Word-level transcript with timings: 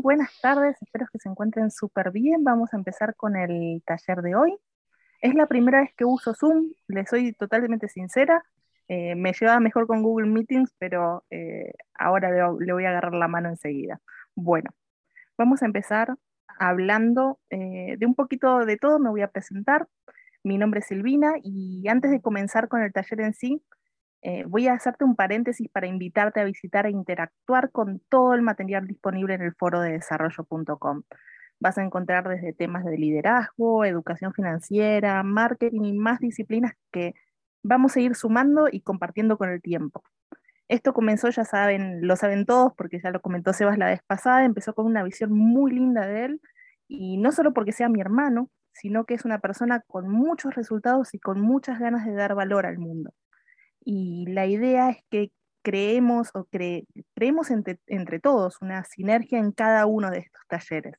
buenas 0.00 0.30
tardes, 0.40 0.76
espero 0.80 1.06
que 1.12 1.18
se 1.18 1.28
encuentren 1.28 1.70
súper 1.70 2.10
bien. 2.10 2.42
Vamos 2.44 2.72
a 2.72 2.76
empezar 2.76 3.14
con 3.16 3.36
el 3.36 3.82
taller 3.84 4.22
de 4.22 4.34
hoy. 4.34 4.56
Es 5.20 5.34
la 5.34 5.46
primera 5.46 5.80
vez 5.80 5.90
que 5.96 6.04
uso 6.04 6.34
Zoom, 6.34 6.72
les 6.88 7.08
soy 7.08 7.32
totalmente 7.34 7.88
sincera. 7.88 8.42
Eh, 8.88 9.14
me 9.14 9.32
llevaba 9.32 9.60
mejor 9.60 9.86
con 9.86 10.02
Google 10.02 10.28
Meetings, 10.28 10.74
pero 10.78 11.24
eh, 11.30 11.72
ahora 11.94 12.30
le, 12.30 12.72
voy 12.72 12.84
a 12.84 12.90
agarrar 12.90 13.14
la 13.14 13.28
mano 13.28 13.48
enseguida. 13.48 14.00
Bueno, 14.34 14.70
vamos 15.36 15.62
a 15.62 15.66
empezar 15.66 16.16
hablando 16.58 17.38
eh, 17.50 17.96
de 17.98 18.06
un 18.06 18.14
poquito 18.14 18.64
de 18.64 18.76
todo. 18.78 18.98
Me 18.98 19.10
voy 19.10 19.22
a 19.22 19.28
presentar. 19.28 19.86
Mi 20.42 20.56
nombre 20.56 20.80
es 20.80 20.86
Silvina 20.86 21.34
y 21.42 21.86
antes 21.88 22.10
de 22.10 22.22
comenzar 22.22 22.68
con 22.68 22.82
el 22.82 22.92
taller 22.92 23.20
en 23.20 23.34
sí, 23.34 23.62
eh, 24.22 24.44
voy 24.46 24.68
a 24.68 24.74
hacerte 24.74 25.04
un 25.04 25.16
paréntesis 25.16 25.68
para 25.70 25.86
invitarte 25.86 26.40
a 26.40 26.44
visitar 26.44 26.86
e 26.86 26.90
interactuar 26.90 27.70
con 27.70 28.00
todo 28.08 28.34
el 28.34 28.42
material 28.42 28.86
disponible 28.86 29.34
en 29.34 29.42
el 29.42 29.54
foro 29.54 29.80
de 29.80 29.92
desarrollo.com. 29.92 31.02
Vas 31.60 31.78
a 31.78 31.84
encontrar 31.84 32.28
desde 32.28 32.52
temas 32.52 32.84
de 32.84 32.98
liderazgo, 32.98 33.84
educación 33.84 34.32
financiera, 34.34 35.22
marketing 35.22 35.84
y 35.84 35.92
más 35.94 36.20
disciplinas 36.20 36.74
que 36.92 37.14
vamos 37.62 37.96
a 37.96 38.00
ir 38.00 38.14
sumando 38.14 38.68
y 38.70 38.82
compartiendo 38.82 39.38
con 39.38 39.50
el 39.50 39.62
tiempo. 39.62 40.02
Esto 40.68 40.94
comenzó, 40.94 41.30
ya 41.30 41.44
saben, 41.44 42.06
lo 42.06 42.16
saben 42.16 42.46
todos 42.46 42.72
porque 42.76 43.00
ya 43.00 43.10
lo 43.10 43.20
comentó 43.20 43.52
Sebas 43.52 43.78
la 43.78 43.86
vez 43.86 44.00
pasada, 44.06 44.44
empezó 44.44 44.74
con 44.74 44.86
una 44.86 45.02
visión 45.02 45.32
muy 45.32 45.72
linda 45.72 46.06
de 46.06 46.26
él 46.26 46.40
y 46.88 47.18
no 47.18 47.32
solo 47.32 47.52
porque 47.54 47.72
sea 47.72 47.88
mi 47.88 48.00
hermano, 48.00 48.50
sino 48.72 49.04
que 49.04 49.14
es 49.14 49.24
una 49.24 49.40
persona 49.40 49.80
con 49.80 50.08
muchos 50.08 50.54
resultados 50.54 51.14
y 51.14 51.18
con 51.18 51.40
muchas 51.40 51.80
ganas 51.80 52.06
de 52.06 52.14
dar 52.14 52.34
valor 52.34 52.66
al 52.66 52.78
mundo 52.78 53.12
y 53.84 54.26
la 54.28 54.46
idea 54.46 54.90
es 54.90 54.98
que 55.10 55.32
creemos 55.62 56.30
o 56.34 56.46
creemos 57.14 57.50
entre, 57.50 58.20
todos 58.20 58.60
una 58.60 58.84
sinergia 58.84 59.38
en 59.38 59.52
cada 59.52 59.86
uno 59.86 60.10
de 60.10 60.18
estos 60.20 60.42
talleres. 60.48 60.94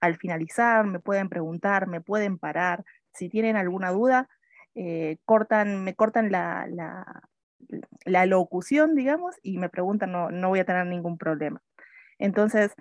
Al 0.00 0.16
finalizar 0.16 0.86
me 0.86 1.00
pueden 1.00 1.28
preguntar, 1.28 1.86
me 1.86 2.00
pueden 2.00 2.38
parar, 2.38 2.84
si 3.12 3.28
tienen 3.28 3.56
alguna 3.56 3.90
duda, 3.90 4.28
eh, 4.74 5.18
cortan, 5.24 5.84
me 5.84 5.94
cortan 5.94 6.30
la, 6.30 6.66
locución, 8.26 8.94
digamos, 8.94 9.36
y 9.42 9.58
me 9.58 9.68
preguntan, 9.68 10.12
no, 10.12 10.30
no 10.30 10.48
voy 10.48 10.60
a 10.60 10.64
tener 10.64 10.86
ningún 10.86 11.18
problema. 11.18 11.62
Entonces, 12.18 12.74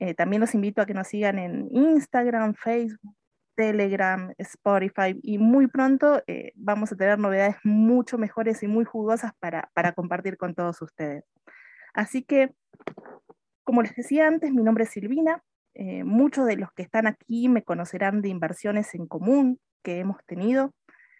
eh, 0.00 0.14
también 0.14 0.40
los 0.40 0.54
invito 0.54 0.82
a 0.82 0.86
que 0.86 0.94
nos 0.94 1.08
sigan 1.08 1.38
en 1.38 1.68
Instagram, 1.72 2.54
Facebook, 2.54 3.16
Telegram, 3.58 4.32
Spotify 4.38 5.18
y 5.20 5.38
muy 5.38 5.66
pronto 5.66 6.22
eh, 6.28 6.52
vamos 6.54 6.92
a 6.92 6.96
tener 6.96 7.18
novedades 7.18 7.56
mucho 7.64 8.16
mejores 8.16 8.62
y 8.62 8.68
muy 8.68 8.84
jugosas 8.84 9.32
para, 9.40 9.68
compartir 9.96 10.36
con 10.36 10.54
todos 10.54 10.80
ustedes. 10.80 11.24
Así 11.92 12.22
que, 12.22 12.54
como 13.64 13.82
les 13.82 13.96
decía 13.96 14.28
antes, 14.28 14.52
mi 14.52 14.62
nombre 14.62 14.84
es 14.84 14.90
Silvina. 14.90 15.42
Eh, 15.74 16.04
muchos 16.04 16.46
de 16.46 16.56
los 16.56 16.70
que 16.72 16.84
están 16.84 17.08
aquí 17.08 17.48
me 17.48 17.64
conocerán 17.64 18.22
de 18.22 18.28
inversiones 18.28 18.94
en 18.94 19.08
común 19.08 19.58
que 19.82 19.98
hemos 19.98 20.24
tenido. 20.24 20.72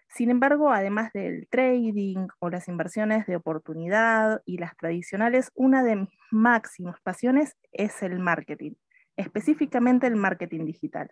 Sin 0.07 0.31
embargo, 0.31 0.71
además 0.71 1.13
del 1.13 1.49
trading 1.51 2.29
o 2.39 2.51
las 2.51 2.69
inversiones 2.69 3.27
de 3.27 3.35
oportunidad 3.35 4.43
y 4.45 4.59
las 4.59 4.77
tradicionales, 4.77 5.51
una 5.57 5.83
de 5.83 5.97
mis 5.97 6.11
máximas 6.31 7.01
pasiones 7.01 7.57
es 7.73 8.01
el 8.05 8.21
marketing, 8.21 8.75
específicamente 9.17 10.07
el 10.07 10.15
marketing 10.15 10.67
digital 10.67 11.11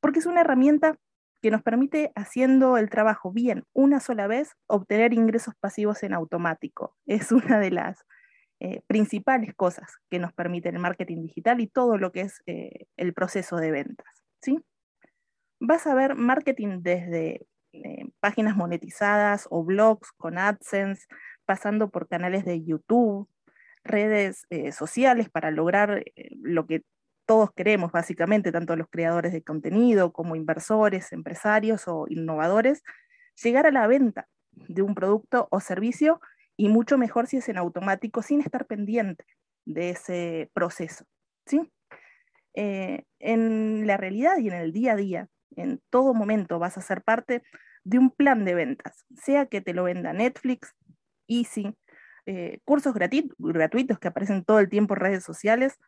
porque 0.00 0.20
es 0.20 0.26
una 0.26 0.40
herramienta 0.42 0.96
que 1.40 1.50
nos 1.50 1.62
permite, 1.62 2.10
haciendo 2.14 2.78
el 2.78 2.90
trabajo 2.90 3.32
bien 3.32 3.64
una 3.72 4.00
sola 4.00 4.26
vez, 4.26 4.56
obtener 4.66 5.12
ingresos 5.12 5.54
pasivos 5.60 6.02
en 6.02 6.12
automático. 6.12 6.96
Es 7.06 7.32
una 7.32 7.58
de 7.58 7.70
las 7.70 8.04
eh, 8.60 8.82
principales 8.88 9.54
cosas 9.54 9.98
que 10.10 10.18
nos 10.18 10.32
permite 10.32 10.68
el 10.68 10.80
marketing 10.80 11.22
digital 11.22 11.60
y 11.60 11.68
todo 11.68 11.96
lo 11.96 12.10
que 12.10 12.22
es 12.22 12.42
eh, 12.46 12.86
el 12.96 13.14
proceso 13.14 13.56
de 13.56 13.70
ventas. 13.70 14.24
¿sí? 14.42 14.58
Vas 15.60 15.86
a 15.86 15.94
ver 15.94 16.16
marketing 16.16 16.80
desde 16.82 17.46
eh, 17.72 18.06
páginas 18.18 18.56
monetizadas 18.56 19.46
o 19.50 19.62
blogs 19.62 20.10
con 20.12 20.38
AdSense, 20.38 21.06
pasando 21.44 21.88
por 21.88 22.08
canales 22.08 22.44
de 22.44 22.64
YouTube, 22.64 23.28
redes 23.84 24.46
sociales 24.72 25.30
para 25.30 25.50
lograr 25.50 26.04
lo 26.42 26.66
que 26.66 26.82
todos 27.28 27.52
queremos, 27.52 27.92
básicamente, 27.92 28.52
tanto 28.52 28.74
los 28.74 28.88
creadores 28.88 29.34
de 29.34 29.42
contenido 29.42 30.14
como 30.14 30.34
inversores, 30.34 31.12
empresarios 31.12 31.86
o 31.86 32.06
innovadores, 32.08 32.82
llegar 33.42 33.66
a 33.66 33.70
la 33.70 33.86
venta 33.86 34.26
de 34.52 34.80
un 34.80 34.94
producto 34.94 35.46
o 35.50 35.60
servicio 35.60 36.22
y 36.56 36.70
mucho 36.70 36.96
mejor 36.96 37.26
si 37.26 37.36
es 37.36 37.48
en 37.50 37.58
automático, 37.58 38.22
sin 38.22 38.40
estar 38.40 38.66
pendiente 38.66 39.26
de 39.66 39.90
ese 39.90 40.50
proceso. 40.54 41.04
¿sí? 41.44 41.70
Eh, 42.54 43.04
en 43.18 43.86
la 43.86 43.98
realidad 43.98 44.38
y 44.38 44.48
en 44.48 44.54
el 44.54 44.72
día 44.72 44.92
a 44.92 44.96
día, 44.96 45.28
en 45.54 45.82
todo 45.90 46.14
momento 46.14 46.58
vas 46.58 46.78
a 46.78 46.80
ser 46.80 47.02
parte 47.02 47.42
de 47.84 47.98
un 47.98 48.10
plan 48.10 48.46
de 48.46 48.54
ventas, 48.54 49.04
sea 49.14 49.44
que 49.44 49.60
te 49.60 49.74
lo 49.74 49.84
venda 49.84 50.14
Netflix, 50.14 50.74
Easy, 51.26 51.76
eh, 52.24 52.60
cursos 52.64 52.94
gratuitos 52.94 53.98
que 53.98 54.08
aparecen 54.08 54.44
todo 54.44 54.60
el 54.60 54.70
tiempo 54.70 54.94
en 54.94 55.00
redes 55.00 55.24
sociales, 55.24 55.78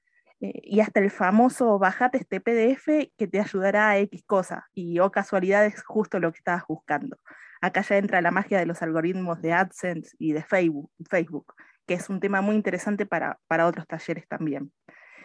eh, 0.40 0.60
y 0.62 0.80
hasta 0.80 1.00
el 1.00 1.10
famoso 1.10 1.78
bajate 1.78 2.18
este 2.18 2.40
PDF 2.40 3.12
que 3.16 3.28
te 3.28 3.40
ayudará 3.40 3.90
a 3.90 3.98
X 3.98 4.24
cosa, 4.24 4.68
y 4.72 4.98
o 4.98 5.06
oh, 5.06 5.10
casualidad 5.10 5.66
es 5.66 5.82
justo 5.84 6.18
lo 6.18 6.32
que 6.32 6.38
estabas 6.38 6.64
buscando. 6.66 7.18
Acá 7.60 7.82
ya 7.82 7.98
entra 7.98 8.22
la 8.22 8.30
magia 8.30 8.58
de 8.58 8.66
los 8.66 8.80
algoritmos 8.82 9.42
de 9.42 9.52
AdSense 9.52 10.16
y 10.18 10.32
de 10.32 10.42
Facebook, 10.42 11.54
que 11.86 11.94
es 11.94 12.08
un 12.08 12.20
tema 12.20 12.40
muy 12.40 12.56
interesante 12.56 13.04
para, 13.04 13.38
para 13.48 13.66
otros 13.66 13.86
talleres 13.86 14.26
también. 14.28 14.72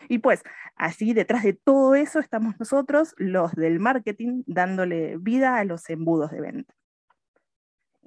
Y 0.10 0.20
pues, 0.20 0.44
así 0.76 1.14
detrás 1.14 1.44
de 1.44 1.54
todo 1.54 1.96
eso 1.96 2.20
estamos 2.20 2.56
nosotros, 2.60 3.16
los 3.18 3.54
del 3.54 3.80
marketing, 3.80 4.44
dándole 4.46 5.18
vida 5.18 5.58
a 5.58 5.64
los 5.64 5.90
embudos 5.90 6.32
de 6.32 6.42
venta. 6.42 6.74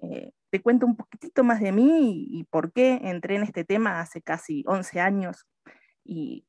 Eh, 0.02 0.32
te 0.50 0.60
cuento 0.60 0.86
un 0.86 0.96
poquitito 0.96 1.42
más 1.42 1.60
de 1.60 1.72
mí 1.72 2.28
y, 2.30 2.40
y, 2.40 2.44
por 2.44 2.72
qué 2.72 3.00
entré 3.02 3.36
en 3.36 3.42
este 3.42 3.64
tema 3.64 4.00
hace 4.00 4.22
casi 4.22 4.62
11 4.66 5.00
años 5.00 5.46
y 6.04 6.46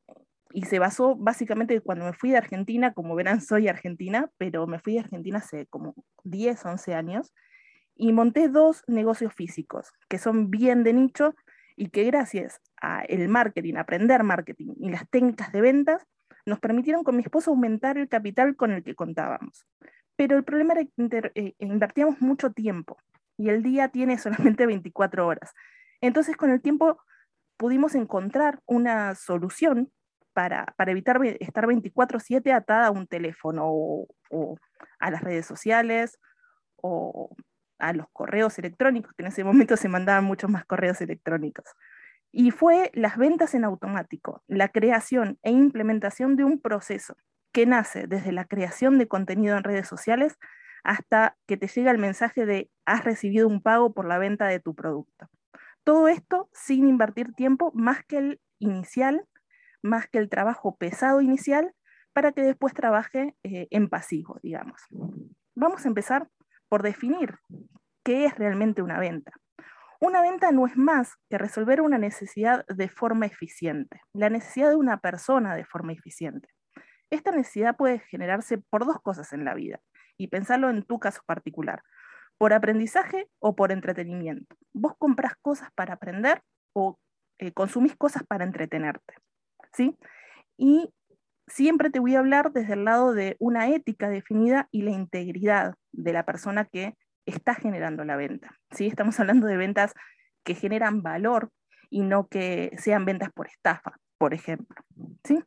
y 0.51 0.63
se 0.63 0.79
basó 0.79 1.15
básicamente 1.15 1.79
cuando 1.81 2.05
me 2.05 2.13
fui 2.13 2.31
de 2.31 2.37
Argentina, 2.37 2.93
como 2.93 3.15
verán 3.15 3.41
soy 3.41 3.67
argentina, 3.67 4.29
pero 4.37 4.67
me 4.67 4.79
fui 4.79 4.93
de 4.93 4.99
Argentina 4.99 5.39
hace 5.39 5.67
como 5.67 5.95
10, 6.23 6.65
11 6.65 6.95
años, 6.95 7.33
y 7.95 8.13
monté 8.13 8.47
dos 8.47 8.83
negocios 8.87 9.33
físicos 9.33 9.91
que 10.07 10.17
son 10.17 10.49
bien 10.49 10.83
de 10.83 10.93
nicho 10.93 11.35
y 11.75 11.89
que 11.89 12.05
gracias 12.05 12.61
al 12.77 13.27
marketing, 13.27 13.75
aprender 13.75 14.23
marketing 14.23 14.73
y 14.79 14.89
las 14.89 15.07
técnicas 15.09 15.51
de 15.51 15.61
ventas, 15.61 16.05
nos 16.45 16.59
permitieron 16.59 17.03
con 17.03 17.15
mi 17.15 17.23
esposo 17.23 17.51
aumentar 17.51 17.97
el 17.97 18.07
capital 18.07 18.55
con 18.55 18.71
el 18.71 18.83
que 18.83 18.95
contábamos. 18.95 19.65
Pero 20.15 20.37
el 20.37 20.43
problema 20.43 20.73
era 20.73 20.83
que 20.83 21.31
eh, 21.35 21.55
invertíamos 21.59 22.21
mucho 22.21 22.51
tiempo 22.51 22.97
y 23.37 23.49
el 23.49 23.63
día 23.63 23.89
tiene 23.89 24.17
solamente 24.17 24.65
24 24.65 25.27
horas. 25.27 25.53
Entonces 26.01 26.37
con 26.37 26.49
el 26.49 26.61
tiempo 26.61 27.01
pudimos 27.57 27.95
encontrar 27.95 28.61
una 28.65 29.15
solución 29.15 29.91
para, 30.39 30.91
evitar 30.91 31.19
estar 31.41 31.67
24/7 31.67 32.53
atada 32.53 32.87
a 32.87 32.91
un 32.91 33.07
teléfono 33.07 33.65
o, 33.67 34.57
a 34.97 35.11
las 35.11 35.21
redes 35.21 35.45
sociales 35.45 36.17
o 36.77 37.35
a 37.77 37.91
los 37.91 38.07
correos 38.13 38.57
electrónicos, 38.57 39.11
que 39.13 39.23
en 39.23 39.27
ese 39.27 39.43
momento 39.43 39.75
se 39.75 39.89
mandaban 39.89 40.23
muchos 40.23 40.49
más 40.49 40.63
correos 40.63 41.01
electrónicos. 41.01 41.65
Y 42.31 42.51
fue 42.51 42.89
las 42.93 43.17
ventas 43.17 43.53
en 43.53 43.65
automático, 43.65 44.41
la 44.47 44.69
creación 44.69 45.37
e 45.43 45.51
implementación 45.51 46.37
de 46.37 46.45
un 46.45 46.61
proceso 46.61 47.17
que 47.51 47.65
nace 47.65 48.07
desde 48.07 48.31
la 48.31 48.45
creación 48.45 48.97
de 48.97 49.09
contenido 49.09 49.57
en 49.57 49.65
redes 49.65 49.87
sociales 49.89 50.37
hasta 50.85 51.35
que 51.47 51.57
te 51.57 51.67
llega 51.67 51.91
el 51.91 51.97
mensaje 51.97 52.45
de 52.45 52.69
has 52.85 53.03
recibido 53.03 53.45
un 53.47 53.61
pago 53.61 53.93
por 53.93 54.07
la 54.07 54.19
venta 54.19 54.47
de 54.47 54.61
tu 54.61 54.73
producto. 54.73 55.27
Todo 55.83 56.07
esto 56.07 56.49
sin 56.53 56.87
invertir 56.87 57.33
tiempo 57.33 57.71
más 57.73 58.05
que 58.05 58.19
el 58.19 58.41
inicial 58.59 59.25
más 59.81 60.07
que 60.07 60.17
el 60.17 60.29
trabajo 60.29 60.75
pesado 60.77 61.21
inicial 61.21 61.73
para 62.13 62.31
que 62.31 62.41
después 62.41 62.73
trabaje 62.73 63.35
eh, 63.43 63.67
en 63.71 63.89
pasivo, 63.89 64.39
digamos. 64.43 64.81
Vamos 65.55 65.85
a 65.85 65.87
empezar 65.87 66.27
por 66.67 66.83
definir 66.83 67.35
qué 68.03 68.25
es 68.25 68.35
realmente 68.37 68.81
una 68.81 68.99
venta. 68.99 69.31
Una 70.01 70.21
venta 70.21 70.51
no 70.51 70.65
es 70.65 70.77
más 70.77 71.15
que 71.29 71.37
resolver 71.37 71.81
una 71.81 71.97
necesidad 71.97 72.65
de 72.67 72.87
forma 72.87 73.25
eficiente, 73.25 74.01
la 74.13 74.29
necesidad 74.29 74.69
de 74.69 74.77
una 74.77 74.97
persona 74.97 75.55
de 75.55 75.65
forma 75.65 75.93
eficiente. 75.93 76.47
Esta 77.09 77.31
necesidad 77.31 77.75
puede 77.75 77.99
generarse 77.99 78.59
por 78.69 78.85
dos 78.85 79.01
cosas 79.01 79.33
en 79.33 79.43
la 79.43 79.55
vida, 79.55 79.81
y 80.19 80.27
pensarlo 80.27 80.69
en 80.69 80.83
tu 80.83 80.99
caso 80.99 81.21
particular, 81.25 81.81
por 82.37 82.53
aprendizaje 82.53 83.27
o 83.39 83.55
por 83.55 83.71
entretenimiento. 83.71 84.55
Vos 84.73 84.93
compras 84.97 85.33
cosas 85.41 85.69
para 85.73 85.93
aprender 85.93 86.43
o 86.73 86.99
eh, 87.39 87.51
consumís 87.53 87.95
cosas 87.95 88.23
para 88.27 88.43
entretenerte. 88.43 89.15
¿Sí? 89.73 89.97
Y 90.57 90.93
siempre 91.47 91.89
te 91.89 91.99
voy 91.99 92.15
a 92.15 92.19
hablar 92.19 92.51
desde 92.51 92.73
el 92.73 92.85
lado 92.85 93.13
de 93.13 93.35
una 93.39 93.69
ética 93.69 94.09
definida 94.09 94.67
y 94.71 94.83
la 94.83 94.91
integridad 94.91 95.75
de 95.91 96.13
la 96.13 96.23
persona 96.23 96.65
que 96.65 96.95
está 97.25 97.55
generando 97.55 98.03
la 98.03 98.15
venta, 98.15 98.57
¿sí? 98.71 98.87
Estamos 98.87 99.19
hablando 99.19 99.47
de 99.47 99.57
ventas 99.57 99.93
que 100.43 100.55
generan 100.55 101.01
valor 101.01 101.49
y 101.89 102.01
no 102.01 102.27
que 102.27 102.71
sean 102.77 103.05
ventas 103.05 103.31
por 103.33 103.47
estafa, 103.47 103.97
por 104.17 104.33
ejemplo, 104.33 104.81
¿sí? 105.23 105.39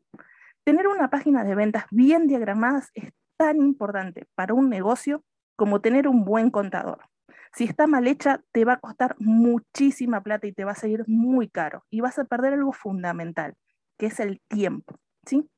Tener 0.64 0.86
una 0.86 1.10
página 1.10 1.44
de 1.44 1.54
ventas 1.54 1.84
bien 1.90 2.26
diagramada 2.28 2.84
es 2.94 3.12
tan 3.36 3.60
importante 3.60 4.26
para 4.34 4.54
un 4.54 4.68
negocio 4.68 5.24
como 5.56 5.80
tener 5.80 6.08
un 6.08 6.24
buen 6.24 6.50
contador. 6.50 7.00
Si 7.54 7.64
está 7.64 7.86
mal 7.86 8.06
hecha, 8.06 8.40
te 8.52 8.64
va 8.64 8.74
a 8.74 8.80
costar 8.80 9.14
muchísima 9.18 10.22
plata 10.22 10.46
y 10.46 10.52
te 10.52 10.64
va 10.64 10.72
a 10.72 10.76
salir 10.76 11.04
muy 11.06 11.48
caro 11.48 11.84
y 11.90 12.00
vas 12.00 12.18
a 12.18 12.24
perder 12.24 12.54
algo 12.54 12.72
fundamental, 12.72 13.54
que 13.98 14.06
es 14.06 14.20
el 14.20 14.40
tiempo, 14.48 14.98
¿sí? 15.26 15.48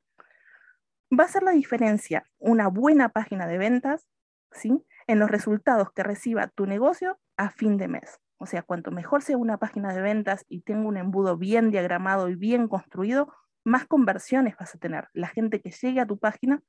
Va 1.16 1.24
a 1.24 1.28
ser 1.28 1.42
la 1.42 1.52
diferencia 1.52 2.24
una 2.38 2.68
buena 2.68 3.08
página 3.10 3.46
de 3.46 3.58
ventas, 3.58 4.06
¿sí? 4.52 4.84
En 5.06 5.18
los 5.18 5.30
resultados 5.30 5.92
que 5.92 6.02
reciba 6.02 6.48
tu 6.48 6.66
negocio 6.66 7.18
a 7.36 7.50
fin 7.50 7.76
de 7.76 7.88
mes. 7.88 8.20
O 8.38 8.46
sea, 8.46 8.62
cuanto 8.62 8.90
mejor 8.90 9.22
sea 9.22 9.36
una 9.36 9.58
página 9.58 9.94
de 9.94 10.02
ventas 10.02 10.44
y 10.48 10.62
tenga 10.62 10.88
un 10.88 10.96
embudo 10.96 11.36
bien 11.36 11.70
diagramado 11.70 12.28
y 12.28 12.34
bien 12.34 12.68
construido, 12.68 13.32
más 13.64 13.86
conversiones 13.86 14.56
vas 14.56 14.74
a 14.74 14.78
tener. 14.78 15.08
La 15.12 15.28
gente 15.28 15.60
que 15.60 15.70
llegue 15.70 16.00
a 16.00 16.06
tu 16.06 16.18
página 16.18 16.62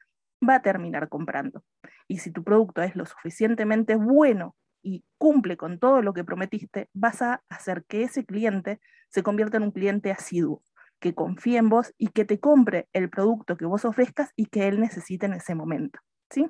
va 0.48 0.56
a 0.56 0.62
terminar 0.62 1.10
comprando. 1.10 1.64
Y 2.08 2.20
si 2.20 2.32
tu 2.32 2.44
producto 2.44 2.82
es 2.82 2.96
lo 2.96 3.06
suficientemente 3.06 3.96
bueno 3.96 4.56
y 4.82 5.04
cumple 5.18 5.58
con 5.58 5.80
todo 5.80 6.02
lo 6.02 6.14
que 6.14 6.24
prometiste, 6.24 6.90
vas 6.94 7.22
a 7.22 7.44
hacer 7.50 7.84
que 7.86 8.04
ese 8.04 8.26
cliente 8.26 8.80
se 9.10 9.24
convierta 9.24 9.58
en 9.58 9.64
un 9.64 9.72
cliente 9.72 10.12
asiduo, 10.12 10.64
que 11.06 11.14
confíe 11.14 11.60
en 11.60 11.70
vos 11.70 11.94
y 12.00 12.08
que 12.08 12.26
te 12.26 12.40
compre 12.40 12.88
el 12.92 13.12
producto 13.12 13.58
que 13.58 13.68
vos 13.68 13.86
ofrezcas 13.86 14.32
y 14.36 14.48
que 14.48 14.68
él 14.68 14.80
necesite 14.80 15.28
en 15.28 15.34
ese 15.34 15.54
momento. 15.54 16.00
¿sí? 16.32 16.50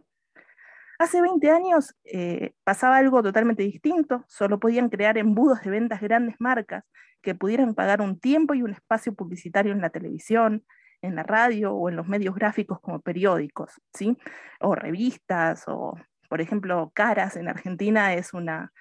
Hace 0.97 1.21
20 1.21 1.51
años 1.51 1.93
eh, 2.05 2.53
pasaba 2.63 2.95
algo 2.95 3.21
totalmente 3.21 3.63
distinto, 3.63 4.23
solo 4.29 4.57
podían 4.57 4.87
crear 4.87 5.17
embudos 5.17 5.61
de 5.61 5.71
ventas 5.71 5.99
grandes 5.99 6.35
marcas 6.39 6.85
que 7.21 7.35
pudieran 7.35 7.75
pagar 7.75 7.99
un 7.99 8.17
tiempo 8.17 8.53
y 8.53 8.61
un 8.61 8.71
espacio 8.71 9.13
publicitario 9.13 9.73
en 9.73 9.81
la 9.81 9.89
televisión, 9.89 10.63
en 11.01 11.17
la 11.17 11.23
radio 11.23 11.73
o 11.73 11.89
en 11.89 11.97
los 11.97 12.07
medios 12.07 12.33
gráficos 12.33 12.79
como 12.79 13.01
periódicos, 13.01 13.73
¿sí? 13.93 14.17
O 14.61 14.73
revistas, 14.73 15.65
o 15.67 15.97
por 16.29 16.39
ejemplo, 16.39 16.93
Caras 16.95 17.35
en 17.35 17.49
Argentina 17.49 18.13
es 18.13 18.33
una 18.33 18.71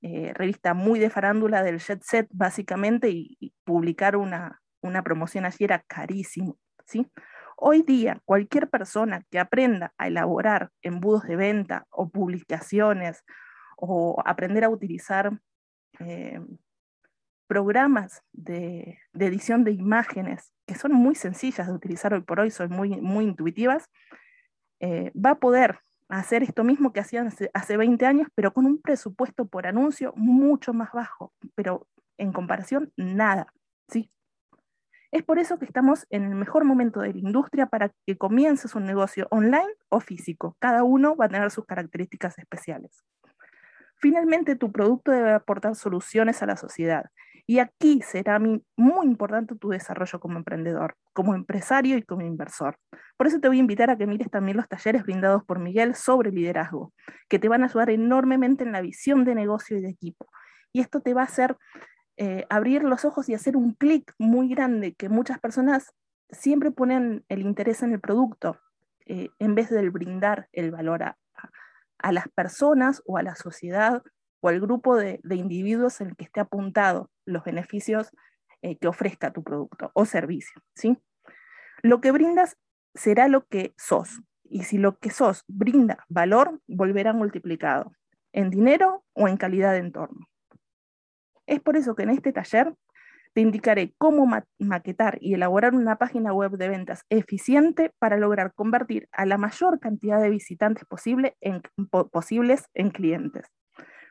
eh, 0.00 0.32
revista 0.32 0.74
muy 0.74 1.00
de 1.00 1.10
farándula 1.10 1.64
del 1.64 1.80
jet 1.80 2.04
set 2.04 2.28
básicamente 2.30 3.10
y 3.10 3.52
publicar 3.64 4.14
una, 4.16 4.60
una 4.84 5.02
promoción 5.02 5.44
allí 5.44 5.64
era 5.64 5.80
carísimo, 5.80 6.58
¿sí? 6.84 7.10
Hoy 7.56 7.82
día, 7.82 8.20
cualquier 8.24 8.68
persona 8.68 9.24
que 9.30 9.38
aprenda 9.38 9.94
a 9.96 10.08
elaborar 10.08 10.70
embudos 10.82 11.22
de 11.24 11.36
venta 11.36 11.86
o 11.90 12.10
publicaciones 12.10 13.24
o 13.76 14.22
aprender 14.24 14.64
a 14.64 14.68
utilizar 14.68 15.38
eh, 16.00 16.40
programas 17.46 18.22
de, 18.32 18.98
edición 19.12 19.64
de 19.64 19.72
imágenes 19.72 20.52
que 20.66 20.74
son 20.74 20.92
muy 20.92 21.14
sencillas 21.14 21.66
de 21.66 21.72
utilizar 21.72 22.12
hoy 22.12 22.22
por 22.22 22.40
hoy, 22.40 22.50
son 22.50 22.70
muy, 22.70 23.00
muy 23.00 23.24
intuitivas, 23.24 23.88
eh, 24.80 25.12
va 25.14 25.30
a 25.30 25.38
poder 25.38 25.78
hacer 26.08 26.42
esto 26.42 26.64
mismo 26.64 26.92
que 26.92 27.00
hacían 27.00 27.28
hace, 27.28 27.50
hace 27.54 27.76
20 27.76 28.04
años, 28.06 28.28
pero 28.34 28.52
con 28.52 28.66
un 28.66 28.80
presupuesto 28.80 29.46
por 29.46 29.66
anuncio 29.66 30.12
mucho 30.16 30.72
más 30.72 30.92
bajo, 30.92 31.32
pero 31.54 31.86
en 32.18 32.32
comparación, 32.32 32.92
nada. 32.96 33.46
¿sí? 33.88 34.10
Es 35.14 35.22
por 35.22 35.38
eso 35.38 35.60
que 35.60 35.64
estamos 35.64 36.08
en 36.10 36.24
el 36.24 36.34
mejor 36.34 36.64
momento 36.64 36.98
de 36.98 37.12
la 37.12 37.18
industria 37.20 37.66
para 37.66 37.92
que 38.04 38.18
comiences 38.18 38.74
un 38.74 38.84
negocio 38.84 39.28
online 39.30 39.72
o 39.88 40.00
físico. 40.00 40.56
Cada 40.58 40.82
uno 40.82 41.14
va 41.14 41.26
a 41.26 41.28
tener 41.28 41.52
sus 41.52 41.64
características 41.66 42.36
especiales. 42.36 43.04
Finalmente, 43.94 44.56
tu 44.56 44.72
producto 44.72 45.12
debe 45.12 45.30
aportar 45.30 45.76
soluciones 45.76 46.42
a 46.42 46.46
la 46.46 46.56
sociedad. 46.56 47.04
Y 47.46 47.60
aquí 47.60 48.02
será 48.02 48.40
muy 48.40 49.06
importante 49.06 49.54
tu 49.54 49.68
desarrollo 49.68 50.18
como 50.18 50.36
emprendedor, 50.36 50.96
como 51.12 51.36
empresario 51.36 51.96
y 51.96 52.02
como 52.02 52.22
inversor. 52.22 52.76
Por 53.16 53.28
eso 53.28 53.38
te 53.38 53.46
voy 53.46 53.58
a 53.58 53.60
invitar 53.60 53.90
a 53.90 53.96
que 53.96 54.08
mires 54.08 54.32
también 54.32 54.56
los 54.56 54.66
talleres 54.66 55.04
brindados 55.04 55.44
por 55.44 55.60
Miguel 55.60 55.94
sobre 55.94 56.32
liderazgo, 56.32 56.92
que 57.28 57.38
te 57.38 57.48
van 57.48 57.62
a 57.62 57.66
ayudar 57.66 57.90
enormemente 57.90 58.64
en 58.64 58.72
la 58.72 58.80
visión 58.80 59.24
de 59.24 59.36
negocio 59.36 59.78
y 59.78 59.80
de 59.80 59.90
equipo. 59.90 60.26
Y 60.72 60.80
esto 60.80 61.00
te 61.00 61.14
va 61.14 61.20
a 61.20 61.26
hacer 61.26 61.56
eh, 62.16 62.46
abrir 62.48 62.84
los 62.84 63.04
ojos 63.04 63.28
y 63.28 63.34
hacer 63.34 63.56
un 63.56 63.74
clic 63.74 64.14
muy 64.18 64.48
grande, 64.48 64.94
que 64.94 65.08
muchas 65.08 65.40
personas 65.40 65.92
siempre 66.30 66.70
ponen 66.70 67.24
el 67.28 67.42
interés 67.42 67.82
en 67.82 67.92
el 67.92 68.00
producto 68.00 68.58
eh, 69.06 69.30
en 69.38 69.54
vez 69.54 69.70
del 69.70 69.90
brindar 69.90 70.48
el 70.52 70.70
valor 70.70 71.02
a, 71.02 71.18
las 72.12 72.28
personas 72.28 73.02
o 73.06 73.16
a 73.16 73.22
la 73.22 73.34
sociedad 73.34 74.02
o 74.40 74.48
al 74.48 74.60
grupo 74.60 74.96
de, 74.96 75.20
individuos 75.30 76.00
en 76.00 76.08
el 76.08 76.16
que 76.16 76.24
esté 76.24 76.40
apuntado 76.40 77.10
los 77.24 77.44
beneficios 77.44 78.10
eh, 78.62 78.76
que 78.76 78.88
ofrezca 78.88 79.32
tu 79.32 79.42
producto 79.42 79.90
o 79.94 80.04
servicio. 80.04 80.60
¿sí? 80.74 80.98
Lo 81.82 82.00
que 82.00 82.10
brindas 82.12 82.56
será 82.94 83.28
lo 83.28 83.46
que 83.46 83.74
sos. 83.76 84.20
Y 84.42 84.64
si 84.64 84.78
lo 84.78 84.98
que 84.98 85.10
sos 85.10 85.44
brinda 85.48 86.04
valor, 86.08 86.60
volverá 86.68 87.12
multiplicado 87.12 87.92
en 88.32 88.50
dinero 88.50 89.04
o 89.14 89.26
en 89.26 89.36
calidad 89.36 89.72
de 89.72 89.78
entorno. 89.78 90.26
Es 91.54 91.60
por 91.60 91.76
eso 91.76 91.94
que 91.94 92.02
en 92.02 92.10
este 92.10 92.32
taller 92.32 92.74
te 93.32 93.40
indicaré 93.40 93.94
cómo 93.96 94.26
maquetar 94.58 95.18
y 95.20 95.34
elaborar 95.34 95.76
una 95.76 95.98
página 95.98 96.32
web 96.32 96.50
de 96.52 96.68
ventas 96.68 97.04
eficiente 97.10 97.92
para 98.00 98.16
lograr 98.16 98.52
convertir 98.54 99.08
a 99.12 99.24
la 99.24 99.38
mayor 99.38 99.78
cantidad 99.78 100.20
de 100.20 100.30
visitantes 100.30 100.84
posible 100.84 101.36
en, 101.40 101.62
posibles 102.10 102.64
en 102.74 102.90
clientes. 102.90 103.46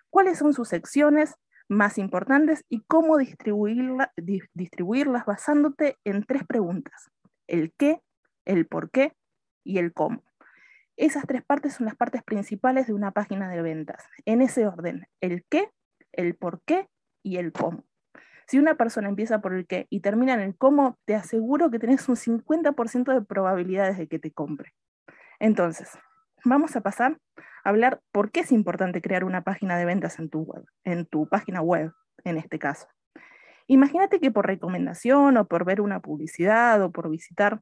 ¿Cuáles 0.09 0.37
son 0.37 0.53
sus 0.53 0.69
secciones 0.69 1.35
más 1.67 1.97
importantes 1.97 2.63
y 2.69 2.79
cómo 2.87 3.17
distribuirlas 3.17 5.25
basándote 5.25 5.97
en 6.05 6.23
tres 6.23 6.45
preguntas? 6.45 7.09
El 7.47 7.73
qué, 7.77 7.99
el 8.45 8.67
por 8.67 8.89
qué 8.89 9.17
y 9.65 9.79
el 9.79 9.91
cómo. 9.91 10.23
Esas 10.95 11.25
tres 11.27 11.43
partes 11.43 11.73
son 11.73 11.87
las 11.87 11.97
partes 11.97 12.23
principales 12.23 12.87
de 12.87 12.93
una 12.93 13.11
página 13.11 13.49
de 13.49 13.61
ventas. 13.61 14.07
En 14.23 14.41
ese 14.41 14.65
orden, 14.65 15.07
el 15.19 15.43
qué, 15.49 15.69
el 16.13 16.35
por 16.35 16.61
qué 16.65 16.87
y 17.23 17.37
el 17.37 17.51
cómo. 17.51 17.83
Si 18.45 18.59
una 18.59 18.75
persona 18.75 19.09
empieza 19.09 19.39
por 19.39 19.53
el 19.53 19.65
qué 19.65 19.87
y 19.89 20.01
termina 20.01 20.33
en 20.33 20.41
el 20.41 20.55
cómo, 20.55 20.97
te 21.05 21.15
aseguro 21.15 21.71
que 21.71 21.79
tenés 21.79 22.07
un 22.09 22.15
50% 22.15 23.13
de 23.13 23.21
probabilidades 23.21 23.97
de 23.97 24.07
que 24.07 24.19
te 24.19 24.31
compre. 24.31 24.73
Entonces, 25.39 25.89
vamos 26.43 26.75
a 26.75 26.81
pasar 26.81 27.17
a 27.63 27.69
hablar 27.69 28.01
por 28.11 28.31
qué 28.31 28.41
es 28.41 28.51
importante 28.51 29.01
crear 29.01 29.23
una 29.23 29.43
página 29.43 29.77
de 29.77 29.85
ventas 29.85 30.19
en 30.19 30.29
tu 30.29 30.41
web, 30.41 30.65
en 30.83 31.05
tu 31.05 31.27
página 31.27 31.61
web, 31.61 31.93
en 32.25 32.37
este 32.37 32.59
caso. 32.59 32.87
Imagínate 33.67 34.19
que 34.19 34.29
por 34.29 34.45
recomendación 34.45 35.37
o 35.37 35.47
por 35.47 35.63
ver 35.63 35.79
una 35.79 36.01
publicidad 36.01 36.81
o 36.83 36.91
por 36.91 37.09
visitar 37.09 37.61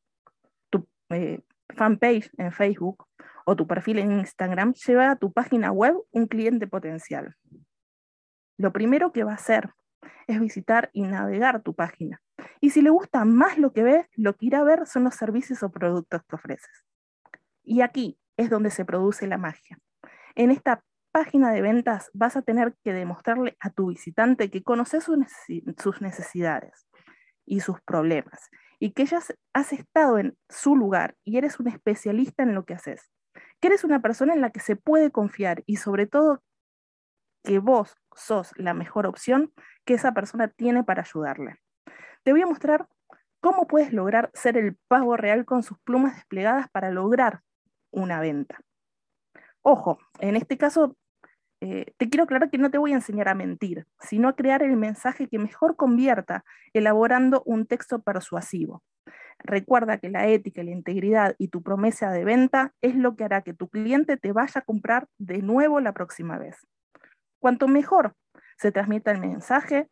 tu 0.71 0.87
eh, 1.09 1.41
fanpage 1.69 2.31
en 2.37 2.51
Facebook 2.51 3.05
o 3.45 3.55
tu 3.55 3.67
perfil 3.67 4.00
en 4.00 4.12
Instagram, 4.19 4.74
lleva 4.74 5.12
a 5.12 5.15
tu 5.15 5.31
página 5.31 5.71
web 5.71 5.95
un 6.12 6.27
cliente 6.27 6.67
potencial 6.67 7.36
lo 8.62 8.72
primero 8.72 9.12
que 9.12 9.24
va 9.24 9.32
a 9.32 9.36
hacer 9.36 9.72
es 10.27 10.39
visitar 10.39 10.89
y 10.94 11.03
navegar 11.03 11.62
tu 11.62 11.74
página. 11.74 12.22
Y 12.60 12.70
si 12.70 12.82
le 12.82 12.91
gusta 12.91 13.25
más 13.25 13.58
lo 13.58 13.74
que 13.74 13.84
ve, 13.84 14.10
lo 14.15 14.36
que 14.36 14.46
irá 14.46 14.60
a 14.60 14.63
ver 14.63 14.86
son 14.86 15.03
los 15.03 15.15
servicios 15.15 15.63
o 15.63 15.72
productos 15.72 16.22
que 16.27 16.36
ofreces. 16.36 16.86
Y 17.63 17.82
aquí 17.82 18.20
es 18.38 18.50
donde 18.50 18.70
se 18.70 18.86
produce 18.86 19.27
la 19.27 19.38
magia. 19.38 19.80
En 20.36 20.51
esta 20.51 20.84
página 21.12 21.51
de 21.51 21.62
ventas 21.62 22.10
vas 22.13 22.38
a 22.38 22.41
tener 22.41 22.75
que 22.84 22.94
demostrarle 22.94 23.58
a 23.60 23.72
tu 23.72 23.88
visitante 23.88 24.50
que 24.50 24.63
conoces 24.63 25.03
sus 25.03 26.01
necesidades 26.01 26.88
y 27.46 27.60
sus 27.60 27.82
problemas 27.82 28.50
y 28.80 28.91
que 28.91 29.06
ya 29.06 29.20
has 29.53 29.74
estado 29.74 30.18
en 30.20 30.38
su 30.50 30.75
lugar 30.75 31.15
y 31.24 31.38
eres 31.38 31.60
un 31.60 31.68
especialista 31.68 32.44
en 32.44 32.56
lo 32.56 32.65
que 32.65 32.75
haces, 32.75 33.12
que 33.60 33.68
eres 33.68 33.84
una 33.84 34.01
persona 34.01 34.34
en 34.34 34.41
la 34.41 34.51
que 34.51 34.60
se 34.60 34.75
puede 34.75 35.12
confiar 35.12 35.63
y 35.65 35.75
sobre 35.75 36.08
todo 36.08 36.41
que 37.44 37.60
vos 37.60 37.96
sos 38.15 38.53
la 38.58 38.74
mejor 38.74 39.06
opción 39.06 39.53
que 39.86 39.94
esa 39.96 40.13
persona 40.13 40.48
tiene 40.48 40.84
para 40.84 41.01
ayudarle. 41.01 41.56
Te 42.24 42.32
voy 42.32 42.41
a 42.41 42.48
mostrar 42.48 42.88
cómo 43.39 43.68
puedes 43.68 43.94
lograr 43.94 44.30
ser 44.34 44.58
el 44.58 44.77
pago 44.88 45.18
real 45.18 45.46
con 45.46 45.63
sus 45.63 45.80
plumas 45.80 46.15
desplegadas 46.15 46.70
para 46.72 46.91
lograr 46.91 47.41
una 47.91 48.20
venta. 48.20 48.60
Ojo, 49.62 50.00
en 50.20 50.36
este 50.36 50.58
caso 50.58 50.96
eh, 51.62 51.94
te 51.98 52.10
quiero 52.10 52.24
aclarar 52.24 52.50
que 52.50 52.58
no 52.58 52.72
te 52.72 52.80
voy 52.80 52.91
a 52.91 52.96
enseñar 52.96 53.30
a 53.30 53.36
mentir, 53.36 53.86
sino 54.00 54.30
a 54.30 54.36
crear 54.36 54.63
el 54.63 54.77
mensaje 54.77 55.27
que 55.27 55.38
mejor 55.38 55.75
convierta 55.75 56.44
elaborando 56.74 57.44
un 57.46 57.68
texto 57.68 58.01
persuasivo. 58.01 58.84
Recuerda 59.38 59.98
que 59.98 60.10
la 60.10 60.27
ética, 60.27 60.63
la 60.63 60.72
integridad 60.72 61.36
y 61.38 61.50
tu 61.50 61.62
promesa 61.62 62.12
de 62.12 62.25
venta 62.25 62.74
es 62.82 62.96
lo 62.96 63.15
que 63.15 63.24
hará 63.24 63.41
que 63.41 63.53
tu 63.53 63.70
cliente 63.70 64.18
te 64.18 64.32
vaya 64.32 64.62
a 64.62 64.63
comprar 64.63 65.08
de 65.18 65.41
nuevo 65.41 65.80
la 65.80 65.94
próxima 65.94 66.38
vez. 66.38 66.58
Cuanto 67.41 67.67
mejor 67.67 68.13
se 68.57 68.71
transmita 68.71 69.12
el 69.12 69.19
mensaje, 69.19 69.89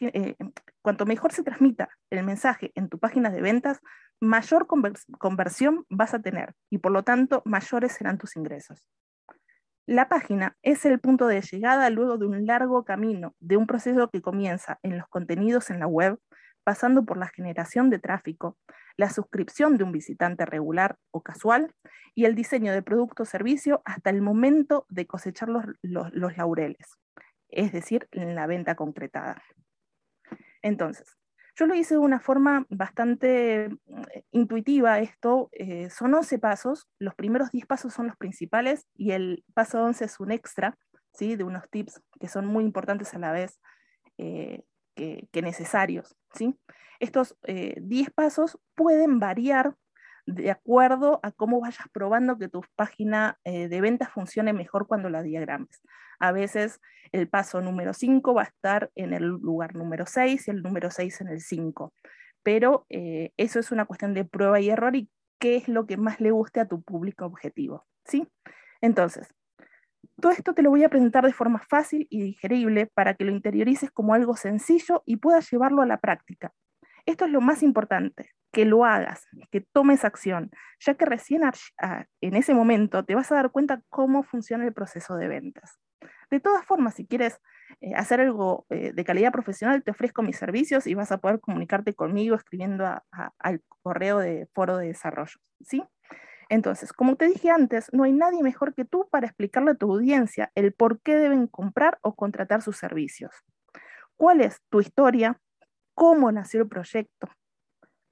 eh, 0.00 0.34
cuanto 0.82 1.06
mejor 1.06 1.32
se 1.32 1.44
transmita 1.44 1.88
el 2.10 2.24
mensaje 2.24 2.72
en 2.74 2.88
tu 2.88 2.98
página 2.98 3.30
de 3.30 3.40
ventas, 3.40 3.80
mayor 4.20 4.66
conversión 4.66 5.86
vas 5.88 6.12
a 6.12 6.18
tener 6.18 6.54
y 6.70 6.78
por 6.78 6.90
lo 6.90 7.04
tanto 7.04 7.42
mayores 7.44 7.92
serán 7.92 8.18
tus 8.18 8.34
ingresos. 8.34 8.84
La 9.86 10.08
página 10.08 10.56
es 10.62 10.84
el 10.86 10.98
punto 10.98 11.28
de 11.28 11.40
llegada 11.40 11.88
luego 11.90 12.18
de 12.18 12.26
un 12.26 12.46
largo 12.46 12.84
camino, 12.84 13.36
de 13.38 13.56
un 13.56 13.68
proceso 13.68 14.10
que 14.10 14.20
comienza 14.20 14.80
en 14.82 14.98
los 14.98 15.06
contenidos 15.06 15.70
en 15.70 15.78
la 15.78 15.86
web, 15.86 16.18
pasando 16.64 17.04
por 17.04 17.18
la 17.18 17.28
generación 17.28 17.90
de 17.90 17.98
tráfico, 17.98 18.58
la 18.96 19.10
suscripción 19.10 19.76
de 19.76 19.84
un 19.84 19.92
visitante 19.92 20.46
regular 20.46 20.96
o 21.10 21.20
casual 21.20 21.74
y 22.14 22.24
el 22.24 22.34
diseño 22.34 22.72
de 22.72 22.82
producto 22.82 23.24
o 23.24 23.26
servicio 23.26 23.82
hasta 23.84 24.10
el 24.10 24.22
momento 24.22 24.86
de 24.88 25.06
cosechar 25.06 25.48
los, 25.48 25.66
laureles, 26.36 26.98
es 27.48 27.72
decir, 27.72 28.08
la 28.12 28.46
venta 28.46 28.74
concretada. 28.74 29.42
Entonces, 30.62 31.16
yo 31.56 31.66
lo 31.66 31.74
hice 31.74 31.94
de 31.94 32.00
una 32.00 32.18
forma 32.18 32.66
bastante 32.68 33.66
eh, 33.66 34.24
intuitiva 34.32 34.98
esto, 34.98 35.50
eh, 35.52 35.88
son 35.90 36.14
11 36.14 36.38
pasos, 36.38 36.88
los 36.98 37.14
primeros 37.14 37.52
10 37.52 37.66
pasos 37.66 37.92
son 37.94 38.08
los 38.08 38.16
principales 38.16 38.86
y 38.96 39.12
el 39.12 39.44
paso 39.54 39.82
11 39.82 40.04
es 40.04 40.18
un 40.18 40.32
extra, 40.32 40.76
¿sí? 41.12 41.36
de 41.36 41.44
unos 41.44 41.68
tips 41.70 42.00
que 42.18 42.28
son 42.28 42.46
muy 42.46 42.64
importantes 42.64 43.14
a 43.14 43.18
la 43.18 43.30
vez 43.30 43.60
eh, 44.18 44.64
que, 44.94 45.28
necesarios. 45.42 46.16
¿sí? 46.34 46.58
Estos 47.00 47.36
10 47.42 48.10
pasos 48.10 48.58
pueden 48.74 49.18
variar 49.18 49.74
de 50.26 50.50
acuerdo 50.50 51.20
a 51.22 51.32
cómo 51.32 51.60
vayas 51.60 51.86
probando 51.92 52.38
que 52.38 52.48
tu 52.48 52.62
página 52.76 53.38
eh, 53.44 53.68
de 53.68 53.80
ventas 53.80 54.10
funcione 54.10 54.52
mejor 54.52 54.86
cuando 54.86 55.10
la 55.10 55.22
diagrames. 55.22 55.82
A 56.18 56.32
veces 56.32 56.80
el 57.12 57.28
paso 57.28 57.60
número 57.60 57.92
5 57.92 58.34
va 58.34 58.42
a 58.42 58.46
estar 58.46 58.90
en 58.94 59.12
el 59.12 59.24
lugar 59.24 59.74
número 59.74 60.06
6 60.06 60.48
y 60.48 60.50
el 60.50 60.62
número 60.62 60.90
6 60.90 61.20
en 61.20 61.28
el 61.28 61.40
5. 61.40 61.92
Pero 62.42 62.86
eh, 62.88 63.32
eso 63.36 63.58
es 63.58 63.70
una 63.70 63.84
cuestión 63.84 64.14
de 64.14 64.24
prueba 64.24 64.60
y 64.60 64.70
error 64.70 64.96
y 64.96 65.10
qué 65.38 65.56
es 65.56 65.68
lo 65.68 65.86
que 65.86 65.96
más 65.96 66.20
le 66.20 66.30
guste 66.30 66.60
a 66.60 66.68
tu 66.68 66.82
público 66.82 67.26
objetivo. 67.26 67.86
¿sí? 68.04 68.26
Entonces, 68.80 69.28
todo 70.20 70.32
esto 70.32 70.54
te 70.54 70.62
lo 70.62 70.70
voy 70.70 70.84
a 70.84 70.88
presentar 70.88 71.24
de 71.24 71.32
forma 71.32 71.60
fácil 71.60 72.06
y 72.10 72.22
digerible 72.22 72.86
para 72.86 73.14
que 73.14 73.24
lo 73.24 73.32
interiorices 73.32 73.90
como 73.90 74.14
algo 74.14 74.36
sencillo 74.36 75.02
y 75.06 75.16
puedas 75.16 75.50
llevarlo 75.50 75.82
a 75.82 75.86
la 75.86 75.98
práctica. 75.98 76.52
Esto 77.06 77.26
es 77.26 77.30
lo 77.30 77.40
más 77.40 77.62
importante, 77.62 78.30
que 78.52 78.64
lo 78.64 78.84
hagas, 78.84 79.26
que 79.50 79.60
tomes 79.60 80.04
acción, 80.04 80.50
ya 80.78 80.94
que 80.94 81.04
recién 81.04 81.42
en 82.20 82.36
ese 82.36 82.54
momento 82.54 83.04
te 83.04 83.14
vas 83.14 83.30
a 83.30 83.34
dar 83.34 83.50
cuenta 83.50 83.82
cómo 83.90 84.22
funciona 84.22 84.64
el 84.64 84.72
proceso 84.72 85.16
de 85.16 85.28
ventas. 85.28 85.78
De 86.30 86.40
todas 86.40 86.64
formas, 86.64 86.94
si 86.94 87.06
quieres 87.06 87.40
eh, 87.80 87.94
hacer 87.94 88.20
algo 88.20 88.66
eh, 88.70 88.92
de 88.92 89.04
calidad 89.04 89.32
profesional, 89.32 89.82
te 89.82 89.90
ofrezco 89.90 90.22
mis 90.22 90.36
servicios 90.36 90.86
y 90.86 90.94
vas 90.94 91.12
a 91.12 91.18
poder 91.18 91.40
comunicarte 91.40 91.94
conmigo 91.94 92.36
escribiendo 92.36 92.86
al 93.38 93.62
correo 93.82 94.18
de 94.18 94.48
foro 94.52 94.78
de 94.78 94.88
desarrollo. 94.88 95.38
¿sí? 95.60 95.82
Entonces, 96.48 96.92
como 96.92 97.16
te 97.16 97.26
dije 97.26 97.50
antes, 97.50 97.88
no 97.92 98.04
hay 98.04 98.12
nadie 98.12 98.42
mejor 98.42 98.74
que 98.74 98.84
tú 98.84 99.08
para 99.10 99.26
explicarle 99.26 99.72
a 99.72 99.74
tu 99.74 99.90
audiencia 99.92 100.52
el 100.54 100.72
por 100.72 101.00
qué 101.00 101.16
deben 101.16 101.46
comprar 101.46 101.98
o 102.02 102.14
contratar 102.14 102.62
sus 102.62 102.76
servicios. 102.76 103.32
¿Cuál 104.16 104.40
es 104.40 104.60
tu 104.68 104.80
historia? 104.80 105.40
¿Cómo 105.94 106.30
nació 106.32 106.62
el 106.62 106.68
proyecto? 106.68 107.28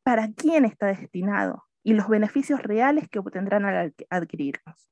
para 0.03 0.33
quién 0.33 0.65
está 0.65 0.87
destinado 0.87 1.67
y 1.83 1.95
los 1.95 2.09
beneficios 2.09 2.63
reales 2.63 3.09
que 3.09 3.19
obtendrán 3.19 3.65
al 3.65 3.95
adquirirlos. 4.11 4.91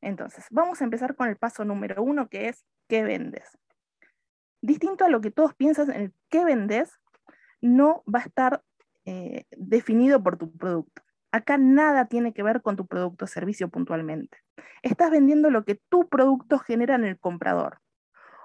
Entonces, 0.00 0.46
vamos 0.50 0.80
a 0.80 0.84
empezar 0.84 1.14
con 1.14 1.28
el 1.28 1.36
paso 1.36 1.64
número 1.64 2.02
uno, 2.02 2.28
que 2.28 2.48
es 2.48 2.64
¿qué 2.88 3.02
vendes? 3.02 3.58
Distinto 4.60 5.04
a 5.04 5.08
lo 5.08 5.20
que 5.20 5.30
todos 5.30 5.54
piensan 5.54 5.90
en 5.90 6.02
el 6.02 6.14
qué 6.28 6.44
vendes, 6.44 6.98
no 7.60 8.02
va 8.12 8.20
a 8.20 8.24
estar 8.24 8.62
eh, 9.04 9.44
definido 9.56 10.22
por 10.22 10.36
tu 10.36 10.50
producto. 10.56 11.02
Acá 11.32 11.56
nada 11.56 12.06
tiene 12.06 12.34
que 12.34 12.42
ver 12.42 12.60
con 12.60 12.76
tu 12.76 12.86
producto 12.86 13.24
o 13.24 13.28
servicio 13.28 13.70
puntualmente. 13.70 14.38
Estás 14.82 15.10
vendiendo 15.10 15.50
lo 15.50 15.64
que 15.64 15.80
tu 15.88 16.08
producto 16.08 16.58
genera 16.58 16.94
en 16.94 17.04
el 17.04 17.18
comprador 17.18 17.80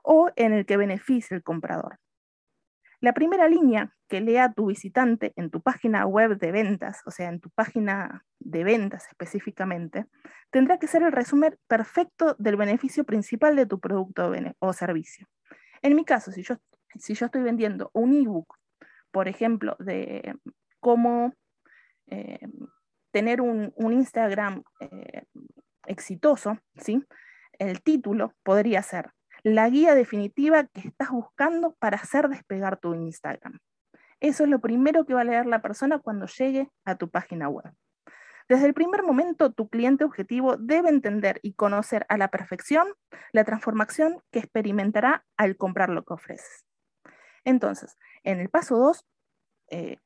o 0.04 0.32
en 0.38 0.54
el 0.54 0.66
que 0.66 0.78
beneficia 0.78 1.36
el 1.36 1.44
comprador. 1.44 2.00
La 3.02 3.14
primera 3.14 3.48
línea 3.48 3.94
que 4.08 4.22
lea 4.22 4.54
tu 4.54 4.68
visitante 4.68 5.34
en 5.36 5.52
tu 5.52 5.62
página 5.62 6.06
web 6.06 6.40
de 6.40 6.52
ventas, 6.52 7.02
o 7.06 7.12
sea, 7.12 7.28
en 7.30 7.40
tu 7.40 7.50
página 7.52 8.26
de 8.40 8.64
ventas 8.64 9.06
específicamente, 9.10 10.06
tendrá 10.50 10.80
que 10.80 10.88
ser 10.88 11.04
el 11.04 11.12
resumen 11.12 11.60
perfecto 11.68 12.36
del 12.40 12.56
beneficio 12.56 13.04
principal 13.04 13.56
de 13.56 13.66
tu 13.66 13.80
producto 13.80 14.32
o 14.60 14.74
servicio. 14.74 15.28
En 15.82 15.96
mi 15.96 16.06
caso, 16.06 16.32
si 16.32 16.42
yo, 16.42 16.56
si 16.96 17.14
yo 17.14 17.26
estoy 17.26 17.44
vendiendo 17.44 17.92
un 17.94 18.16
ebook, 18.16 18.56
por 19.12 19.28
ejemplo, 19.28 19.76
de 19.80 20.36
cómo 20.80 21.34
eh, 22.08 22.40
tener 23.18 23.42
un, 23.42 23.74
Instagram 23.92 24.62
eh, 24.80 25.24
exitoso, 25.88 26.60
¿sí? 26.76 27.04
el 27.58 27.82
título 27.82 28.36
podría 28.44 28.84
ser 28.84 29.10
la 29.42 29.68
guía 29.70 29.96
definitiva 29.96 30.66
que 30.66 30.82
estás 30.82 31.10
buscando 31.10 31.74
para 31.80 31.98
hacer 31.98 32.30
despegar 32.30 32.78
tu 32.78 32.94
Instagram. 32.94 33.58
Eso 34.20 34.44
es 34.44 34.50
lo 34.52 34.60
primero 34.60 35.04
que 35.06 35.16
va 35.16 35.22
a 35.22 35.24
leer 35.24 35.48
la 35.48 35.64
persona 35.64 35.98
cuando 35.98 36.28
llegue 36.28 36.70
a 36.86 36.96
tu 36.96 37.10
página 37.10 37.50
web. 37.50 37.74
Desde 38.48 38.68
el 38.68 38.76
primer 38.76 39.02
momento, 39.02 39.52
tu 39.52 39.68
cliente 39.68 40.04
objetivo 40.04 40.56
debe 40.58 40.90
entender 40.90 41.40
y 41.42 41.54
conocer 41.54 42.06
a 42.10 42.18
la 42.18 42.28
perfección 42.28 42.88
la 43.32 43.46
transformación 43.46 44.22
que 44.32 44.40
experimentará 44.40 45.26
al 45.38 45.58
comprar 45.58 45.90
lo 45.90 46.04
que 46.04 46.14
ofreces. 46.14 46.66
Entonces, 47.44 47.98
en 48.24 48.40
el 48.40 48.50
paso 48.50 48.78
2 48.78 49.06
eh, 49.72 49.98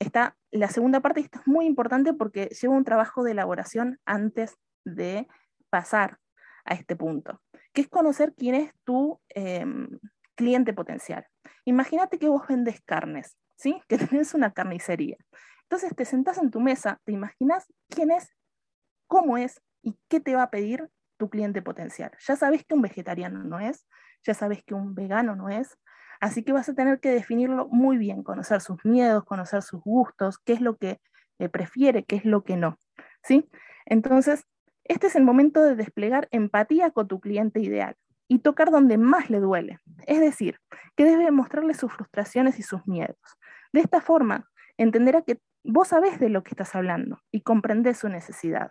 está 0.00 0.36
la 0.50 0.68
segunda 0.68 1.00
parte 1.00 1.20
esto 1.20 1.40
es 1.40 1.46
muy 1.46 1.66
importante 1.66 2.12
porque 2.12 2.46
lleva 2.46 2.74
un 2.74 2.84
trabajo 2.84 3.22
de 3.22 3.32
elaboración 3.32 3.98
antes 4.04 4.56
de 4.84 5.28
pasar 5.70 6.18
a 6.64 6.74
este 6.74 6.96
punto 6.96 7.40
que 7.72 7.82
es 7.82 7.88
conocer 7.88 8.34
quién 8.36 8.54
es 8.54 8.72
tu 8.84 9.20
em, 9.28 9.98
cliente 10.34 10.72
potencial. 10.72 11.26
Imagínate 11.64 12.18
que 12.18 12.28
vos 12.28 12.46
vendes 12.48 12.80
carnes, 12.82 13.36
¿sí? 13.56 13.80
Que 13.88 13.98
tenés 13.98 14.34
una 14.34 14.52
carnicería. 14.52 15.16
Entonces 15.62 15.94
te 15.94 16.04
sentás 16.04 16.38
en 16.38 16.50
tu 16.50 16.60
mesa, 16.60 17.00
te 17.04 17.12
imaginas 17.12 17.66
quién 17.88 18.10
es, 18.10 18.34
cómo 19.06 19.38
es 19.38 19.60
y 19.82 19.96
qué 20.08 20.20
te 20.20 20.34
va 20.34 20.44
a 20.44 20.50
pedir 20.50 20.88
tu 21.16 21.30
cliente 21.30 21.62
potencial. 21.62 22.10
Ya 22.26 22.34
sabes 22.34 22.64
que 22.64 22.74
un 22.74 22.82
vegetariano 22.82 23.44
no 23.44 23.60
es, 23.60 23.86
ya 24.24 24.34
sabes 24.34 24.64
que 24.64 24.74
un 24.74 24.94
vegano 24.94 25.36
no 25.36 25.48
es, 25.48 25.76
así 26.20 26.42
que 26.42 26.52
vas 26.52 26.68
a 26.68 26.74
tener 26.74 27.00
que 27.00 27.10
definirlo 27.10 27.68
muy 27.68 27.98
bien, 27.98 28.22
conocer 28.22 28.60
sus 28.60 28.84
miedos, 28.84 29.24
conocer 29.24 29.62
sus 29.62 29.82
gustos, 29.82 30.38
qué 30.38 30.52
es 30.52 30.60
lo 30.60 30.76
que 30.76 31.00
eh, 31.38 31.48
prefiere, 31.48 32.04
qué 32.04 32.16
es 32.16 32.24
lo 32.24 32.44
que 32.44 32.56
no, 32.56 32.78
¿sí? 33.22 33.48
Entonces, 33.86 34.46
este 34.84 35.06
es 35.06 35.16
el 35.16 35.24
momento 35.24 35.62
de 35.62 35.76
desplegar 35.76 36.28
empatía 36.30 36.90
con 36.90 37.08
tu 37.08 37.20
cliente 37.20 37.60
ideal 37.60 37.96
y 38.28 38.40
tocar 38.40 38.70
donde 38.70 38.98
más 38.98 39.30
le 39.30 39.40
duele, 39.40 39.80
es 40.06 40.20
decir, 40.20 40.58
que 40.96 41.04
debe 41.04 41.30
mostrarle 41.30 41.74
sus 41.74 41.92
frustraciones 41.92 42.58
y 42.58 42.62
sus 42.62 42.86
miedos. 42.86 43.16
De 43.72 43.80
esta 43.80 44.00
forma, 44.00 44.48
entenderá 44.76 45.22
que 45.22 45.40
vos 45.64 45.88
sabés 45.88 46.18
de 46.20 46.28
lo 46.28 46.42
que 46.42 46.50
estás 46.50 46.74
hablando 46.74 47.20
y 47.30 47.42
comprendés 47.42 47.98
su 47.98 48.08
necesidad. 48.08 48.70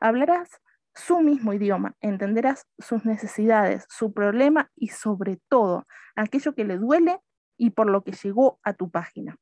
Hablarás 0.00 0.60
su 0.94 1.20
mismo 1.20 1.52
idioma, 1.52 1.94
entenderás 2.00 2.66
sus 2.78 3.04
necesidades, 3.04 3.86
su 3.88 4.12
problema 4.12 4.70
y 4.76 4.88
sobre 4.88 5.38
todo 5.48 5.86
aquello 6.16 6.54
que 6.54 6.64
le 6.64 6.78
duele 6.78 7.20
y 7.56 7.70
por 7.70 7.88
lo 7.90 8.02
que 8.02 8.12
llegó 8.12 8.58
a 8.62 8.72
tu 8.72 8.90
página. 8.90 9.36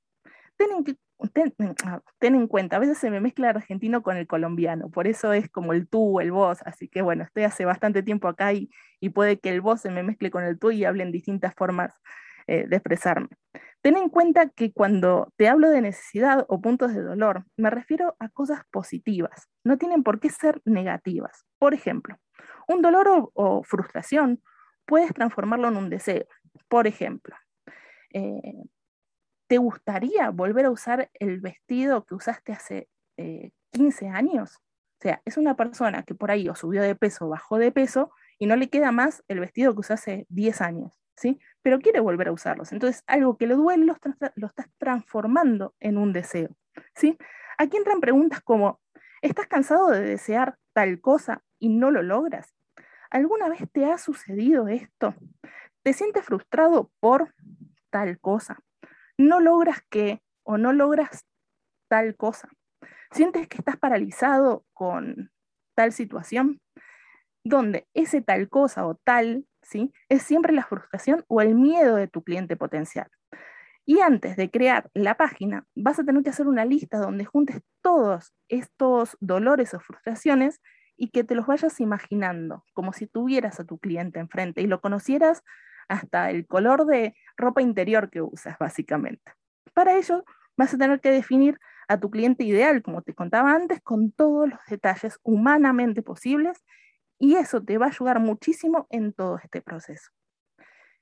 Ten 0.57 0.71
en, 0.73 0.85
Ah, 1.85 2.01
ten, 2.21 2.35
en 2.37 2.47
cuenta, 2.47 2.77
a 2.77 2.79
veces 2.79 2.97
se 2.99 3.11
me 3.11 3.21
mezcla 3.21 3.51
el 3.51 3.57
argentino 3.57 4.03
con 4.05 4.17
el 4.17 4.29
colombiano, 4.29 4.89
por 4.89 5.09
eso 5.09 5.33
es 5.33 5.51
como 5.51 5.73
el 5.73 5.89
tú, 5.89 6.21
el 6.21 6.31
vos, 6.31 6.61
así 6.65 6.87
que 6.89 7.03
bueno, 7.03 7.25
estoy 7.25 7.43
hace 7.43 7.65
bastante 7.65 8.05
tiempo 8.05 8.29
acá 8.29 8.53
y, 8.53 8.71
puede 9.15 9.41
que 9.41 9.51
el 9.51 9.61
vos 9.61 9.81
se 9.81 9.91
me 9.91 10.05
mezcle 10.05 10.31
con 10.31 10.45
el 10.45 10.59
tú 10.61 10.71
y 10.71 10.85
hable 10.85 11.03
en 11.03 11.11
distintas 11.11 11.55
formas 11.57 11.93
eh, 12.49 12.67
de 12.67 12.77
expresarme. 12.77 13.29
Ten 13.81 13.97
en 13.97 14.09
cuenta 14.09 14.49
que 14.49 14.73
cuando 14.73 15.33
te 15.37 15.49
hablo 15.49 15.71
de 15.71 15.81
necesidad 15.81 16.45
o 16.49 16.61
puntos 16.61 16.93
de 16.93 17.03
dolor, 17.03 17.45
me 17.57 17.71
refiero 17.71 18.17
a 18.19 18.29
cosas 18.29 18.63
positivas, 18.73 19.49
no 19.63 19.79
tienen 19.79 20.03
por 20.03 20.19
qué 20.19 20.31
ser 20.31 20.61
negativas. 20.65 21.45
Por 21.59 21.75
ejemplo, 21.75 22.17
un 22.67 22.83
dolor 22.83 23.31
o, 23.35 23.63
frustración 23.63 24.43
puedes 24.85 25.15
transformarlo 25.15 25.69
en 25.69 25.77
un 25.77 25.91
deseo. 25.91 26.27
Por 26.69 26.89
ejemplo, 26.89 27.37
eh, 28.13 28.65
¿Te 29.49 29.57
gustaría 29.57 30.29
volver 30.29 30.67
a 30.67 30.71
usar 30.71 31.11
el 31.15 31.41
vestido 31.41 32.05
que 32.05 32.15
usaste 32.15 32.53
hace 32.53 32.89
15 33.73 34.05
eh, 34.05 34.09
años? 34.11 34.57
O 34.57 35.01
sea, 35.01 35.23
es 35.25 35.39
una 35.39 35.57
persona 35.57 36.03
que 36.03 36.15
por 36.15 36.31
ahí 36.31 36.49
o 36.51 36.55
subió 36.55 36.83
de 36.83 36.95
peso 36.95 37.27
o 37.27 37.29
bajó 37.31 37.57
de 37.57 37.73
peso 37.73 38.11
y 38.39 38.47
no 38.47 38.57
le 38.57 38.69
queda 38.69 38.93
más 38.93 39.25
el 39.27 39.41
vestido 39.41 39.73
que 39.73 39.81
usó 39.81 39.95
hace 39.95 40.27
10 40.29 40.61
años, 40.61 41.01
¿sí? 41.17 41.41
Pero 41.69 41.81
quiere 41.81 42.01
volver 42.01 42.29
a 42.29 42.33
usarlos. 42.33 42.73
Entonces, 42.73 43.05
algo 43.07 43.37
que 43.37 43.47
le 43.47 43.55
duele 43.55 43.85
lo, 43.85 43.97
lo 44.37 44.47
estás 44.47 44.71
transformando 44.79 45.75
en 45.81 45.99
un 45.99 46.15
deseo, 46.15 46.49
¿sí? 46.95 47.19
Aquí 47.59 47.77
entran 47.77 48.01
preguntas 48.01 48.41
como, 48.41 48.81
¿estás 49.21 49.49
cansado 49.49 49.91
de 49.91 50.01
desear 50.01 50.57
tal 50.73 51.01
cosa 51.03 51.43
y 51.59 51.69
no 51.69 51.91
lo 51.91 52.03
logras? 52.03 52.55
¿Alguna 53.11 53.51
vez 53.51 53.61
te 53.71 53.85
ha 53.85 53.99
sucedido 53.99 54.69
esto? 54.69 55.15
¿Te 55.83 55.93
sientes 55.93 56.25
frustrado 56.25 56.91
por 57.01 57.35
tal 57.91 58.19
cosa? 58.19 58.59
no 59.19 59.41
logras 59.41 59.83
que 59.91 60.23
o 60.45 60.57
no 60.57 60.73
logras 60.73 61.27
tal 61.89 62.17
cosa. 62.17 62.49
Sientes 63.11 63.49
que 63.49 63.59
estás 63.59 63.77
paralizado 63.77 64.65
con 64.73 65.33
tal 65.75 65.93
situación, 65.93 66.61
donde 67.45 67.89
ese 67.95 68.23
tal 68.23 68.49
cosa 68.49 68.87
o 68.87 68.95
tal, 68.95 69.47
¿sí? 69.69 69.93
Es 70.09 70.23
siempre 70.23 70.53
la 70.53 70.65
frustración 70.65 71.25
o 71.29 71.41
el 71.41 71.55
miedo 71.55 71.97
de 71.97 72.09
tu 72.09 72.23
cliente 72.23 72.57
potencial. 72.57 73.09
Y 73.85 74.01
antes 74.01 74.37
de 74.37 74.51
crear 74.51 74.91
la 74.95 75.17
página, 75.17 75.65
vas 75.75 75.99
a 75.99 76.05
tener 76.05 76.23
que 76.23 76.31
hacer 76.31 76.47
una 76.47 76.65
lista 76.65 76.99
donde 76.99 77.25
juntes 77.25 77.63
todos 77.83 78.35
estos 78.49 79.17
dolores 79.21 79.73
o 79.75 79.81
frustraciones 79.81 80.61
y 80.97 81.09
que 81.11 81.25
te 81.25 81.35
los 81.35 81.47
vayas 81.47 81.81
imaginando, 81.81 82.65
como 82.75 82.93
si 82.93 83.07
tuvieras 83.07 83.61
a 83.61 83.65
tu 83.65 83.79
cliente 83.79 84.19
enfrente 84.19 84.61
y 84.61 84.67
lo 84.67 84.81
conocieras 84.81 85.43
hasta 85.89 86.31
el 86.31 86.47
color 86.47 86.85
de 86.85 87.15
ropa 87.37 87.63
interior 87.63 88.11
que 88.11 88.21
usas, 88.21 88.59
básicamente. 88.59 89.33
Para 89.73 89.97
ello, 89.97 90.25
vas 90.57 90.75
a 90.75 90.79
tener 90.79 91.01
que 91.01 91.11
definir 91.11 91.59
a 91.89 91.99
tu 91.99 92.11
cliente 92.11 92.45
ideal, 92.45 92.83
como 92.83 93.01
te 93.01 93.15
contaba 93.15 93.55
antes, 93.55 93.81
con 93.81 94.13
todos 94.13 94.51
los 94.51 94.59
detalles 94.69 95.19
humanamente 95.23 96.03
posibles 96.03 96.63
y 97.19 97.35
eso 97.35 97.63
te 97.63 97.79
va 97.79 97.87
a 97.87 97.91
ayudar 97.91 98.21
muchísimo 98.21 98.87
en 98.91 99.13
todo 99.13 99.39
este 99.43 99.61
proceso. 99.61 100.11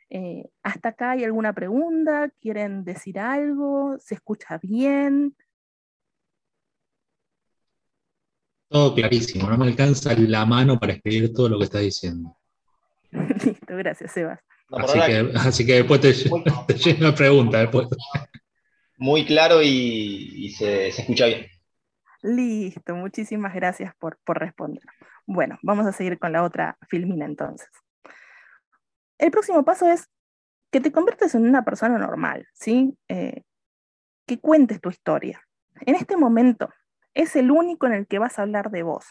Eh, 0.09 0.45
¿Hasta 0.63 0.91
acá 0.91 1.13
hay 1.13 1.25
alguna 1.25 1.53
pregunta? 1.53 2.31
¿Quieren 2.41 2.85
decir 2.85 3.19
algo? 3.19 3.97
¿Se 3.99 4.15
escucha 4.15 4.59
bien? 4.59 5.37
Todo 8.69 8.95
clarísimo, 8.95 9.49
no 9.49 9.57
me 9.57 9.67
alcanza 9.67 10.15
la 10.17 10.45
mano 10.45 10.79
para 10.79 10.95
escribir 10.95 11.33
todo 11.33 11.49
lo 11.49 11.59
que 11.59 11.65
está 11.65 11.79
diciendo. 11.79 12.37
Listo, 13.45 13.77
gracias, 13.77 14.13
Sebas. 14.13 14.41
así, 15.37 15.65
que, 15.65 15.75
después 15.75 16.01
te, 16.01 16.13
te 16.95 16.99
la 16.99 17.15
pregunta. 17.15 17.59
Después. 17.61 17.89
Muy 18.99 19.25
claro 19.25 19.63
y, 19.63 20.53
se, 20.59 20.89
escucha 20.89 21.27
bien. 21.27 21.47
Listo, 22.23 22.97
muchísimas 22.97 23.55
gracias 23.55 23.95
por, 23.97 24.19
por 24.25 24.39
responder. 24.39 24.83
Bueno, 25.27 25.59
vamos 25.63 25.87
a 25.87 25.93
seguir 25.93 26.19
con 26.19 26.33
la 26.33 26.43
otra 26.43 26.79
filmina 26.89 27.25
entonces. 27.25 27.69
El 29.19 29.31
próximo 29.31 29.65
paso 29.65 29.89
es 29.89 30.09
que 30.71 30.81
te 30.81 30.93
conviertes 30.93 31.35
en 31.35 31.47
una 31.49 31.65
persona 31.65 31.99
normal, 31.99 32.47
¿sí? 32.53 32.97
Eh, 33.09 33.43
que 34.27 34.39
cuentes 34.39 34.81
tu 34.81 34.91
historia. 34.91 35.41
En 35.81 35.95
este 35.95 36.17
momento 36.17 36.71
es 37.15 37.35
el 37.37 37.51
único 37.51 37.87
en 37.87 37.95
el 37.95 38.07
que 38.07 38.19
vas 38.19 38.39
a 38.39 38.43
hablar 38.43 38.71
de 38.71 38.83
vos. 38.83 39.07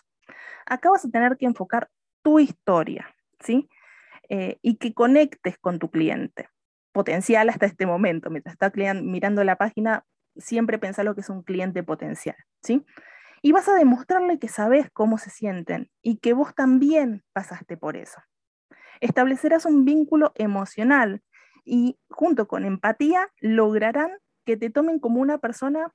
Acá 0.66 0.90
vas 0.90 1.06
a 1.06 1.10
tener 1.10 1.38
que 1.38 1.46
enfocar 1.46 1.90
tu 2.22 2.40
historia, 2.40 3.14
¿sí? 3.40 3.70
Eh, 4.30 4.58
y 4.62 4.78
que 4.78 4.94
conectes 4.94 5.58
con 5.60 5.80
tu 5.80 5.90
cliente 5.90 6.50
potencial 6.92 7.50
hasta 7.50 7.66
este 7.66 7.86
momento. 7.86 8.30
Mientras 8.30 8.54
estás 8.54 8.74
mirando 9.04 9.44
la 9.44 9.58
página, 9.58 10.06
siempre 10.38 10.80
pensá 10.80 11.04
lo 11.04 11.14
que 11.14 11.22
es 11.22 11.30
un 11.30 11.44
cliente 11.44 11.84
potencial, 11.84 12.38
¿sí? 12.62 12.86
Y 13.46 13.52
vas 13.52 13.70
a 13.70 13.76
demostrarle 13.76 14.40
que 14.40 14.48
sabes 14.48 14.90
cómo 14.92 15.20
se 15.20 15.30
sienten 15.30 15.92
y 16.02 16.18
que 16.18 16.34
vos 16.34 16.56
también 16.56 17.24
pasaste 17.34 17.78
por 17.78 17.96
eso 17.96 18.20
establecerás 19.00 19.66
un 19.66 19.86
vínculo 19.86 20.32
emocional 20.36 21.22
y 21.64 21.98
junto 22.10 22.48
con 22.48 22.66
empatía 22.66 23.30
lograrán 23.40 24.12
que 24.46 24.58
te 24.58 24.70
tomen 24.70 25.00
como 25.00 25.22
una 25.22 25.40
persona 25.40 25.94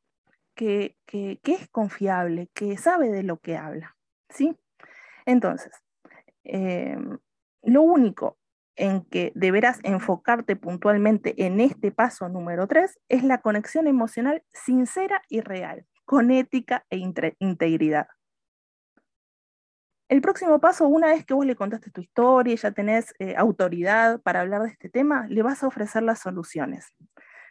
que, 0.55 0.97
es 1.07 1.69
confiable, 1.71 2.51
que 2.55 2.77
sabe 2.77 3.11
de 3.11 3.23
lo 3.23 3.39
que 3.39 3.57
habla. 3.57 3.97
¿sí? 4.29 4.57
Entonces, 5.25 5.73
em, 6.45 7.19
lo 7.63 7.83
único 7.83 8.39
en 8.77 9.05
que 9.05 9.33
deberás 9.35 9.79
enfocarte 9.85 10.57
puntualmente 10.57 11.47
en 11.47 11.61
este 11.61 11.93
paso 11.93 12.29
número 12.29 12.67
3 12.67 12.99
es 13.09 13.25
la 13.25 13.39
conexión 13.39 13.87
emocional 13.87 14.43
sincera 14.53 15.23
y 15.29 15.41
real, 15.41 15.87
con 16.11 16.33
ética 16.33 16.85
e 16.91 16.97
integridad. 17.39 18.09
El 20.09 20.21
próximo 20.21 20.59
paso, 20.59 20.89
una 20.89 21.07
vez 21.07 21.25
que 21.25 21.35
vos 21.35 21.47
le 21.47 21.55
contaste 21.55 21.93
tu 21.93 22.01
historia 22.01 22.57
ya 22.57 22.73
tenés 22.73 23.15
eh, 23.21 23.37
autoridad 23.37 24.21
para 24.23 24.41
hablar 24.41 24.63
de 24.63 24.71
este 24.71 24.89
tema, 24.89 25.29
le 25.29 25.45
vas 25.45 25.63
a 25.63 25.69
ofrecer 25.69 26.03
las 26.03 26.19
soluciones. 26.19 26.93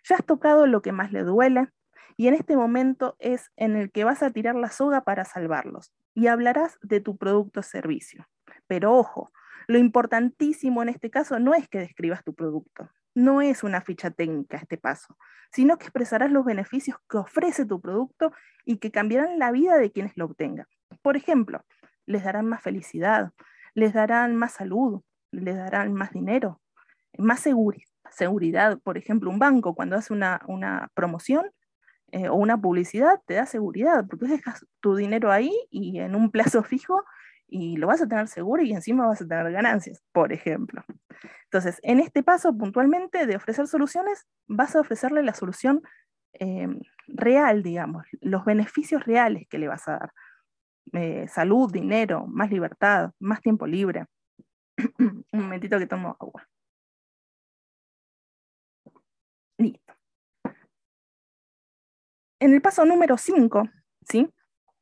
Ya 0.03 0.17
has 0.17 0.25
tocado 0.25 0.67
lo 0.67 0.81
que 0.81 0.91
más 0.91 1.13
le 1.13 1.23
duele 1.23 1.69
y 2.17 2.27
en 2.27 2.33
este 2.33 2.57
momento 2.57 3.15
es 3.19 3.49
en 3.55 3.77
el 3.77 3.93
que 3.93 4.03
vas 4.03 4.21
a 4.23 4.29
tirar 4.29 4.55
la 4.55 4.71
soga 4.71 5.05
para 5.05 5.23
salvarlos 5.23 5.93
y 6.13 6.27
hablarás 6.27 6.77
de 6.81 6.99
tu 6.99 7.15
producto 7.15 7.61
o 7.61 7.63
servicio. 7.63 8.27
Pero 8.67 8.93
ojo, 8.93 9.31
lo 9.67 9.77
importantísimo 9.77 10.83
en 10.83 10.89
este 10.89 11.09
caso 11.09 11.39
no 11.39 11.53
es 11.53 11.69
que 11.69 11.79
describas 11.79 12.25
tu 12.25 12.35
producto, 12.35 12.89
no 13.15 13.41
es 13.41 13.63
una 13.63 13.81
ficha 13.81 14.11
técnica 14.11 14.57
este 14.57 14.77
paso, 14.77 15.17
sino 15.51 15.77
que 15.77 15.85
expresarás 15.85 16.31
los 16.31 16.45
beneficios 16.45 16.97
que 17.09 17.17
ofrece 17.17 17.65
tu 17.65 17.81
producto 17.81 18.31
y 18.65 18.77
que 18.77 18.91
cambiarán 18.91 19.39
la 19.39 19.51
vida 19.51 19.77
de 19.77 19.91
quienes 19.91 20.15
lo 20.15 20.25
obtengan. 20.25 20.67
Por 21.01 21.17
ejemplo, 21.17 21.63
les 22.05 22.23
darán 22.23 22.45
más 22.45 22.61
felicidad, 22.61 23.31
les 23.73 23.93
darán 23.93 24.35
más 24.35 24.53
salud, 24.53 25.01
les 25.31 25.55
darán 25.55 25.93
más 25.93 26.11
dinero, 26.11 26.61
más 27.17 27.41
seguridad. 27.41 28.79
Por 28.83 28.97
ejemplo, 28.97 29.29
un 29.29 29.39
banco 29.39 29.75
cuando 29.75 29.95
hace 29.95 30.13
una, 30.13 30.89
promoción 30.93 31.51
eh, 32.11 32.29
o 32.29 32.35
una 32.35 32.59
publicidad 32.59 33.21
te 33.25 33.35
da 33.35 33.45
seguridad, 33.45 34.05
porque 34.09 34.27
dejas 34.27 34.65
tu 34.79 34.95
dinero 34.95 35.31
ahí 35.31 35.53
y 35.69 35.99
en 35.99 36.15
un 36.15 36.31
plazo 36.31 36.63
fijo 36.63 37.03
y 37.49 37.77
lo 37.77 37.87
vas 37.87 38.01
a 38.01 38.07
tener 38.07 38.27
seguro 38.27 38.61
y 38.63 38.71
encima 38.73 39.07
vas 39.07 39.21
a 39.21 39.27
tener 39.27 39.51
ganancias, 39.51 40.01
por 40.11 40.31
ejemplo. 40.31 40.83
Entonces, 41.45 41.79
en 41.83 41.99
este 41.99 42.23
paso 42.23 42.55
puntualmente 42.55 43.25
de 43.25 43.35
ofrecer 43.35 43.67
soluciones, 43.67 44.27
vas 44.47 44.75
a 44.75 44.81
ofrecerle 44.81 45.23
la 45.23 45.33
solución 45.33 45.81
eh, 46.33 46.67
real, 47.07 47.63
digamos, 47.63 48.05
los 48.21 48.45
beneficios 48.45 49.03
reales 49.05 49.47
que 49.49 49.57
le 49.57 49.67
vas 49.67 49.87
a 49.87 49.93
dar. 49.93 50.13
Eh, 50.93 51.27
salud, 51.27 51.71
dinero, 51.71 52.25
más 52.27 52.51
libertad, 52.51 53.11
más 53.19 53.41
tiempo 53.41 53.67
libre. 53.67 54.05
Un 54.99 55.25
momentito 55.31 55.77
que 55.79 55.87
tomo 55.87 56.15
agua. 56.19 56.47
Listo. 59.57 59.93
En 62.39 62.53
el 62.53 62.61
paso 62.61 62.85
número 62.85 63.17
5, 63.17 63.69
¿sí? 64.07 64.29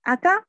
Acá 0.04 0.46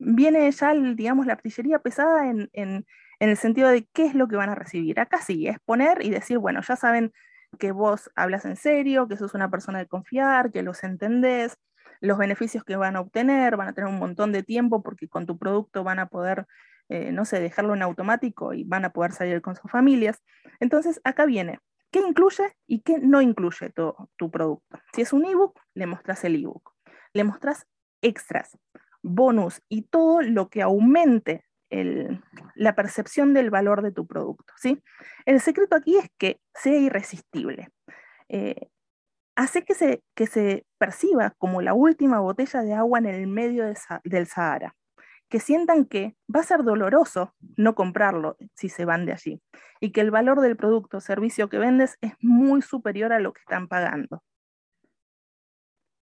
viene 0.00 0.50
ya, 0.50 0.74
digamos, 0.74 1.26
la 1.26 1.34
artillería 1.34 1.78
pesada 1.78 2.28
en, 2.28 2.50
en, 2.52 2.86
el 3.20 3.36
sentido 3.36 3.68
de 3.68 3.86
qué 3.92 4.06
es 4.06 4.14
lo 4.14 4.28
que 4.28 4.36
van 4.36 4.48
a 4.48 4.54
recibir. 4.54 4.98
Acá 4.98 5.18
sí, 5.18 5.46
es 5.46 5.58
poner 5.60 6.04
y 6.04 6.10
decir, 6.10 6.38
bueno, 6.38 6.62
ya 6.66 6.74
saben 6.74 7.12
que 7.58 7.70
vos 7.70 8.10
hablas 8.16 8.46
en 8.46 8.56
serio, 8.56 9.08
que 9.08 9.18
sos 9.18 9.34
una 9.34 9.50
persona 9.50 9.78
de 9.78 9.86
confiar, 9.86 10.50
que 10.50 10.62
los 10.62 10.82
entendés, 10.84 11.58
los 12.00 12.16
beneficios 12.16 12.64
que 12.64 12.76
van 12.76 12.96
a 12.96 13.00
obtener, 13.00 13.56
van 13.56 13.68
a 13.68 13.72
tener 13.74 13.90
un 13.90 13.98
montón 13.98 14.32
de 14.32 14.42
tiempo 14.42 14.82
porque 14.82 15.06
con 15.06 15.26
tu 15.26 15.38
producto 15.38 15.84
van 15.84 15.98
a 15.98 16.06
poder, 16.06 16.46
eh, 16.88 17.12
no 17.12 17.26
sé, 17.26 17.40
dejarlo 17.40 17.74
en 17.74 17.82
automático 17.82 18.54
y 18.54 18.64
van 18.64 18.86
a 18.86 18.90
poder 18.90 19.12
salir 19.12 19.42
con 19.42 19.54
sus 19.54 19.70
familias. 19.70 20.22
Entonces, 20.58 21.00
acá 21.04 21.26
viene, 21.26 21.58
¿qué 21.90 22.00
incluye 22.00 22.56
y 22.66 22.80
qué 22.80 22.98
no 22.98 23.20
incluye 23.20 23.68
tu, 23.70 23.94
tu 24.16 24.30
producto? 24.30 24.78
Si 24.94 25.02
es 25.02 25.12
un 25.12 25.26
ebook, 25.26 25.60
le 25.74 25.86
mostrás 25.86 26.24
el 26.24 26.42
ebook. 26.42 26.72
Le 27.12 27.24
mostrás 27.24 27.66
extras, 28.00 28.56
bonus 29.02 29.62
y 29.68 29.82
todo 29.82 30.22
lo 30.22 30.48
que 30.48 30.62
aumente 30.62 31.44
la 32.56 32.74
percepción 32.74 33.32
del 33.32 33.50
valor 33.50 33.82
de 33.82 33.92
tu 33.92 34.06
producto. 34.06 34.52
¿sí? 34.56 34.82
El 35.24 35.40
secreto 35.40 35.76
aquí 35.76 35.96
es 35.96 36.08
que 36.18 36.40
sea 36.52 36.76
irresistible. 36.76 37.68
Eh, 38.28 38.68
hace 39.36 39.64
que 39.64 39.74
se, 39.74 40.02
que 40.14 40.26
se 40.26 40.66
perciba 40.78 41.34
como 41.38 41.62
la 41.62 41.74
última 41.74 42.20
botella 42.20 42.62
de 42.62 42.74
agua 42.74 42.98
en 42.98 43.06
el 43.06 43.26
medio 43.26 43.64
del 44.04 44.26
Sahara, 44.26 44.74
que 45.28 45.40
sientan 45.40 45.84
que 45.84 46.16
va 46.34 46.40
a 46.40 46.44
ser 46.44 46.64
doloroso 46.64 47.34
no 47.56 47.74
comprarlo 47.74 48.36
si 48.54 48.68
se 48.68 48.84
van 48.84 49.06
de 49.06 49.12
allí, 49.12 49.40
y 49.80 49.92
que 49.92 50.00
el 50.00 50.10
valor 50.10 50.40
del 50.40 50.56
producto 50.56 50.98
o 50.98 51.00
servicio 51.00 51.48
que 51.48 51.58
vendes 51.58 51.96
es 52.00 52.12
muy 52.20 52.62
superior 52.62 53.12
a 53.12 53.20
lo 53.20 53.32
que 53.32 53.40
están 53.40 53.68
pagando. 53.68 54.22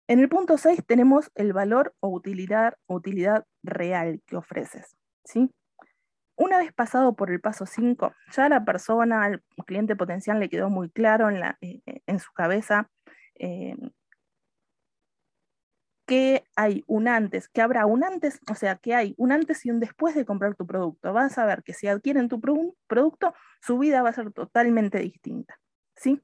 En 0.07 0.19
el 0.19 0.29
punto 0.29 0.57
6 0.57 0.85
tenemos 0.85 1.31
el 1.35 1.53
valor 1.53 1.93
o 1.99 2.09
utilidad, 2.09 2.75
utilidad 2.87 3.45
real 3.63 4.21
que 4.25 4.37
ofreces. 4.37 4.95
¿sí? 5.25 5.51
Una 6.35 6.59
vez 6.59 6.71
pasado 6.71 7.15
por 7.15 7.31
el 7.31 7.41
paso 7.41 7.65
5, 7.65 8.13
ya 8.31 8.47
la 8.47 8.63
persona, 8.63 9.25
al 9.25 9.43
cliente 9.65 9.95
potencial 9.95 10.39
le 10.39 10.49
quedó 10.49 10.69
muy 10.69 10.89
claro 10.89 11.29
en, 11.29 11.39
la, 11.39 11.57
eh, 11.61 11.81
en 12.05 12.19
su 12.19 12.31
cabeza 12.31 12.89
eh, 13.35 13.75
que 16.07 16.45
hay 16.55 16.85
un 16.87 17.09
antes, 17.09 17.49
que 17.49 17.61
habrá 17.61 17.85
un 17.85 18.03
antes, 18.03 18.39
o 18.49 18.55
sea, 18.55 18.77
que 18.77 18.95
hay 18.95 19.13
un 19.17 19.33
antes 19.33 19.65
y 19.65 19.71
un 19.71 19.81
después 19.81 20.15
de 20.15 20.25
comprar 20.25 20.55
tu 20.55 20.65
producto. 20.65 21.11
Vas 21.11 21.37
a 21.37 21.45
ver 21.45 21.63
que 21.63 21.73
si 21.73 21.87
adquieren 21.87 22.29
tu 22.29 22.39
producto, 22.39 23.33
su 23.61 23.77
vida 23.77 24.01
va 24.01 24.09
a 24.09 24.13
ser 24.13 24.31
totalmente 24.31 24.99
distinta. 24.99 25.59
¿sí? 25.95 26.21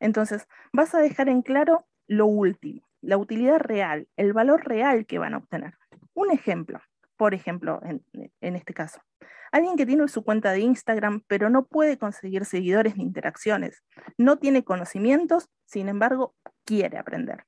Entonces, 0.00 0.48
vas 0.72 0.94
a 0.94 1.00
dejar 1.00 1.28
en 1.28 1.42
claro 1.42 1.86
lo 2.06 2.26
último, 2.26 2.85
la 3.06 3.16
utilidad 3.16 3.58
real, 3.58 4.08
el 4.16 4.32
valor 4.32 4.66
real 4.66 5.06
que 5.06 5.18
van 5.18 5.34
a 5.34 5.38
obtener. 5.38 5.74
Un 6.14 6.30
ejemplo, 6.30 6.80
por 7.16 7.34
ejemplo, 7.34 7.80
en, 7.84 8.04
en 8.40 8.56
este 8.56 8.74
caso. 8.74 9.00
Alguien 9.52 9.76
que 9.76 9.86
tiene 9.86 10.06
su 10.08 10.24
cuenta 10.24 10.52
de 10.52 10.60
Instagram, 10.60 11.22
pero 11.28 11.48
no 11.48 11.66
puede 11.66 11.98
conseguir 11.98 12.44
seguidores 12.44 12.96
ni 12.96 13.04
interacciones. 13.04 13.82
No 14.18 14.38
tiene 14.38 14.64
conocimientos, 14.64 15.48
sin 15.64 15.88
embargo, 15.88 16.34
quiere 16.64 16.98
aprender. 16.98 17.44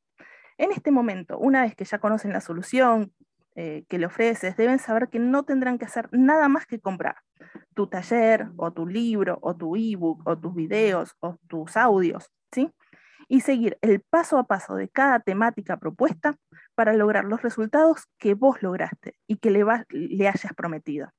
En 0.59 0.73
este 0.73 0.91
momento, 0.91 1.39
una 1.39 1.63
vez 1.63 1.75
que 1.75 1.85
ya 1.85 1.99
conocen 1.99 2.33
la 2.33 2.41
solución 2.41 3.13
eh, 3.57 3.85
que 3.89 3.99
le 3.99 4.07
ofreces, 4.07 4.57
deben 4.57 4.79
saber 4.79 5.09
que 5.09 5.19
no 5.19 5.45
tendrán 5.45 5.79
que 5.79 5.85
hacer 5.85 6.09
nada 6.13 6.49
más 6.49 6.67
que 6.67 6.81
comprar 6.81 7.17
tu 7.75 7.89
taller 7.89 8.49
o 8.57 8.73
tu 8.73 8.87
libro 8.87 9.39
o 9.43 9.57
tu 9.57 9.77
ebook 9.77 10.23
o 10.27 10.39
tus 10.39 10.55
videos 10.55 11.17
o 11.21 11.37
tus 11.49 11.77
audios, 11.77 12.31
¿sí? 12.53 12.71
Y 13.29 13.43
seguir 13.43 13.79
el 13.83 14.01
paso 14.01 14.39
a 14.39 14.47
paso 14.47 14.75
de 14.75 14.89
cada 14.89 15.21
temática 15.21 15.77
propuesta 15.77 16.37
para 16.75 16.95
lograr 16.95 17.25
los 17.25 17.43
resultados 17.43 18.07
que 18.19 18.35
vos 18.35 18.63
lograste 18.63 19.15
y 19.27 19.37
que 19.37 19.51
le, 19.51 19.65
le 19.91 20.29
hayas 20.29 20.55
prometido. 20.55 21.13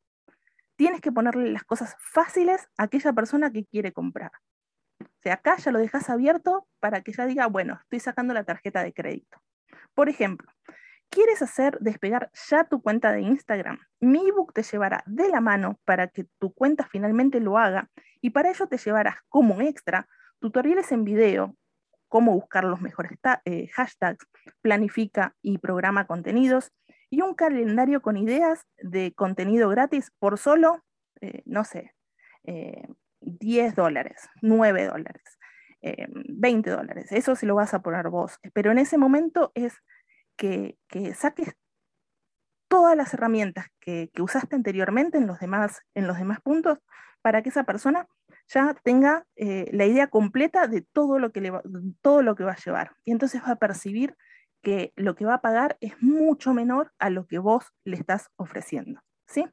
Tienes 0.75 1.01
que 1.01 1.11
ponerle 1.11 1.51
las 1.51 1.63
cosas 1.63 1.95
fáciles 1.99 2.67
a 2.77 2.83
aquella 2.83 3.13
persona 3.13 3.51
que 3.51 3.65
quiere 3.65 3.93
comprar. 3.93 4.31
O 5.01 5.21
sea, 5.21 5.35
acá 5.35 5.57
ya 5.57 5.71
lo 5.71 5.79
dejas 5.79 6.09
abierto 6.09 6.67
para 6.79 7.01
que 7.01 7.13
ya 7.13 7.25
diga, 7.25 7.47
bueno, 7.47 7.79
estoy 7.83 7.99
sacando 7.99 8.33
la 8.33 8.43
tarjeta 8.43 8.83
de 8.83 8.93
crédito. 8.93 9.37
Por 9.93 10.09
ejemplo, 10.09 10.51
¿quieres 11.09 11.41
hacer 11.41 11.77
despegar 11.79 12.31
ya 12.49 12.63
tu 12.63 12.81
cuenta 12.81 13.11
de 13.11 13.21
Instagram? 13.21 13.79
Mi 13.99 14.27
ebook 14.29 14.53
te 14.53 14.63
llevará 14.63 15.03
de 15.05 15.29
la 15.29 15.41
mano 15.41 15.79
para 15.85 16.07
que 16.07 16.25
tu 16.39 16.53
cuenta 16.53 16.87
finalmente 16.89 17.39
lo 17.39 17.57
haga 17.57 17.89
y 18.21 18.31
para 18.31 18.49
ello 18.49 18.67
te 18.67 18.77
llevarás 18.77 19.17
como 19.27 19.61
extra 19.61 20.07
tutoriales 20.39 20.91
en 20.91 21.03
video, 21.03 21.55
cómo 22.09 22.33
buscar 22.33 22.65
los 22.65 22.81
mejores 22.81 23.17
eh, 23.45 23.67
hashtags, 23.67 24.27
planifica 24.61 25.35
y 25.41 25.59
programa 25.59 26.07
contenidos 26.07 26.73
y 27.09 27.21
un 27.21 27.35
calendario 27.35 28.01
con 28.01 28.17
ideas 28.17 28.65
de 28.77 29.13
contenido 29.13 29.69
gratis 29.69 30.11
por 30.19 30.37
solo, 30.37 30.83
eh, 31.21 31.43
no 31.45 31.63
sé, 31.63 31.93
10 32.43 33.71
eh, 33.71 33.73
dólares, 33.75 34.27
9 34.41 34.85
dólares. 34.85 35.23
20 35.81 36.69
dólares, 36.71 37.09
eso 37.13 37.37
sí 37.37 37.45
lo 37.45 37.55
vas 37.55 37.73
a 37.73 37.81
poner 37.81 38.09
vos, 38.09 38.37
pero 38.51 38.69
en 38.69 38.79
ese 38.79 38.97
momento 38.97 39.53
es 39.55 39.77
que, 40.35 40.75
saques 41.15 41.55
todas 42.67 42.97
las 42.97 43.13
herramientas 43.13 43.67
que, 43.79 44.11
usaste 44.19 44.57
anteriormente 44.57 45.17
en 45.17 45.25
los, 45.25 45.39
demás, 45.39 45.81
en 45.93 46.05
los 46.05 46.17
demás 46.17 46.41
puntos 46.41 46.79
para 47.21 47.41
que 47.41 47.47
esa 47.47 47.63
persona 47.63 48.07
ya 48.49 48.73
tenga 48.83 49.25
eh, 49.35 49.69
la 49.71 49.85
idea 49.85 50.07
completa 50.07 50.67
de 50.67 50.81
todo 50.81 51.19
lo, 51.19 51.31
que 51.31 51.49
va, 51.51 51.61
todo 52.01 52.21
lo 52.23 52.35
que 52.35 52.43
va 52.43 52.53
a 52.53 52.63
llevar. 52.63 52.95
Y 53.05 53.11
entonces 53.11 53.41
va 53.43 53.51
a 53.51 53.55
percibir 53.57 54.15
que 54.61 54.91
lo 54.95 55.15
que 55.15 55.25
va 55.25 55.35
a 55.35 55.41
pagar 55.41 55.77
es 55.79 56.01
mucho 56.01 56.53
menor 56.53 56.91
a 56.99 57.09
lo 57.09 57.27
que 57.27 57.37
vos 57.37 57.71
le 57.83 57.95
estás 57.95 58.29
ofreciendo. 58.35 59.01
¿sí? 59.27 59.45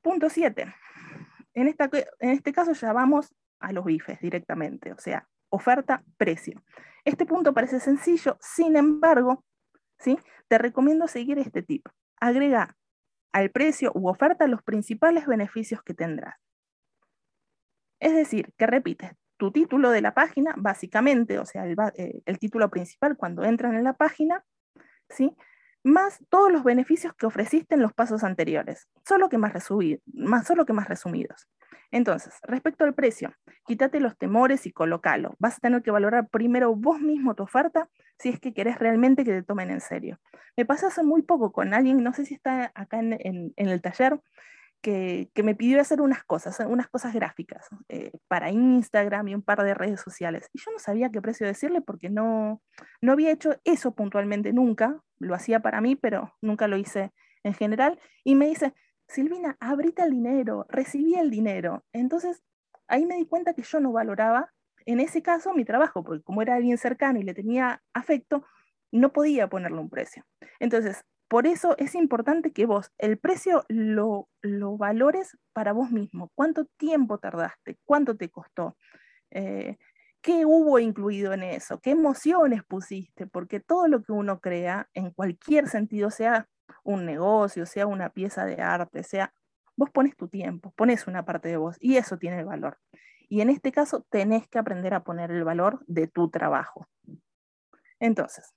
Punto 0.00 0.30
7. 0.30 0.74
En, 1.54 1.68
en 1.68 2.30
este 2.30 2.52
caso 2.52 2.72
ya 2.72 2.92
vamos 2.92 3.34
a 3.58 3.72
los 3.72 3.84
bifes 3.84 4.18
directamente, 4.20 4.92
o 4.92 4.98
sea, 4.98 5.28
oferta, 5.50 6.02
precio. 6.16 6.64
Este 7.04 7.26
punto 7.26 7.52
parece 7.52 7.80
sencillo, 7.80 8.38
sin 8.40 8.76
embargo, 8.76 9.44
¿sí? 9.98 10.18
te 10.48 10.58
recomiendo 10.58 11.06
seguir 11.08 11.38
este 11.38 11.62
tip. 11.62 11.86
Agrega 12.18 12.76
al 13.32 13.50
precio 13.50 13.92
u 13.94 14.08
oferta 14.08 14.46
los 14.46 14.62
principales 14.62 15.26
beneficios 15.26 15.82
que 15.82 15.94
tendrás. 15.94 16.36
Es 18.02 18.14
decir, 18.14 18.52
que 18.58 18.66
repites 18.66 19.12
tu 19.36 19.52
título 19.52 19.92
de 19.92 20.02
la 20.02 20.12
página, 20.12 20.54
básicamente, 20.56 21.38
o 21.38 21.46
sea, 21.46 21.64
el, 21.64 21.76
eh, 21.94 22.36
título 22.40 22.68
principal 22.68 23.16
cuando 23.16 23.44
entran 23.44 23.76
en 23.76 23.84
la 23.84 23.92
página, 23.92 24.44
¿sí? 25.08 25.36
más 25.84 26.18
todos 26.28 26.50
los 26.50 26.64
beneficios 26.64 27.14
que 27.14 27.26
ofreciste 27.26 27.76
en 27.76 27.82
los 27.82 27.92
pasos 27.92 28.24
anteriores, 28.24 28.88
solo 29.06 29.28
que 29.28 29.38
más, 29.38 29.52
más, 30.14 30.46
solo 30.48 30.66
que 30.66 30.72
más 30.72 30.88
resumidos. 30.88 31.48
Entonces, 31.92 32.34
respecto 32.42 32.84
al 32.84 32.94
precio, 32.94 33.34
quítate 33.66 34.00
los 34.00 34.18
temores 34.18 34.66
y 34.66 34.72
colócalo. 34.72 35.36
Vas 35.38 35.58
a 35.58 35.60
tener 35.60 35.82
que 35.82 35.92
valorar 35.92 36.28
primero 36.28 36.74
vos 36.74 37.00
mismo 37.00 37.36
tu 37.36 37.44
oferta 37.44 37.88
si 38.18 38.30
es 38.30 38.40
que 38.40 38.52
querés 38.52 38.80
realmente 38.80 39.24
que 39.24 39.30
te 39.30 39.42
tomen 39.44 39.70
en 39.70 39.80
serio. 39.80 40.18
Me 40.56 40.64
pasó 40.64 40.88
hace 40.88 41.04
muy 41.04 41.22
poco 41.22 41.52
con 41.52 41.72
alguien, 41.72 42.02
no 42.02 42.12
sé 42.12 42.24
si 42.24 42.34
está 42.34 42.72
acá 42.74 42.98
en, 42.98 43.52
el 43.54 43.80
taller, 43.80 44.20
que, 44.82 45.30
me 45.42 45.54
pidió 45.54 45.80
hacer 45.80 46.00
unas 46.00 46.24
cosas, 46.24 46.58
unas 46.66 46.88
cosas 46.88 47.14
gráficas 47.14 47.68
eh, 47.88 48.12
para 48.28 48.50
Instagram 48.50 49.28
y 49.28 49.34
un 49.34 49.42
par 49.42 49.62
de 49.62 49.74
redes 49.74 50.00
sociales. 50.00 50.50
Y 50.52 50.58
yo 50.58 50.72
no 50.72 50.78
sabía 50.78 51.10
qué 51.10 51.22
precio 51.22 51.46
decirle 51.46 51.80
porque 51.80 52.10
no, 52.10 52.60
no 53.00 53.12
había 53.12 53.30
hecho 53.30 53.54
eso 53.64 53.94
puntualmente 53.94 54.52
nunca. 54.52 55.00
Lo 55.18 55.34
hacía 55.34 55.60
para 55.60 55.80
mí, 55.80 55.96
pero 55.96 56.34
nunca 56.42 56.66
lo 56.68 56.76
hice 56.76 57.12
en 57.44 57.54
general. 57.54 57.98
Y 58.24 58.34
me 58.34 58.48
dice, 58.48 58.74
Silvina, 59.08 59.56
abrita 59.60 60.04
el 60.04 60.10
dinero, 60.10 60.66
recibí 60.68 61.14
el 61.14 61.30
dinero. 61.30 61.84
Entonces, 61.92 62.42
ahí 62.88 63.06
me 63.06 63.16
di 63.16 63.26
cuenta 63.26 63.54
que 63.54 63.62
yo 63.62 63.80
no 63.80 63.92
valoraba, 63.92 64.52
en 64.84 64.98
ese 64.98 65.22
caso, 65.22 65.54
mi 65.54 65.64
trabajo, 65.64 66.02
porque 66.02 66.24
como 66.24 66.42
era 66.42 66.56
alguien 66.56 66.76
cercano 66.76 67.20
y 67.20 67.22
le 67.22 67.34
tenía 67.34 67.82
afecto, 67.94 68.44
no 68.90 69.12
podía 69.12 69.48
ponerle 69.48 69.78
un 69.78 69.88
precio. 69.88 70.24
Entonces, 70.58 71.04
por 71.32 71.46
eso 71.46 71.74
es 71.78 71.94
importante 71.94 72.52
que 72.52 72.66
vos 72.66 72.92
el 72.98 73.16
precio 73.16 73.64
lo, 73.68 74.28
valores 74.76 75.38
para 75.54 75.72
vos 75.72 75.90
mismo. 75.90 76.30
¿Cuánto 76.34 76.66
tiempo 76.76 77.16
tardaste? 77.16 77.78
¿Cuánto 77.86 78.18
te 78.18 78.28
costó? 78.28 78.76
Eh, 79.30 79.78
¿Qué 80.20 80.44
hubo 80.44 80.78
incluido 80.78 81.32
en 81.32 81.42
eso? 81.42 81.80
¿Qué 81.80 81.92
emociones 81.92 82.62
pusiste? 82.64 83.26
Porque 83.26 83.60
todo 83.60 83.88
lo 83.88 84.02
que 84.02 84.12
uno 84.12 84.40
crea, 84.40 84.90
en 84.92 85.10
cualquier 85.10 85.68
sentido, 85.68 86.10
sea 86.10 86.50
un 86.84 87.06
negocio, 87.06 87.64
sea 87.64 87.86
una 87.86 88.10
pieza 88.10 88.44
de 88.44 88.60
arte, 88.60 89.02
sea, 89.02 89.32
vos 89.74 89.88
pones 89.88 90.14
tu 90.14 90.28
tiempo, 90.28 90.74
pones 90.76 91.06
una 91.06 91.24
parte 91.24 91.48
de 91.48 91.56
vos 91.56 91.78
y 91.80 91.96
eso 91.96 92.18
tiene 92.18 92.44
valor. 92.44 92.76
Y 93.30 93.40
en 93.40 93.48
este 93.48 93.72
caso 93.72 94.04
tenés 94.10 94.48
que 94.48 94.58
aprender 94.58 94.92
a 94.92 95.02
poner 95.02 95.30
el 95.30 95.44
valor 95.44 95.82
de 95.86 96.08
tu 96.08 96.28
trabajo. 96.28 96.86
Entonces, 98.00 98.52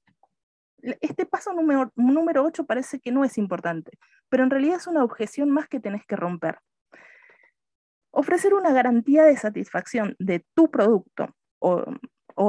este 1.02 1.26
paso 1.26 1.54
número, 1.54 1.92
número 1.96 2.44
8 2.44 2.66
parece 2.66 3.00
que 3.00 3.12
no 3.12 3.24
es 3.24 3.38
importante, 3.38 3.98
pero 4.30 4.44
en 4.44 4.50
realidad 4.50 4.78
es 4.78 4.88
una 4.88 5.04
objeción 5.04 5.50
más 5.50 5.68
que 5.68 5.80
tenés 5.80 6.06
que 6.06 6.16
romper. 6.16 6.60
Ofrecer 8.12 8.54
una 8.54 8.72
garantía 8.72 9.24
de 9.24 9.36
satisfacción 9.36 10.16
de 10.20 10.46
tu 10.54 10.72
producto 10.72 11.36
o, 11.60 11.84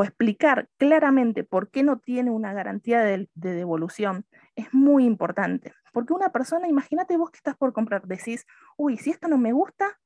explicar 0.03 0.69
claramente 0.79 1.45
por 1.45 1.71
qué 1.71 1.83
no 1.83 1.99
tiene 1.99 2.31
una 2.31 2.53
garantía 2.53 3.03
de 3.03 3.29
devolución 3.35 4.27
es 4.57 4.73
muy 4.75 5.05
importante. 5.05 5.73
Porque 5.93 6.13
una 6.13 6.31
persona, 6.31 6.69
imagínate 6.69 7.17
vos 7.17 7.31
que 7.31 7.39
estás 7.39 7.57
por 7.57 7.73
comprar, 7.73 8.07
decís, 8.07 8.45
uy, 8.77 8.99
si 8.99 9.11
esto 9.11 9.29
no 9.29 9.39
me 9.39 9.53
gusta, 9.53 9.99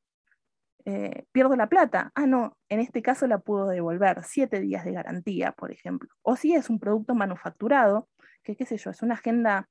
eh, 0.84 1.24
pierdo 1.32 1.56
la 1.56 1.68
plata. 1.68 2.10
Ah, 2.14 2.26
no, 2.26 2.56
en 2.68 2.80
este 2.80 3.02
caso 3.02 3.26
la 3.26 3.38
puedo 3.38 3.66
devolver, 3.68 4.22
siete 4.24 4.60
días 4.60 4.84
de 4.84 4.92
garantía, 4.92 5.52
por 5.52 5.72
ejemplo. 5.72 6.08
O 6.22 6.36
si 6.36 6.54
es 6.54 6.70
un 6.70 6.78
producto 6.78 7.14
manufacturado, 7.14 8.08
que 8.42 8.56
qué 8.56 8.66
sé 8.66 8.76
yo, 8.76 8.90
es 8.90 9.02
una 9.02 9.14
agenda, 9.14 9.68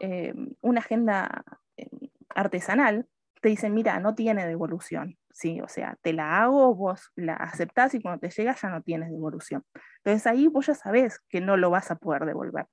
eh, 0.00 0.34
una 0.60 0.80
agenda 0.80 1.44
eh, 1.76 1.88
artesanal, 2.28 3.06
te 3.40 3.48
dicen, 3.48 3.74
mira, 3.74 3.98
no 4.00 4.14
tiene 4.14 4.46
devolución. 4.46 5.16
Sí, 5.32 5.60
o 5.60 5.68
sea, 5.68 5.96
te 6.02 6.12
la 6.12 6.42
hago, 6.42 6.74
vos 6.74 7.12
la 7.14 7.34
aceptás 7.34 7.94
y 7.94 8.02
cuando 8.02 8.20
te 8.20 8.30
llega 8.30 8.54
ya 8.54 8.68
no 8.68 8.82
tienes 8.82 9.10
devolución. 9.10 9.64
Entonces 9.98 10.26
ahí 10.26 10.48
vos 10.48 10.66
ya 10.66 10.74
sabés 10.74 11.20
que 11.28 11.40
no 11.40 11.56
lo 11.56 11.70
vas 11.70 11.90
a 11.90 11.96
poder 11.96 12.26
devolver. 12.26 12.66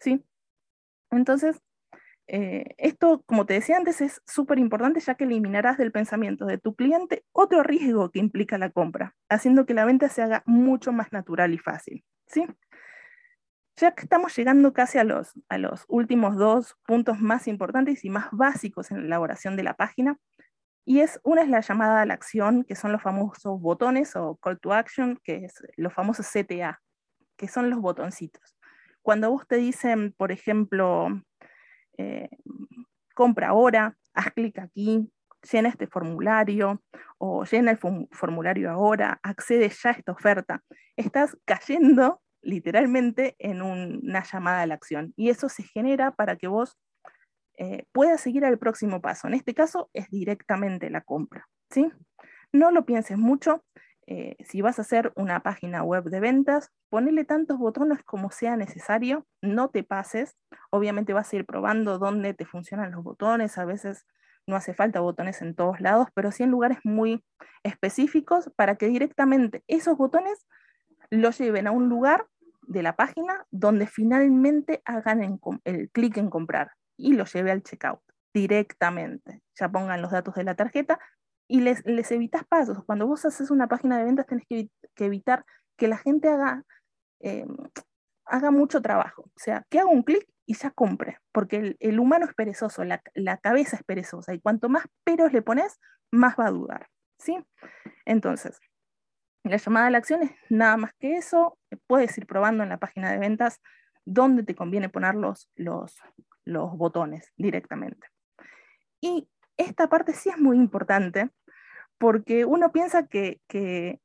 ¿sí? 0.00 0.24
Entonces, 1.10 1.60
eh, 2.26 2.74
esto, 2.78 3.22
como 3.26 3.46
te 3.46 3.54
decía 3.54 3.76
antes, 3.76 4.00
es 4.00 4.20
súper 4.26 4.58
importante 4.58 5.00
ya 5.00 5.14
que 5.14 5.24
eliminarás 5.24 5.78
del 5.78 5.92
pensamiento 5.92 6.44
de 6.46 6.58
tu 6.58 6.74
cliente 6.74 7.24
otro 7.32 7.62
riesgo 7.62 8.10
que 8.10 8.18
implica 8.18 8.58
la 8.58 8.70
compra, 8.70 9.14
haciendo 9.28 9.64
que 9.64 9.74
la 9.74 9.84
venta 9.84 10.08
se 10.08 10.22
haga 10.22 10.42
mucho 10.46 10.92
más 10.92 11.12
natural 11.12 11.54
y 11.54 11.58
fácil. 11.58 12.04
¿sí? 12.26 12.46
Ya 13.76 13.92
que 13.94 14.02
estamos 14.02 14.36
llegando 14.36 14.72
casi 14.72 14.98
a 14.98 15.04
los, 15.04 15.32
a 15.48 15.58
los 15.58 15.84
últimos 15.88 16.36
dos 16.36 16.76
puntos 16.86 17.20
más 17.20 17.48
importantes 17.48 18.04
y 18.04 18.10
más 18.10 18.26
básicos 18.30 18.90
en 18.90 18.98
la 18.98 19.06
elaboración 19.06 19.56
de 19.56 19.62
la 19.62 19.74
página, 19.74 20.18
y 20.84 21.00
es 21.00 21.20
una 21.22 21.42
es 21.42 21.48
la 21.48 21.60
llamada 21.60 22.02
a 22.02 22.06
la 22.06 22.14
acción, 22.14 22.64
que 22.64 22.74
son 22.74 22.92
los 22.92 23.02
famosos 23.02 23.60
botones 23.60 24.16
o 24.16 24.36
call 24.36 24.58
to 24.58 24.72
action, 24.72 25.18
que 25.22 25.44
es 25.44 25.54
los 25.76 25.92
famosos 25.92 26.26
CTA, 26.26 26.80
que 27.36 27.48
son 27.48 27.70
los 27.70 27.80
botoncitos. 27.80 28.56
Cuando 29.00 29.30
vos 29.30 29.46
te 29.46 29.56
dicen, 29.56 30.12
por 30.16 30.32
ejemplo, 30.32 31.08
eh, 31.98 32.30
compra 33.14 33.48
ahora, 33.48 33.96
haz 34.14 34.32
clic 34.32 34.58
aquí, 34.58 35.10
llena 35.50 35.68
este 35.68 35.86
formulario 35.86 36.82
o 37.18 37.44
llena 37.44 37.70
el 37.70 37.78
formulario 37.78 38.70
ahora, 38.70 39.20
accede 39.22 39.68
ya 39.68 39.90
a 39.90 39.92
esta 39.92 40.12
oferta, 40.12 40.62
estás 40.96 41.36
cayendo 41.44 42.20
literalmente 42.42 43.36
en 43.38 43.62
una 43.62 44.22
llamada 44.24 44.62
a 44.62 44.66
la 44.66 44.74
acción 44.74 45.12
y 45.16 45.30
eso 45.30 45.48
se 45.48 45.62
genera 45.62 46.12
para 46.12 46.36
que 46.36 46.48
vos 46.48 46.76
eh, 47.56 47.86
puedas 47.92 48.20
seguir 48.20 48.44
al 48.44 48.58
próximo 48.58 49.00
paso. 49.00 49.28
En 49.28 49.34
este 49.34 49.54
caso 49.54 49.90
es 49.92 50.10
directamente 50.10 50.90
la 50.90 51.02
compra. 51.02 51.48
¿sí? 51.70 51.90
No 52.52 52.70
lo 52.70 52.84
pienses 52.84 53.18
mucho, 53.18 53.64
eh, 54.06 54.36
si 54.44 54.62
vas 54.62 54.78
a 54.78 54.82
hacer 54.82 55.12
una 55.14 55.40
página 55.40 55.82
web 55.84 56.04
de 56.04 56.20
ventas, 56.20 56.70
ponele 56.90 57.24
tantos 57.24 57.58
botones 57.58 58.02
como 58.02 58.30
sea 58.30 58.56
necesario, 58.56 59.26
no 59.40 59.70
te 59.70 59.84
pases. 59.84 60.36
Obviamente 60.70 61.12
vas 61.12 61.32
a 61.32 61.36
ir 61.36 61.46
probando 61.46 61.98
dónde 61.98 62.34
te 62.34 62.44
funcionan 62.44 62.90
los 62.90 63.04
botones, 63.04 63.58
a 63.58 63.64
veces 63.64 64.04
no 64.46 64.56
hace 64.56 64.74
falta 64.74 65.00
botones 65.00 65.40
en 65.40 65.54
todos 65.54 65.80
lados, 65.80 66.08
pero 66.14 66.32
sí 66.32 66.42
en 66.42 66.50
lugares 66.50 66.78
muy 66.82 67.24
específicos 67.62 68.50
para 68.56 68.76
que 68.76 68.88
directamente 68.88 69.62
esos 69.68 69.96
botones 69.96 70.46
los 71.10 71.38
lleven 71.38 71.68
a 71.68 71.70
un 71.70 71.88
lugar 71.88 72.26
de 72.62 72.82
la 72.82 72.96
página 72.96 73.46
donde 73.50 73.86
finalmente 73.86 74.82
hagan 74.84 75.40
el 75.64 75.90
clic 75.90 76.16
en 76.16 76.30
comprar 76.30 76.72
y 76.96 77.14
lo 77.14 77.24
lleve 77.24 77.50
al 77.50 77.62
checkout 77.62 78.00
directamente. 78.32 79.42
Ya 79.58 79.68
pongan 79.70 80.02
los 80.02 80.12
datos 80.12 80.34
de 80.34 80.44
la 80.44 80.54
tarjeta 80.54 80.98
y 81.48 81.60
les, 81.60 81.82
evitas 82.10 82.44
pasos. 82.44 82.84
Cuando 82.84 83.06
vos 83.06 83.24
haces 83.24 83.50
una 83.50 83.68
página 83.68 83.98
de 83.98 84.04
ventas 84.04 84.26
tenés 84.26 84.46
que, 84.48 84.70
evitar 84.96 85.44
que 85.76 85.88
la 85.88 85.98
gente 85.98 86.28
haga, 86.28 86.64
eh, 87.20 87.46
haga 88.24 88.50
mucho 88.50 88.80
trabajo. 88.80 89.22
O 89.22 89.38
sea, 89.38 89.66
que 89.68 89.80
haga 89.80 89.90
un 89.90 90.02
clic 90.02 90.26
y 90.46 90.54
ya 90.54 90.70
compre, 90.70 91.18
porque 91.30 91.76
el, 91.78 92.00
humano 92.00 92.26
es 92.26 92.34
perezoso, 92.34 92.84
la, 92.84 93.02
la, 93.14 93.36
cabeza 93.36 93.76
es 93.76 93.84
perezosa, 93.84 94.34
y 94.34 94.40
cuanto 94.40 94.68
más 94.68 94.84
peros 95.04 95.32
le 95.32 95.40
pones, 95.40 95.78
más 96.10 96.34
va 96.38 96.46
a 96.46 96.50
dudar. 96.50 96.88
¿sí? 97.18 97.38
Entonces, 98.04 98.58
la 99.44 99.56
llamada 99.56 99.86
a 99.86 99.90
la 99.90 99.98
acción 99.98 100.22
es 100.22 100.32
nada 100.48 100.76
más 100.76 100.92
que 100.94 101.16
eso, 101.16 101.58
puedes 101.86 102.16
ir 102.18 102.26
probando 102.26 102.62
en 102.62 102.68
la 102.68 102.78
página 102.78 103.10
de 103.10 103.18
ventas 103.18 103.60
dónde 104.04 104.42
te 104.42 104.54
conviene 104.54 104.88
poner 104.88 105.14
los, 105.14 105.50
los, 105.56 105.96
los 106.44 106.76
botones 106.76 107.32
directamente. 107.36 108.06
Y 109.00 109.28
esta 109.56 109.88
parte 109.88 110.12
sí 110.12 110.28
es 110.28 110.38
muy 110.38 110.56
importante 110.56 111.30
porque 111.98 112.44
uno 112.44 112.72
piensa 112.72 113.06
que, 113.06 113.40
que, 113.48 114.00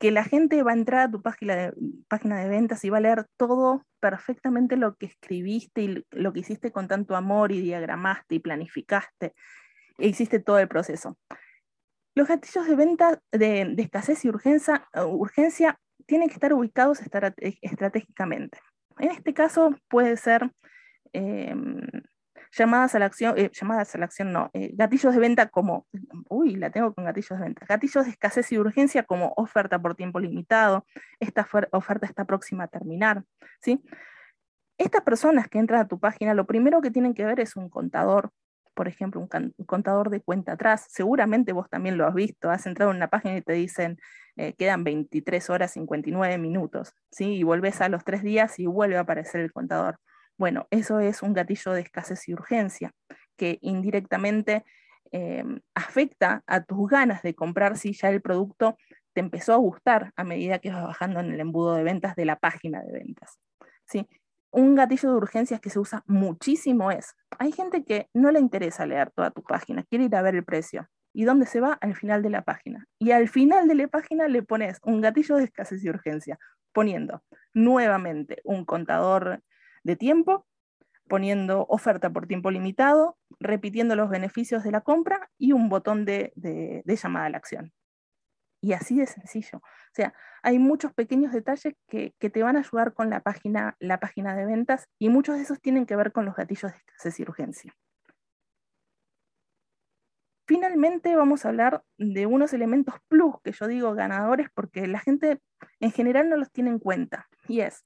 la 0.00 0.24
gente 0.24 0.62
va 0.62 0.72
a 0.72 0.74
entrar 0.74 1.00
a 1.00 1.10
tu 1.10 1.22
página 1.22 1.56
de, 1.56 1.72
página 2.08 2.38
de 2.38 2.48
ventas 2.50 2.84
y 2.84 2.90
va 2.90 2.98
a 2.98 3.00
leer 3.00 3.26
todo 3.38 3.86
perfectamente 4.00 4.76
lo 4.76 4.96
que 4.96 5.06
escribiste 5.06 5.82
y 5.82 6.04
lo 6.10 6.32
que 6.34 6.40
hiciste 6.40 6.72
con 6.72 6.88
tanto 6.88 7.16
amor 7.16 7.52
y 7.52 7.62
diagramaste 7.62 8.34
y 8.34 8.38
planificaste 8.38 9.32
e 9.96 10.08
hiciste 10.08 10.40
todo 10.40 10.58
el 10.58 10.68
proceso. 10.68 11.16
Los 12.14 12.28
gatillos 12.28 12.66
de 12.66 12.76
venta 12.76 13.20
de, 13.32 13.74
escasez 13.78 14.24
y 14.24 14.28
urgencia, 14.28 14.88
urgencia 15.06 15.78
tienen 16.06 16.28
que 16.28 16.34
estar 16.34 16.52
ubicados 16.52 17.00
estratégicamente. 17.00 18.58
En 18.98 19.10
este 19.10 19.34
caso 19.34 19.74
puede 19.88 20.16
ser 20.16 20.50
em, 21.12 21.80
llamadas 22.56 22.94
a 22.94 22.98
la 22.98 23.06
acción, 23.06 23.34
eh, 23.36 23.50
llamadas 23.52 23.94
a 23.94 23.98
la 23.98 24.04
acción 24.04 24.32
no, 24.32 24.50
eh, 24.52 24.70
gatillos 24.74 25.12
de 25.12 25.20
venta 25.20 25.48
como, 25.48 25.86
uy, 26.28 26.56
la 26.56 26.70
tengo 26.70 26.94
con 26.94 27.04
gatillos 27.04 27.38
de 27.38 27.44
venta, 27.44 27.66
gatillos 27.66 28.04
de 28.04 28.10
escasez 28.12 28.52
y 28.52 28.58
urgencia 28.58 29.02
como 29.02 29.32
oferta 29.36 29.80
por 29.80 29.94
tiempo 29.94 30.20
limitado, 30.20 30.86
esta 31.20 31.46
oferta 31.72 32.06
está 32.06 32.24
próxima 32.24 32.64
a 32.64 32.68
terminar, 32.68 33.24
¿sí? 33.60 33.82
Estas 34.78 35.02
personas 35.02 35.48
que 35.48 35.58
entran 35.58 35.80
a 35.80 35.88
tu 35.88 36.00
página, 36.00 36.34
lo 36.34 36.46
primero 36.46 36.80
que 36.80 36.90
tienen 36.90 37.14
que 37.14 37.24
ver 37.24 37.40
es 37.40 37.56
un 37.56 37.68
contador, 37.68 38.30
por 38.74 38.88
ejemplo, 38.88 39.20
un, 39.20 39.28
contador 39.66 40.10
de 40.10 40.20
cuenta 40.20 40.52
atrás. 40.52 40.86
Seguramente 40.88 41.52
vos 41.52 41.68
también 41.70 41.96
lo 41.96 42.06
has 42.06 42.14
visto, 42.14 42.50
has 42.50 42.66
entrado 42.66 42.90
en 42.90 42.98
una 42.98 43.08
página 43.08 43.36
y 43.36 43.42
te 43.42 43.52
dicen, 43.54 43.98
eh, 44.36 44.54
quedan 44.54 44.84
23 44.84 45.50
horas 45.50 45.72
59 45.72 46.38
minutos, 46.38 46.92
¿sí? 47.10 47.36
Y 47.36 47.42
volvés 47.42 47.80
a 47.80 47.88
los 47.88 48.04
tres 48.04 48.22
días 48.22 48.58
y 48.58 48.66
vuelve 48.66 48.96
a 48.96 49.00
aparecer 49.00 49.40
el 49.40 49.52
contador. 49.52 49.98
Bueno, 50.36 50.66
eso 50.70 51.00
es 51.00 51.22
un 51.22 51.32
gatillo 51.32 51.72
de 51.72 51.82
escasez 51.82 52.28
y 52.28 52.34
urgencia 52.34 52.92
que 53.36 53.58
indirectamente 53.62 54.64
em, 55.12 55.60
afecta 55.74 56.42
a 56.46 56.64
tus 56.64 56.88
ganas 56.88 57.22
de 57.22 57.34
comprar 57.34 57.76
si 57.76 57.92
ya 57.92 58.10
el 58.10 58.20
producto 58.20 58.76
te 59.12 59.20
empezó 59.20 59.52
a 59.52 59.56
gustar 59.56 60.12
a 60.16 60.24
medida 60.24 60.58
que 60.58 60.70
vas 60.70 60.82
bajando 60.84 61.20
en 61.20 61.32
el 61.32 61.40
embudo 61.40 61.74
de 61.74 61.84
ventas 61.84 62.16
de 62.16 62.24
la 62.24 62.36
página 62.36 62.82
de 62.82 62.92
ventas. 62.92 63.38
¿sí? 63.84 64.08
Un 64.56 64.76
gatillo 64.76 65.10
de 65.10 65.16
urgencias 65.16 65.60
que 65.60 65.68
se 65.68 65.80
usa 65.80 66.04
muchísimo 66.06 66.92
es, 66.92 67.16
hay 67.40 67.50
gente 67.50 67.84
que 67.84 68.08
no 68.14 68.30
le 68.30 68.38
interesa 68.38 68.86
leer 68.86 69.10
toda 69.10 69.32
tu 69.32 69.42
página, 69.42 69.82
quiere 69.82 70.04
ir 70.04 70.14
a 70.14 70.22
ver 70.22 70.36
el 70.36 70.44
precio. 70.44 70.88
¿Y 71.12 71.24
dónde 71.24 71.46
se 71.46 71.60
va? 71.60 71.72
Al 71.80 71.96
final 71.96 72.22
de 72.22 72.30
la 72.30 72.42
página. 72.42 72.86
Y 73.00 73.10
al 73.10 73.28
final 73.28 73.66
de 73.66 73.74
la 73.74 73.88
página 73.88 74.28
le 74.28 74.44
pones 74.44 74.78
un 74.84 75.00
gatillo 75.00 75.34
de 75.34 75.42
escasez 75.42 75.82
y 75.82 75.88
urgencia, 75.88 76.38
poniendo 76.72 77.24
nuevamente 77.52 78.42
un 78.44 78.64
contador 78.64 79.42
de 79.82 79.96
tiempo, 79.96 80.46
poniendo 81.08 81.66
oferta 81.68 82.10
por 82.10 82.28
tiempo 82.28 82.52
limitado, 82.52 83.18
repitiendo 83.40 83.96
los 83.96 84.08
beneficios 84.08 84.62
de 84.62 84.70
la 84.70 84.82
compra 84.82 85.30
y 85.36 85.50
un 85.50 85.68
botón 85.68 86.04
de, 86.04 86.32
llamada 86.86 87.26
a 87.26 87.30
la 87.30 87.38
acción. 87.38 87.72
Y 88.64 88.72
así 88.72 88.96
de 88.96 89.06
sencillo. 89.06 89.58
O 89.58 89.92
sea, 89.92 90.14
hay 90.42 90.58
muchos 90.58 90.94
pequeños 90.94 91.34
detalles 91.34 91.74
que, 91.86 92.14
te 92.18 92.42
van 92.42 92.56
a 92.56 92.60
ayudar 92.60 92.94
con 92.94 93.10
la 93.10 93.20
página, 93.20 93.76
la 93.78 94.00
página 94.00 94.34
de 94.34 94.46
ventas 94.46 94.88
y 94.98 95.10
muchos 95.10 95.36
de 95.36 95.42
esos 95.42 95.60
tienen 95.60 95.84
que 95.84 95.96
ver 95.96 96.12
con 96.12 96.24
los 96.24 96.34
gatillos 96.34 96.72
de 96.72 96.78
escasez 96.78 97.20
urgencia. 97.20 97.74
Finalmente 100.46 101.14
vamos 101.14 101.44
a 101.44 101.50
hablar 101.50 101.82
de 101.98 102.24
unos 102.24 102.54
elementos 102.54 102.94
plus 103.08 103.34
que 103.44 103.52
yo 103.52 103.66
digo 103.66 103.92
ganadores 103.92 104.48
porque 104.54 104.86
la 104.86 105.00
gente 105.00 105.40
en 105.80 105.92
general 105.92 106.30
no 106.30 106.38
los 106.38 106.50
tiene 106.50 106.70
en 106.70 106.78
cuenta. 106.78 107.28
Y 107.46 107.60
es 107.60 107.84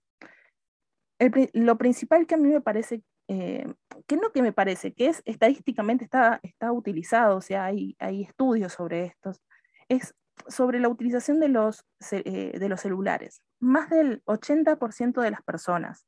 lo 1.55 1.77
principal 1.77 2.29
que 2.29 2.37
a 2.37 2.39
mí 2.39 2.47
me 2.47 2.61
parece, 2.61 3.03
eh, 3.27 3.67
que 4.07 4.17
no 4.17 4.31
que 4.31 4.43
me 4.43 4.53
parece, 4.53 4.95
que 4.95 5.09
es 5.09 5.23
estadísticamente 5.25 6.05
está, 6.05 6.39
está 6.45 6.71
utilizado, 6.71 7.37
o 7.37 7.41
sea, 7.41 7.65
hay, 7.65 7.97
hay 7.99 8.23
estudios 8.23 8.75
sobre 8.75 9.07
estos, 9.07 9.43
es 9.89 10.15
sobre 10.47 10.81
la 10.81 10.89
utilización 10.89 11.41
de 11.41 11.49
los, 11.49 11.85
eh, 12.13 12.59
de 12.59 12.69
los 12.69 12.81
celulares. 12.81 13.43
Más 13.61 13.91
del 13.91 14.23
80% 14.25 15.21
de 15.21 15.31
las 15.31 15.43
personas 15.43 16.07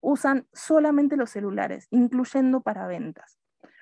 usan 0.00 0.46
solamente 0.52 1.16
los 1.16 1.30
celulares, 1.30 1.86
incluyendo 1.90 2.60
para 2.60 2.86
ventas. 2.86 3.38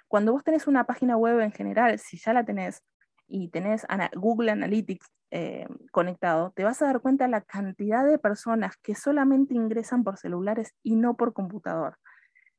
Cuando 0.08 0.32
vos 0.32 0.44
tenés 0.44 0.66
una 0.66 0.84
página 0.84 1.16
web 1.16 1.40
en 1.40 1.52
general, 1.52 1.98
si 1.98 2.18
ya 2.18 2.32
la 2.32 2.44
tenés 2.44 2.82
y 3.26 3.48
tenés 3.48 3.86
Google 4.14 4.50
Analytics 4.50 5.10
eh, 5.30 5.66
conectado, 5.90 6.52
te 6.54 6.64
vas 6.64 6.82
a 6.82 6.86
dar 6.86 7.00
cuenta 7.00 7.26
la 7.26 7.40
cantidad 7.40 8.06
de 8.06 8.18
personas 8.18 8.76
que 8.76 8.94
solamente 8.94 9.54
ingresan 9.54 10.04
por 10.04 10.18
celulares 10.18 10.74
y 10.82 10.96
no 10.96 11.16
por 11.16 11.32
computador. 11.32 11.96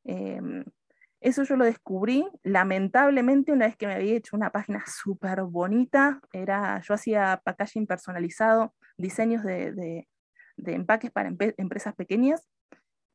Em, 0.04 0.66
eso 1.24 1.44
yo 1.44 1.56
lo 1.56 1.64
descubrí, 1.66 2.28
lamentablemente, 2.44 3.54
una 3.54 3.66
vez 3.66 3.78
que 3.78 3.88
me 3.88 3.94
había 3.94 4.16
hecho 4.16 4.36
una 4.36 4.52
página 4.52 4.84
súper 4.88 5.44
bonita, 5.44 6.22
era, 6.34 6.82
yo 6.82 6.94
hacía 6.94 7.42
packaging 7.44 7.88
personalizado, 7.88 8.74
diseños 8.98 9.44
de, 9.44 10.08
empaques 10.58 11.12
para 11.12 11.30
empresas 11.58 11.96
pequeñas, 11.96 12.46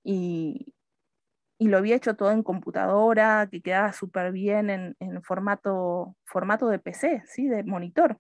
y, 0.03 0.75
y, 1.59 1.69
lo 1.69 1.77
había 1.77 1.97
hecho 1.97 2.17
todo 2.17 2.33
en 2.33 2.43
computadora, 2.43 3.47
que 3.51 3.61
quedaba 3.61 3.93
súper 3.93 4.33
bien 4.33 4.71
en, 4.71 4.97
en, 5.01 5.23
formato, 5.23 6.17
formato 6.25 6.69
de 6.69 6.79
PC, 6.79 7.25
¿sí? 7.27 7.47
de 7.47 7.63
monitor. 7.63 8.19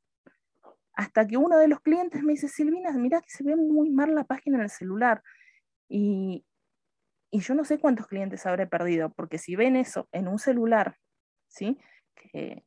Hasta 0.92 1.27
que 1.27 1.38
uno 1.38 1.57
de 1.57 1.68
los 1.68 1.81
clientes 1.81 2.22
me 2.22 2.33
dice, 2.33 2.48
Silvina, 2.48 2.92
mira 2.92 3.20
que 3.22 3.31
se 3.31 3.44
ve 3.44 3.57
muy 3.57 3.90
mal 3.90 4.14
la 4.14 4.24
página 4.24 4.59
en 4.59 4.64
el 4.64 4.70
celular. 4.70 5.22
Y, 5.88 6.44
yo 7.32 7.54
no 7.54 7.64
sé 7.64 7.78
cuántos 7.78 8.06
clientes 8.06 8.46
habré 8.46 8.66
perdido, 8.66 9.10
porque 9.10 9.38
si 9.38 9.56
ven 9.56 9.76
eso 9.76 10.08
en 10.12 10.28
un 10.28 10.38
celular, 10.38 10.96
¿sí? 11.48 11.78
Que, 12.14 12.64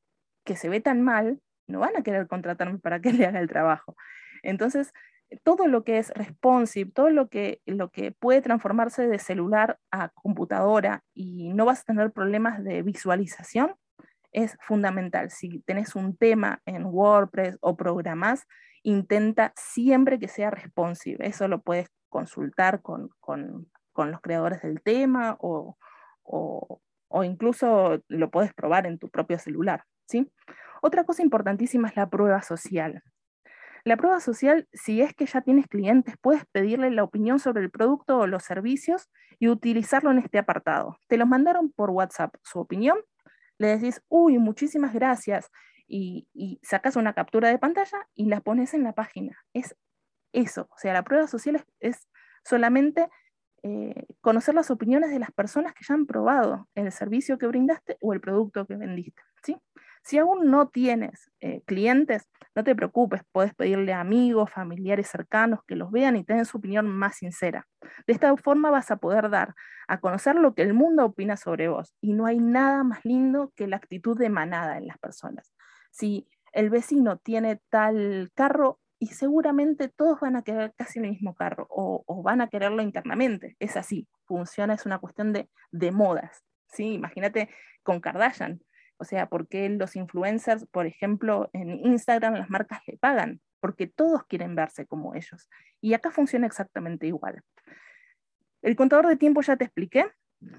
se 0.56 0.69
ve 0.69 0.82
tan 0.82 1.02
mal, 1.02 1.39
no 1.67 1.80
van 1.80 1.95
a 1.95 2.04
querer 2.04 2.28
contratarme 2.28 2.78
para 2.80 3.00
que 3.00 3.13
le 3.13 3.26
haga 3.26 3.39
el 3.39 3.47
trabajo. 3.47 3.95
Entonces, 4.43 4.91
todo 5.43 5.67
lo 5.67 5.86
que 5.86 5.97
es 5.97 6.10
responsive, 6.10 6.91
todo 6.91 7.10
lo 7.10 7.30
que, 7.30 7.62
lo 7.65 7.89
que 7.89 8.12
puede 8.12 8.41
transformarse 8.41 9.08
de 9.08 9.17
celular 9.17 9.80
a 9.91 10.10
computadora 10.10 11.04
y 11.13 11.54
no 11.54 11.65
vas 11.65 11.82
a 11.82 11.86
tener 11.86 12.12
problemas 12.12 12.62
de 12.63 12.82
visualización, 12.82 13.76
es 14.32 14.58
fundamental. 14.62 15.30
Si 15.32 15.60
tenés 15.62 15.95
un 15.95 16.17
tema 16.17 16.62
en 16.65 16.86
WordPress 16.86 17.58
o 17.62 17.76
programas, 17.76 18.45
intenta 18.84 19.54
siempre 19.56 20.19
que 20.19 20.28
sea 20.28 20.52
responsive. 20.52 21.26
Eso 21.26 21.47
lo 21.47 21.62
puedes 21.62 21.89
consultar 22.10 22.82
con, 22.82 23.10
los 23.96 24.22
creadores 24.22 24.62
del 24.62 24.82
tema 24.82 25.38
o, 25.40 25.78
incluso 27.24 28.02
lo 28.08 28.32
puedes 28.32 28.54
probar 28.54 28.86
en 28.88 28.98
tu 28.98 29.10
propio 29.10 29.38
celular. 29.38 29.84
¿sí? 30.08 30.32
Otra 30.82 31.04
cosa 31.04 31.24
importantísima 31.24 31.88
es 31.88 31.96
la 31.96 32.10
prueba 32.10 32.42
social. 32.42 33.04
La 33.84 33.98
prueba 33.98 34.20
social, 34.20 34.68
si 34.74 35.02
es 35.02 35.14
que 35.16 35.26
ya 35.26 35.42
tienes 35.42 35.68
clientes, 35.68 36.16
puedes 36.22 36.46
pedirle 36.52 36.92
la 36.92 37.04
opinión 37.04 37.40
sobre 37.40 37.64
el 37.64 37.72
producto 37.72 38.20
o 38.20 38.28
los 38.28 38.44
servicios 38.44 39.10
y 39.40 39.50
utilizarlo 39.50 40.12
en 40.12 40.20
este 40.20 40.38
apartado. 40.38 40.98
Te 41.08 41.18
los 41.18 41.28
mandaron 41.28 41.72
por 41.72 41.90
WhatsApp 41.90 42.36
su 42.44 42.60
opinión 42.60 42.98
le 43.62 43.78
decís, 43.78 44.02
uy, 44.10 44.40
muchísimas 44.40 44.92
gracias, 44.92 45.52
y, 45.88 46.28
sacas 46.64 46.96
una 46.96 47.14
captura 47.14 47.50
de 47.50 47.60
pantalla 47.60 48.08
y 48.16 48.26
la 48.26 48.42
pones 48.42 48.74
en 48.74 48.84
la 48.84 48.94
página. 48.94 49.38
Es 49.54 49.76
eso, 50.34 50.68
o 50.72 50.78
sea, 50.78 50.94
la 50.94 51.04
prueba 51.04 51.28
social 51.28 51.64
es, 51.80 52.08
solamente 52.44 53.08
eh, 53.63 54.08
conocer 54.21 54.56
las 54.56 54.71
opiniones 54.71 55.12
de 55.12 55.19
las 55.19 55.32
personas 55.32 55.74
que 55.74 55.84
ya 55.88 55.93
han 55.93 56.06
probado 56.06 56.67
el 56.76 56.91
servicio 56.91 57.38
que 57.38 57.47
brindaste 57.47 57.97
o 58.02 58.13
el 58.13 58.21
producto 58.21 58.65
que 58.65 58.76
vendiste. 58.76 59.21
¿sí? 59.43 59.58
Si 60.04 60.17
aún 60.17 60.50
no 60.50 60.69
tienes 60.69 61.32
eh, 61.41 61.62
clientes, 61.65 62.28
no 62.56 62.63
te 62.63 62.76
preocupes, 62.76 63.21
puedes 63.32 63.54
pedirle 63.54 63.93
a 63.93 64.00
amigos, 64.00 64.52
familiares 64.52 65.08
cercanos 65.08 65.60
que 65.67 65.76
los 65.76 65.91
vean 65.91 66.15
y 66.15 66.24
tengan 66.24 66.45
su 66.45 66.58
opinión 66.58 66.88
más 66.88 67.17
sincera. 67.17 67.67
De 68.08 68.13
esta 68.13 68.36
forma 68.36 68.71
vas 68.71 68.89
a 68.89 68.97
poder 68.97 69.30
dar 69.30 69.54
a 69.88 70.00
conocer 70.00 70.36
lo 70.36 70.56
que 70.56 70.63
el 70.63 70.74
mundo 70.74 71.06
opina 71.06 71.38
sobre 71.38 71.67
vos. 71.67 71.93
Y 72.02 72.13
no 72.13 72.26
hay 72.26 72.39
nada 72.39 72.84
más 72.84 73.06
lindo 73.06 73.54
que 73.56 73.67
la 73.67 73.78
actitud 73.78 74.17
de 74.17 74.30
manada 74.30 74.78
en 74.78 74.88
las 74.88 74.97
personas. 74.97 75.54
Si 75.91 76.28
el 76.52 76.69
vecino 76.69 77.17
tiene 77.17 77.62
tal 77.69 78.32
carro, 78.34 78.80
y 79.02 79.08
seguramente 79.08 79.90
todos 79.90 80.20
van 80.22 80.38
a 80.38 80.44
querer 80.44 80.74
casi 80.78 81.00
el 81.00 81.10
mismo 81.10 81.36
carro 81.36 81.66
o, 81.70 82.24
van 82.24 82.40
a 82.40 82.48
quererlo 82.48 82.82
internamente. 82.82 83.58
Es 83.60 83.76
así, 83.76 84.08
funciona, 84.26 84.76
es 84.76 84.86
una 84.86 85.00
cuestión 85.00 85.34
de, 85.34 85.50
de 85.72 85.92
modas. 85.92 86.44
¿sí? 86.68 86.94
Imagínate 86.94 87.50
con 87.84 88.00
Kardashian. 88.00 88.62
O 88.98 89.04
sea, 89.04 89.28
¿por 89.28 89.48
qué 89.48 89.68
los 89.70 89.96
influencers, 89.96 90.68
por 90.68 90.86
ejemplo, 90.86 91.50
en 91.54 91.72
Instagram 91.72 92.36
las 92.36 92.50
marcas 92.50 92.82
le 92.86 92.98
pagan? 92.98 93.42
porque 93.62 93.88
todos 93.88 94.26
quieren 94.26 94.56
verse 94.56 94.86
como 94.86 95.16
ellos. 95.16 95.50
Y 95.80 95.94
acá 95.94 96.12
funciona 96.12 96.48
exactamente 96.48 97.08
igual. 97.08 97.42
El 98.62 98.76
contador 98.76 99.08
de 99.08 99.16
tiempo 99.16 99.42
ya 99.42 99.56
te 99.56 99.64
expliqué, 99.64 100.06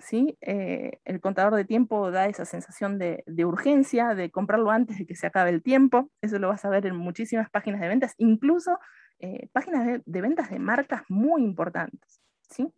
¿sí? 0.01 0.37
Eh, 0.41 1.01
el 1.05 1.21
contador 1.21 1.55
de 1.55 1.65
tiempo 1.65 2.11
da 2.11 2.27
esa 2.27 2.45
sensación 2.45 2.99
de, 2.99 3.25
urgencia, 3.45 4.15
de 4.15 4.31
comprarlo 4.31 4.71
antes 4.71 4.99
de 4.99 5.07
que 5.07 5.17
se 5.17 5.27
acabe 5.27 5.51
el 5.51 5.63
tiempo. 5.63 6.11
Eso 6.21 6.39
lo 6.39 6.49
vas 6.49 6.65
a 6.65 6.71
ver 6.71 6.87
en 6.87 6.97
muchísimas 6.97 7.51
páginas 7.51 7.81
de 7.81 7.89
ventas, 7.89 8.15
incluso 8.19 8.79
eh, 9.19 9.49
páginas 9.53 10.03
de, 10.05 10.21
ventas 10.21 10.51
de 10.51 10.59
marcas 10.59 11.03
muy 11.09 11.43
importantes. 11.43 12.21
¿sí? 12.51 12.73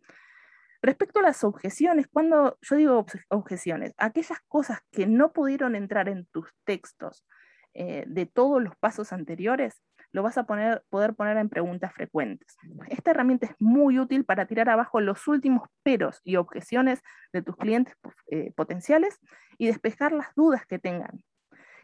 Respecto 0.81 1.19
a 1.19 1.23
las 1.23 1.43
objeciones, 1.43 2.07
cuando 2.07 2.57
yo 2.61 2.75
digo 2.75 3.05
objeciones, 3.29 3.93
aquellas 3.97 4.39
cosas 4.47 4.79
que 4.91 5.07
no 5.07 5.33
pudieron 5.33 5.75
entrar 5.75 6.09
en 6.09 6.25
tus 6.27 6.47
textos 6.63 7.25
eh, 7.73 8.05
de 8.07 8.25
todos 8.25 8.61
los 8.61 8.75
pasos 8.77 9.11
anteriores, 9.11 9.81
lo 10.15 10.23
vas 10.23 10.37
a 10.37 10.45
poner, 10.45 10.81
poder 10.89 11.13
poner 11.13 11.35
en 11.35 11.49
preguntas 11.49 11.91
frecuentes. 11.93 12.55
Esta 12.87 13.11
herramienta 13.11 13.47
es 13.47 13.55
muy 13.59 13.99
útil 13.99 14.23
para 14.23 14.45
tirar 14.45 14.69
abajo 14.69 15.01
los 15.01 15.27
últimos 15.27 15.67
peros 15.83 16.21
y 16.23 16.37
objeciones 16.37 17.01
de 17.33 17.41
tus 17.41 17.57
clientes 17.57 17.93
eh, 18.31 18.53
potenciales 18.55 19.19
y 19.57 19.67
despejar 19.67 20.13
las 20.13 20.33
dudas 20.33 20.65
que 20.65 20.79
tengan. 20.79 21.21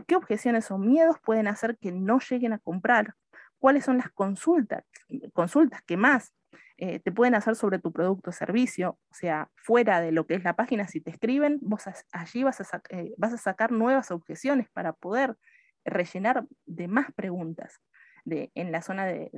¿Qué 0.07 0.15
objeciones 0.15 0.71
o 0.71 0.77
miedos 0.77 1.17
pueden 1.25 1.49
hacer 1.49 1.77
que 1.77 1.91
no 1.91 2.19
lleguen 2.19 2.53
a 2.53 2.59
comprar? 2.59 3.15
¿Cuáles 3.59 3.83
son 3.83 3.97
las 3.97 4.09
consultas, 4.11 4.85
consultas 5.33 5.81
que 5.81 5.97
más 5.97 6.33
eh, 6.77 7.01
te 7.01 7.11
pueden 7.11 7.35
hacer 7.35 7.57
sobre 7.57 7.79
tu 7.79 7.91
producto 7.91 8.29
o 8.29 8.33
servicio, 8.33 8.91
o 9.09 9.13
sea, 9.13 9.49
fuera 9.57 9.99
de 9.99 10.13
lo 10.13 10.25
que 10.25 10.35
es 10.35 10.43
la 10.45 10.55
página, 10.55 10.87
si 10.87 11.01
te 11.01 11.11
escriben, 11.11 11.59
vos 11.61 11.83
allí 12.13 12.43
vas 12.43 12.61
a, 12.61 12.81
eh, 12.91 13.13
vas 13.17 13.33
a 13.33 13.37
sacar 13.37 13.73
nuevas 13.73 14.09
objeciones 14.09 14.69
para 14.71 14.93
poder 14.93 15.35
rellenar 15.83 16.45
de 16.65 16.87
más 16.87 17.11
preguntas 17.13 17.81
en 18.25 18.71
la 18.71 18.81
zona 18.81 19.05
de, 19.05 19.29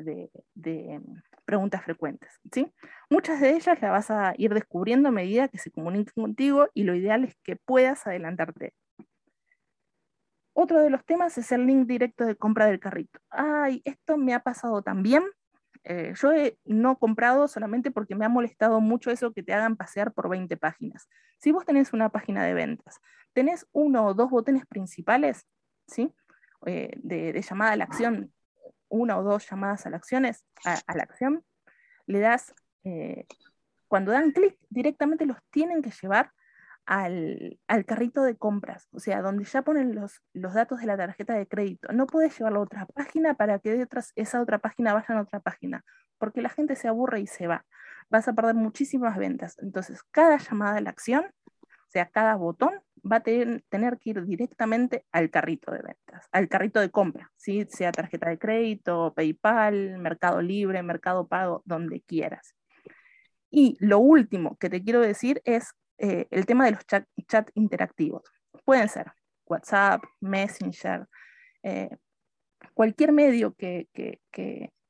de, 0.53 0.99
mm, 0.99 1.21
preguntas 1.45 1.83
frecuentes. 1.83 2.29
¿sí? 2.51 2.71
Muchas 3.09 3.41
de 3.41 3.51
ellas 3.51 3.81
las 3.81 3.91
vas 3.91 4.11
a 4.11 4.33
ir 4.37 4.53
descubriendo 4.53 5.09
a 5.09 5.11
medida 5.11 5.47
que 5.47 5.57
se 5.57 5.71
comuniquen 5.71 6.23
contigo 6.23 6.67
y 6.73 6.83
lo 6.83 6.95
ideal 6.95 7.23
es 7.23 7.35
que 7.43 7.55
puedas 7.55 8.05
adelantarte. 8.07 8.73
Otro 10.55 10.81
de 10.81 10.89
los 10.89 11.03
temas 11.05 11.37
es 11.37 11.51
el 11.51 11.65
link 11.65 11.87
directo 11.87 12.25
de 12.25 12.35
compra 12.35 12.67
del 12.67 12.79
carrito. 12.79 13.19
Ay, 13.29 13.81
esto 13.85 14.17
me 14.17 14.33
ha 14.33 14.39
pasado 14.39 14.83
también 14.83 15.23
eh, 15.85 16.13
yo 16.15 16.31
he 16.31 16.57
no 16.63 16.97
comprado 16.97 17.47
solamente 17.47 17.91
porque 17.91 18.15
me 18.15 18.25
ha 18.25 18.29
molestado 18.29 18.79
mucho 18.79 19.11
eso 19.11 19.33
que 19.33 19.43
te 19.43 19.53
hagan 19.53 19.75
pasear 19.75 20.13
por 20.13 20.29
20 20.29 20.55
páginas. 20.57 21.09
Si 21.39 21.51
vos 21.51 21.65
tenés 21.65 21.93
una 21.93 22.09
página 22.09 22.43
de 22.45 22.53
ventas, 22.53 22.99
tenés 23.33 23.67
uno 23.73 24.05
o 24.05 24.13
dos 24.13 24.29
botones 24.29 24.65
principales, 24.65 25.45
¿sí? 25.87 26.13
Eh, 26.65 26.91
de, 27.03 27.41
llamada 27.41 27.73
a 27.73 27.75
la 27.75 27.83
acción, 27.83 28.33
una 28.93 29.17
o 29.17 29.23
dos 29.23 29.49
llamadas 29.49 29.85
a 29.85 29.89
la, 29.89 29.97
acciones, 29.97 30.45
a, 30.65 30.95
la 30.95 31.03
acción, 31.03 31.43
le 32.05 32.19
das, 32.19 32.53
eh, 32.83 33.25
cuando 33.87 34.11
dan 34.11 34.31
clic, 34.31 34.57
directamente 34.69 35.25
los 35.25 35.37
tienen 35.49 35.81
que 35.81 35.91
llevar 36.01 36.31
al, 36.85 37.57
carrito 37.87 38.23
de 38.23 38.37
compras, 38.37 38.87
o 38.91 38.99
sea, 38.99 39.21
donde 39.21 39.45
ya 39.45 39.61
ponen 39.63 39.95
los, 39.95 40.21
los, 40.33 40.53
datos 40.53 40.79
de 40.79 40.85
la 40.85 40.97
tarjeta 40.97 41.33
de 41.33 41.47
crédito. 41.47 41.91
No 41.91 42.05
puedes 42.05 42.37
llevarlo 42.37 42.59
a 42.59 42.63
otra 42.63 42.85
página 42.85 43.33
para 43.33 43.59
que 43.59 43.71
de 43.71 43.87
esa 44.15 44.41
otra 44.41 44.59
página 44.59 44.93
vaya 44.93 45.17
a 45.17 45.21
otra 45.21 45.39
página, 45.39 45.83
porque 46.17 46.41
la 46.41 46.49
gente 46.49 46.75
se 46.75 46.87
aburre 46.87 47.21
y 47.21 47.27
se 47.27 47.47
va. 47.47 47.65
Vas 48.09 48.27
a 48.27 48.33
perder 48.33 48.55
muchísimas 48.55 49.17
ventas. 49.17 49.57
Entonces, 49.59 50.03
cada 50.11 50.37
llamada 50.37 50.77
a 50.77 50.81
la 50.81 50.89
acción, 50.89 51.25
o 51.55 51.89
sea, 51.89 52.09
cada 52.09 52.35
botón, 52.35 52.81
va 53.09 53.17
a 53.17 53.19
tener, 53.21 53.61
que 53.99 54.09
ir 54.09 54.25
directamente 54.25 55.05
al 55.11 55.29
carrito 55.29 55.71
de 55.71 55.81
ventas, 55.81 56.27
al 56.31 56.47
carrito 56.47 56.79
de 56.79 56.89
compra, 56.89 57.31
¿sí? 57.35 57.65
sea 57.69 57.91
tarjeta 57.91 58.29
de 58.29 58.37
crédito, 58.37 59.13
PayPal, 59.15 59.97
Mercado 59.99 60.41
Libre, 60.41 60.81
Mercado 60.83 61.27
Pago, 61.27 61.61
donde 61.65 62.01
quieras. 62.01 62.55
Y 63.49 63.77
lo 63.79 63.99
último 63.99 64.57
que 64.57 64.69
te 64.69 64.83
quiero 64.83 65.01
decir 65.01 65.41
es 65.45 65.73
eh, 65.97 66.27
el 66.31 66.45
tema 66.45 66.65
de 66.65 66.71
los 66.71 66.85
chat, 66.85 67.05
interactivos. 67.53 68.23
Pueden 68.65 68.89
ser 68.89 69.11
WhatsApp, 69.45 70.01
Messenger, 70.21 71.07
eh, 71.61 71.89
cualquier 72.73 73.11
medio 73.11 73.53
que, 73.53 73.87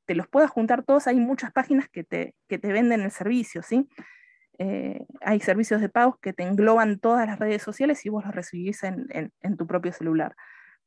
te 0.05 0.15
los 0.15 0.27
pueda 0.27 0.47
juntar 0.47 0.83
todos. 0.83 1.07
Hay 1.07 1.15
muchas 1.15 1.51
páginas 1.51 1.89
que 1.89 2.03
te, 2.03 2.35
te 2.47 2.57
venden 2.57 3.01
el 3.01 3.11
servicio, 3.11 3.63
¿sí? 3.63 3.87
Eh, 4.59 5.05
hay 5.21 5.39
servicios 5.39 5.81
de 5.81 5.89
pagos 5.89 6.17
que 6.21 6.33
te 6.33 6.43
engloban 6.43 6.99
todas 6.99 7.25
las 7.27 7.39
redes 7.39 7.61
sociales 7.61 8.05
y 8.05 8.09
vos 8.09 8.23
los 8.25 8.35
recibís 8.35 8.83
en, 8.83 9.31
tu 9.57 9.67
propio 9.67 9.91
celular. 9.91 10.35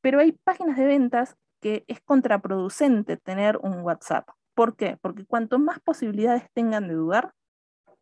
Pero 0.00 0.20
hay 0.20 0.32
páginas 0.32 0.76
de 0.76 0.86
ventas 0.86 1.36
que 1.60 1.84
es 1.88 2.00
contraproducente 2.00 3.16
tener 3.16 3.58
un 3.58 3.80
WhatsApp. 3.80 4.28
¿Por 4.54 4.76
qué? 4.76 4.98
Porque 5.00 5.24
cuanto 5.26 5.58
más 5.58 5.80
posibilidades 5.80 6.44
tengan 6.54 6.88
de 6.88 6.94
dudar, 6.94 7.32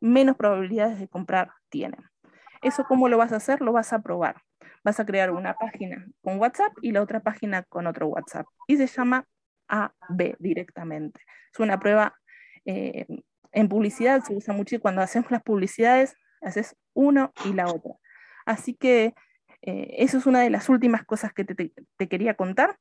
menos 0.01 0.37
probabilidades 0.37 0.99
de 0.99 1.09
comprar 1.09 1.51
tienen. 1.71 2.05
¿Eso 2.63 2.85
cómo 2.85 3.09
lo 3.09 3.19
vas 3.19 3.33
a 3.33 3.37
hacer? 3.37 3.61
Lo 3.61 3.73
vas 3.73 3.93
a 3.93 4.03
probar. 4.03 4.37
Vas 4.85 5.01
a 5.01 5.07
crear 5.07 5.31
una 5.31 5.55
página 5.55 6.07
con 6.23 6.39
WhatsApp 6.39 6.73
y 6.83 6.93
la 6.93 7.03
otra 7.03 7.21
página 7.21 7.63
con 7.63 7.87
otro 7.87 8.09
WhatsApp. 8.09 8.47
Y 8.67 8.77
se 8.77 8.87
llama 8.87 9.27
AB 9.69 10.37
directamente. 10.39 11.21
Es 11.53 11.61
una 11.61 11.79
prueba 11.79 12.15
eh, 12.65 13.07
en 13.55 13.69
publicidad, 13.69 14.23
se 14.23 14.35
usa 14.35 14.53
mucho 14.53 14.77
y 14.77 14.79
cuando 14.79 15.01
hacemos 15.01 15.31
las 15.31 15.43
publicidades, 15.43 16.17
haces 16.43 16.77
uno 16.93 17.33
y 17.45 17.53
la 17.53 17.67
otra. 17.69 17.95
Así 18.45 18.75
que 18.75 19.15
eh, 19.63 19.97
eso 19.99 20.19
es 20.19 20.27
una 20.27 20.41
de 20.41 20.51
las 20.51 20.69
últimas 20.69 21.05
cosas 21.05 21.33
que 21.33 21.45
te, 21.45 21.73
quería 22.09 22.35
contar 22.35 22.77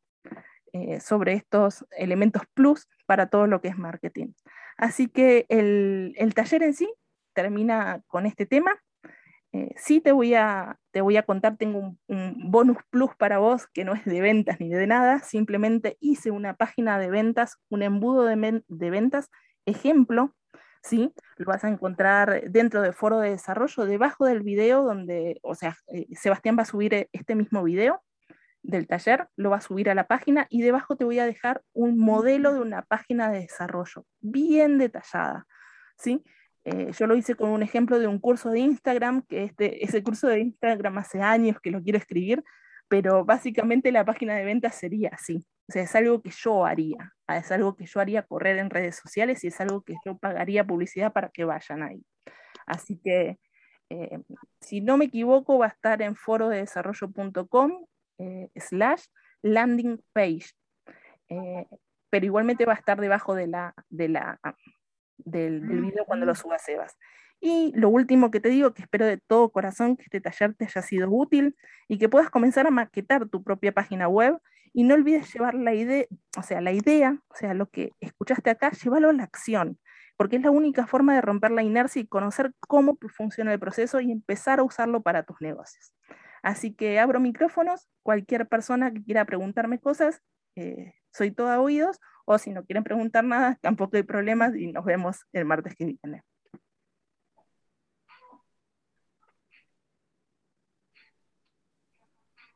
eh, 0.74 1.00
sobre 1.00 1.34
estos 1.34 1.86
elementos 1.92 2.44
plus 2.54 2.88
para 3.06 3.28
todo 3.28 3.48
lo 3.48 3.62
que 3.62 3.70
es 3.70 3.78
marketing. 3.78 4.34
Así 4.78 5.08
que 5.08 5.46
el, 5.50 6.14
el 6.18 6.34
taller 6.34 6.64
en 6.64 6.74
sí 6.74 6.90
termina 7.34 8.02
con 8.08 8.26
este 8.26 8.46
tema. 8.46 8.76
Eh, 9.54 9.70
sí 9.78 10.02
te 10.02 10.12
voy, 10.12 10.34
a, 10.34 10.80
te 10.92 11.02
voy 11.02 11.16
a 11.16 11.24
contar, 11.24 11.58
tengo 11.58 11.96
un, 12.08 12.52
bonus 12.52 12.78
plus 12.90 13.16
para 13.16 13.38
vos 13.38 13.68
que 13.68 13.86
no 13.86 13.94
es 13.94 14.04
de 14.04 14.20
ventas 14.20 14.60
ni 14.60 14.70
de 14.70 14.88
nada, 14.88 15.20
simplemente 15.20 15.96
hice 16.00 16.32
una 16.32 16.56
página 16.56 16.98
de 16.98 17.12
ventas, 17.12 17.58
un 17.70 17.84
embudo 17.84 18.26
de 18.26 18.90
ventas, 18.90 19.30
ejemplo, 19.68 20.34
¿sí? 20.84 21.14
Lo 21.38 21.46
vas 21.46 21.64
a 21.64 21.70
encontrar 21.70 22.50
dentro 22.50 22.82
del 22.82 22.94
foro 22.94 23.20
de 23.20 23.32
desarrollo, 23.32 23.86
debajo 23.86 24.26
del 24.26 24.44
video 24.44 24.84
donde, 24.84 25.40
o 25.42 25.56
sea, 25.56 25.78
eh, 25.88 26.08
Sebastián 26.16 26.58
va 26.58 26.64
a 26.64 26.66
subir 26.66 26.94
eh, 26.94 27.10
este 27.14 27.36
mismo 27.36 27.64
video 27.64 28.02
del 28.62 28.88
taller, 28.88 29.28
lo 29.36 29.50
va 29.50 29.58
a 29.58 29.62
subir 29.62 29.90
a 29.90 29.96
la 29.96 30.08
página 30.08 30.48
y 30.50 30.62
debajo 30.62 30.96
te 30.96 31.06
voy 31.06 31.20
a 31.20 31.26
dejar 31.26 31.62
un 31.74 31.98
modelo 31.98 32.54
de 32.54 32.62
una 32.62 32.84
página 32.84 33.32
de 33.32 33.40
desarrollo 33.40 34.06
bien 34.22 34.78
detallada, 34.78 35.48
¿sí? 35.98 36.24
Eh, 36.66 36.92
yo 36.98 37.08
lo 37.08 37.16
hice 37.16 37.36
con 37.36 37.50
un 37.50 37.62
ejemplo 37.62 38.00
de 38.00 38.08
un 38.08 38.20
curso 38.20 38.50
de 38.50 38.60
Instagram, 38.60 39.24
que 39.28 39.44
este, 39.44 39.84
ese 39.84 40.02
curso 40.02 40.28
de 40.28 40.40
Instagram 40.40 40.98
hace 40.98 41.22
años 41.22 41.60
que 41.62 41.72
lo 41.72 41.82
quiero 41.82 41.98
escribir, 41.98 42.44
pero 42.88 43.26
básicamente 43.26 43.92
la 43.92 44.06
página 44.06 44.36
de 44.36 44.46
ventas 44.46 44.76
sería 44.76 45.10
así. 45.14 45.46
O 45.68 45.72
sea, 45.72 45.84
es 45.84 45.96
algo 45.96 46.22
que 46.22 46.32
yo 46.32 46.66
haría, 46.66 47.14
ah, 47.28 47.38
es 47.38 47.52
algo 47.52 47.76
que 47.76 47.86
yo 47.86 48.00
haría 48.00 48.24
correr 48.24 48.58
en 48.58 48.70
redes 48.70 48.98
sociales 48.98 49.44
y 49.44 49.48
es 49.48 49.62
algo 49.62 49.82
que 49.82 49.96
yo 50.06 50.18
pagaría 50.18 50.66
publicidad 50.66 51.14
para 51.14 51.30
que 51.30 51.46
vayan 51.46 51.84
ahí. 51.84 52.06
Así 52.66 53.00
que, 53.04 53.40
eh, 53.90 54.20
si 54.60 54.82
no 54.82 54.98
me 54.98 55.06
equivoco, 55.06 55.58
va 55.60 55.68
a 55.68 55.70
estar 55.70 56.02
en 56.02 56.16
foro 56.16 56.50
de 56.50 56.58
desarrollo.com 56.58 57.86
eh, 58.20 58.50
slash 58.56 59.06
landing 59.42 60.04
page. 60.14 60.52
pero 62.10 62.26
igualmente 62.26 62.66
va 62.66 62.74
a 62.74 62.76
estar 62.76 63.00
debajo 63.00 63.34
de 63.34 63.48
la, 63.48 63.74
de 63.90 64.10
la 64.10 64.40
del, 65.18 65.62
video 65.62 66.06
cuando 66.06 66.26
lo 66.26 66.36
suba 66.36 66.60
Sebas. 66.60 66.98
Y 67.40 67.74
lo 67.76 67.90
último 67.90 68.32
que 68.32 68.40
te 68.40 68.50
digo, 68.50 68.74
que 68.74 68.84
espero 68.84 69.06
de 69.06 69.18
todo 69.18 69.52
corazón 69.52 69.98
que 69.98 70.04
este 70.04 70.22
taller 70.22 70.54
te 70.54 70.66
haya 70.66 70.82
sido 70.82 71.10
útil 71.10 71.56
y 71.88 71.98
que 71.98 72.08
puedas 72.08 72.30
comenzar 72.30 72.68
a 72.68 72.72
maquetar 72.72 73.28
tu 73.28 73.44
propia 73.44 73.74
página 73.74 74.08
web 74.08 74.40
y 74.74 74.84
no 74.84 74.96
olvides 74.96 75.32
llevar 75.34 75.54
la 75.54 75.74
idea, 75.74 76.06
o 76.38 76.44
sea, 76.44 76.62
la 76.62 76.72
idea, 76.72 77.18
o 77.30 77.36
sea, 77.36 77.54
lo 77.54 77.68
que 77.70 77.92
escuchaste 78.00 78.50
acá, 78.50 78.72
llévalo 78.72 79.10
a 79.10 79.14
la 79.14 79.24
acción, 79.24 79.80
porque 80.18 80.38
es 80.38 80.42
la 80.42 80.52
única 80.52 80.88
forma 80.88 81.14
de 81.14 81.22
romper 81.22 81.52
la 81.52 81.64
inercia 81.64 82.02
y 82.02 82.08
conocer 82.08 82.54
cómo 82.60 82.98
funciona 83.16 83.54
el 83.54 83.60
proceso 83.60 84.02
y 84.02 84.12
empezar 84.12 84.60
a 84.60 84.64
usarlo 84.64 85.02
para 85.02 85.24
tus 85.24 85.40
negocios. 85.42 85.94
Así 86.42 86.74
que 86.74 87.00
abro 87.00 87.20
micrófonos, 87.20 87.88
cualquier 88.02 88.48
persona 88.48 88.92
que 88.92 89.04
quiera 89.04 89.26
preguntarme 89.26 89.80
cosas, 89.80 90.22
eh, 90.56 90.94
soy 91.12 91.32
toda 91.32 91.62
oídos, 91.62 92.00
o 92.26 92.38
si 92.38 92.52
no 92.52 92.66
quieren 92.66 92.84
preguntar 92.84 93.24
nada, 93.24 93.58
tampoco 93.62 93.98
hay 93.98 94.04
problemas 94.04 94.56
y 94.56 94.72
nos 94.72 94.86
vemos 94.86 95.26
el 95.34 95.46
martes 95.46 95.76
que 95.76 95.86
viene. 95.86 96.24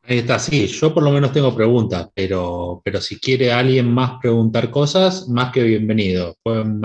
Ahí 0.09 0.19
está, 0.19 0.39
sí, 0.39 0.67
yo 0.67 0.93
por 0.93 1.03
lo 1.03 1.11
menos 1.11 1.33
tengo 1.33 1.53
preguntas, 1.53 2.07
pero, 2.15 2.81
pero 2.85 3.01
si 3.01 3.19
quiere 3.19 3.51
alguien 3.51 3.93
más 3.93 4.13
preguntar 4.21 4.71
cosas, 4.71 5.27
más 5.27 5.51
que 5.51 5.61
bienvenido. 5.63 6.37
Pueden 6.41 6.81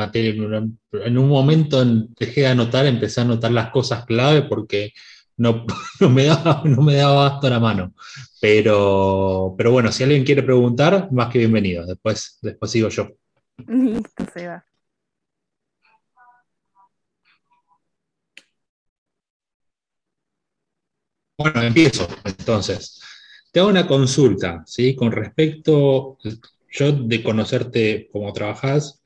en 0.93 1.18
un 1.18 1.29
momento 1.29 1.85
dejé 2.18 2.41
de 2.41 2.47
anotar, 2.49 2.85
empecé 2.85 3.20
a 3.20 3.25
anotar 3.25 3.53
las 3.53 3.70
cosas 3.70 4.05
clave 4.07 4.43
porque 4.43 4.91
no, 5.37 5.64
me 6.01 6.25
da, 6.27 6.62
no 6.64 6.83
me 6.83 6.95
da 6.97 7.39
la 7.41 7.61
mano. 7.61 7.95
Pero, 8.41 9.55
pero 9.57 9.70
bueno, 9.70 9.93
si 9.93 10.03
alguien 10.03 10.25
quiere 10.25 10.43
preguntar, 10.43 11.09
más 11.12 11.29
que 11.31 11.39
bienvenido. 11.39 11.87
Después, 11.87 12.39
después 12.43 12.73
sigo 12.73 12.89
yo. 12.89 13.09
Listo, 13.68 14.27
Seba. 14.35 14.66
Bueno, 21.39 21.62
empiezo 21.62 22.09
entonces. 22.25 23.01
Te 23.53 23.61
hago 23.61 23.68
una 23.68 23.86
consulta, 23.86 24.64
¿sí? 24.66 24.96
Con 24.96 25.12
respecto, 25.12 26.16
yo 26.70 26.92
de 26.92 27.22
conocerte 27.22 28.09
cómo 28.11 28.32
trabajas, 28.32 29.03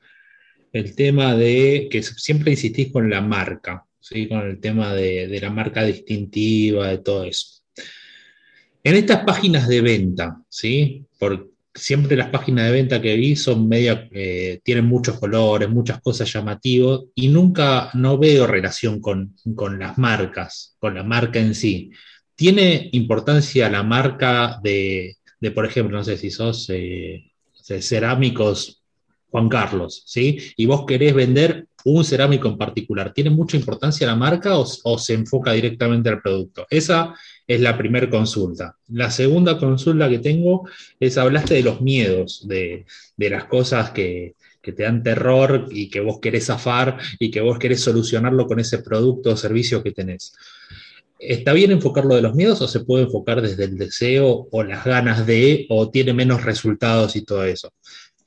el 0.71 0.95
tema 0.95 1.35
de 1.35 1.89
que 1.91 2.01
siempre 2.01 2.51
insistís 2.51 2.91
con 2.93 3.09
la 3.09 3.19
marca, 3.19 3.85
¿sí? 3.99 4.29
Con 4.29 4.47
el 4.47 4.61
tema 4.61 4.93
de, 4.93 5.37
la 5.41 5.49
marca 5.49 5.83
distintiva, 5.83 6.87
de 6.87 6.99
todo 6.99 7.25
eso. 7.25 7.61
En 8.83 8.95
estas 8.95 9.25
páginas 9.25 9.67
de 9.67 9.81
venta, 9.81 10.41
¿sí? 10.47 11.05
Por, 11.19 11.51
siempre 11.75 12.15
las 12.15 12.29
páginas 12.29 12.67
de 12.67 12.71
venta 12.71 13.01
que 13.01 13.17
vi 13.17 13.35
son 13.35 13.67
media, 13.67 14.07
eh, 14.13 14.61
tienen 14.63 14.85
muchos 14.85 15.19
colores, 15.19 15.67
muchas 15.69 15.99
cosas 15.99 16.31
llamativas 16.31 17.01
y 17.15 17.27
nunca, 17.27 17.89
no 17.95 18.17
veo 18.17 18.47
relación 18.47 19.01
con, 19.01 19.35
con 19.55 19.77
las 19.77 19.97
marcas, 19.97 20.77
con 20.79 20.95
la 20.95 21.03
marca 21.03 21.37
en 21.37 21.53
sí. 21.53 21.91
¿Tiene 22.37 22.89
importancia 22.91 23.67
la 23.67 23.81
marca 23.81 24.59
de, 24.61 25.17
por 25.55 25.65
ejemplo, 25.65 25.97
no 25.97 26.03
sé 26.03 26.17
si 26.17 26.29
sos 26.29 26.69
eh, 26.69 27.31
cerámicos 27.51 28.83
Juan 29.31 29.49
Carlos, 29.49 30.03
¿sí? 30.05 30.37
Y 30.55 30.67
vos 30.67 30.85
querés 30.85 31.15
vender 31.15 31.65
un 31.83 32.05
cerámico 32.05 32.47
en 32.47 32.59
particular. 32.59 33.11
¿Tiene 33.11 33.31
mucha 33.31 33.57
importancia 33.57 34.05
la 34.05 34.15
marca 34.15 34.55
o, 34.55 34.97
se 34.99 35.15
enfoca 35.15 35.51
directamente 35.53 36.09
al 36.09 36.21
producto? 36.21 36.67
Esa 36.69 37.15
es 37.47 37.59
la 37.59 37.75
primera 37.75 38.07
consulta. 38.07 38.77
La 38.89 39.09
segunda 39.09 39.57
consulta 39.57 40.07
que 40.07 40.19
tengo 40.19 40.69
es, 40.99 41.17
hablaste 41.17 41.55
de 41.55 41.63
los 41.63 41.81
miedos, 41.81 42.47
de, 42.47 42.85
las 43.17 43.45
cosas 43.45 43.89
que, 43.89 44.35
que 44.61 44.73
te 44.73 44.83
dan 44.83 45.01
terror 45.01 45.69
y 45.71 45.89
que 45.89 46.01
vos 46.01 46.19
querés 46.19 46.45
zafar 46.45 46.99
y 47.17 47.31
que 47.31 47.41
vos 47.41 47.57
querés 47.57 47.81
solucionarlo 47.81 48.45
con 48.45 48.59
ese 48.59 48.77
producto 48.77 49.31
o 49.31 49.37
servicio 49.37 49.81
que 49.81 49.91
tenés. 49.91 50.33
¿Está 51.19 51.53
bien 51.53 51.71
enfocarlo 51.71 52.15
de 52.15 52.21
los 52.21 52.35
miedos 52.35 52.61
o 52.61 52.67
se 52.67 52.81
puede 52.81 53.05
enfocar 53.05 53.41
desde 53.41 53.63
el 53.63 53.77
deseo 53.77 54.47
o 54.51 54.63
las 54.63 54.85
ganas 54.85 55.25
de 55.25 55.65
o 55.69 55.89
tiene 55.89 56.13
menos 56.13 56.43
resultados 56.43 57.15
y 57.15 57.25
todo 57.25 57.43
eso? 57.43 57.73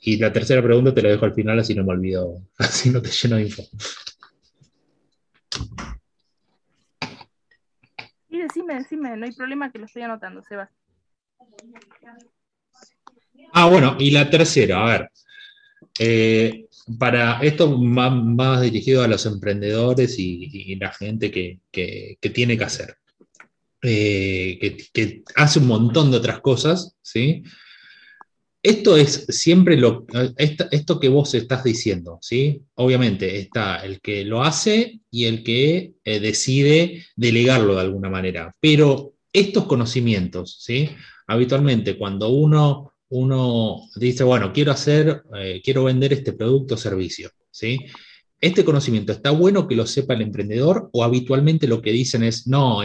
Y 0.01 0.17
la 0.17 0.33
tercera 0.33 0.63
pregunta 0.63 0.95
te 0.95 1.03
la 1.03 1.11
dejo 1.11 1.25
al 1.25 1.35
final, 1.35 1.59
así 1.59 1.75
no 1.75 1.85
me 1.85 1.93
olvido, 1.93 2.43
así 2.59 2.91
no 2.91 3.01
te 3.01 3.11
lleno 3.11 3.37
de 3.37 3.43
info. 3.43 3.63
Sí, 8.29 8.39
decime, 8.39 8.75
decime, 8.75 9.17
no 9.17 9.27
hay 9.27 9.33
problema 9.33 9.71
que 9.71 9.79
lo 9.79 9.87
estoy 9.87 10.03
anotando, 10.03 10.43
Sebas. 10.43 10.71
Ah, 13.53 13.69
bueno, 13.69 13.97
y 13.99 14.11
la 14.11 14.31
tercera, 14.31 14.83
a 14.83 14.91
ver. 14.91 15.11
Eh, 15.99 16.69
para 16.99 17.41
esto 17.41 17.79
más, 17.79 18.63
dirigido 18.63 19.03
a 19.03 19.09
los 19.09 19.27
emprendedores 19.27 20.19
y, 20.19 20.77
la 20.77 20.93
gente 20.93 21.31
que, 21.31 21.61
tiene 22.33 22.57
que 22.57 22.65
hacer, 22.65 22.97
eh, 23.83 24.59
que, 24.93 25.23
hace 25.37 25.59
un 25.59 25.67
montón 25.67 26.11
de 26.11 26.17
otras 26.19 26.41
cosas, 26.41 26.97
¿sí? 27.03 27.43
Esto 28.63 28.97
es 28.99 29.25
siempre 29.31 29.79
lo, 29.79 30.05
esto, 30.37 31.01
que 31.01 31.09
vos 31.09 31.33
estás 31.35 31.65
diciendo, 31.65 32.19
¿sí? 32.21 32.63
Obviamente 32.75 33.39
está 33.39 33.77
el 33.77 34.03
que 34.03 34.25
lo 34.25 34.43
hace 34.43 35.01
y 35.11 35.25
el 35.25 35.43
que 35.43 35.95
eh, 36.05 36.21
decide 36.21 37.07
delegarlo 37.17 37.75
de 37.77 37.81
alguna 37.81 38.11
manera, 38.11 38.55
pero 38.61 39.15
estos 39.33 39.65
conocimientos, 39.65 40.59
¿sí? 40.61 40.91
Habitualmente 41.27 41.97
cuando 41.97 42.29
uno 42.29 42.90
uno 43.11 43.89
dice, 43.97 44.25
bueno, 44.25 44.53
quiero 44.53 44.73
hacer, 44.73 45.23
eh, 45.37 45.61
quiero 45.63 45.85
vender 45.85 46.13
este 46.13 46.33
producto 46.33 46.75
o 46.75 46.79
servicio, 46.79 47.31
¿sí? 47.51 47.79
¿Este 48.41 48.65
conocimiento 48.65 49.13
está 49.13 49.33
bueno 49.33 49.69
que 49.69 49.75
lo 49.75 49.85
sepa 49.85 50.15
el 50.15 50.23
emprendedor 50.23 50.89
o 50.93 51.05
habitualmente 51.05 51.67
lo 51.67 51.83
que 51.83 51.93
dicen 51.93 52.23
es, 52.23 52.47
no, 52.47 52.81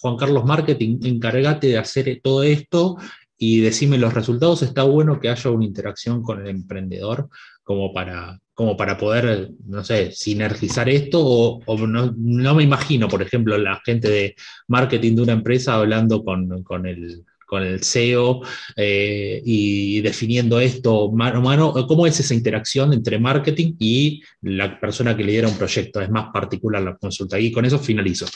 Juan 0.00 0.16
Carlos 0.16 0.44
Marketing, 0.44 1.00
encárgate 1.02 1.66
de 1.68 1.78
hacer 1.78 2.20
todo 2.22 2.44
esto 2.44 2.96
y 3.36 3.60
decime 3.60 3.98
los 3.98 4.14
resultados? 4.14 4.62
¿Está 4.62 4.84
bueno 4.84 5.18
que 5.18 5.30
haya 5.30 5.50
una 5.50 5.64
interacción 5.64 6.22
con 6.22 6.42
el 6.42 6.48
emprendedor 6.48 7.28
como 7.64 7.92
para, 7.92 8.38
como 8.54 8.76
para 8.76 8.98
poder, 8.98 9.50
no 9.66 9.82
sé, 9.82 10.12
sinergizar 10.12 10.88
esto? 10.88 11.20
O, 11.24 11.86
no, 11.88 12.54
me 12.54 12.62
imagino, 12.62 13.08
por 13.08 13.22
ejemplo, 13.22 13.58
la 13.58 13.80
gente 13.84 14.08
de 14.08 14.36
marketing 14.68 15.16
de 15.16 15.22
una 15.22 15.32
empresa 15.32 15.74
hablando 15.74 16.22
con, 16.22 16.62
con 16.62 16.86
el 16.86 17.24
con 17.50 17.64
el 17.64 17.82
SEO 17.82 18.42
eh, 18.76 19.42
y 19.44 20.00
definiendo 20.02 20.60
esto 20.60 21.10
mano 21.10 21.38
a 21.38 21.42
mano. 21.42 21.74
¿Cómo 21.88 22.06
es 22.06 22.20
esa 22.20 22.32
interacción 22.32 22.92
entre 22.92 23.18
marketing 23.18 23.74
y 23.80 24.22
la 24.42 24.78
persona 24.78 25.16
que 25.16 25.24
lidera 25.24 25.48
un 25.48 25.58
proyecto? 25.58 26.00
Es 26.00 26.10
más 26.10 26.30
particular 26.32 26.80
la 26.80 26.96
consulta. 26.96 27.40
Y 27.40 27.50
con 27.50 27.64
eso 27.64 27.80
finalizo. 27.80 28.26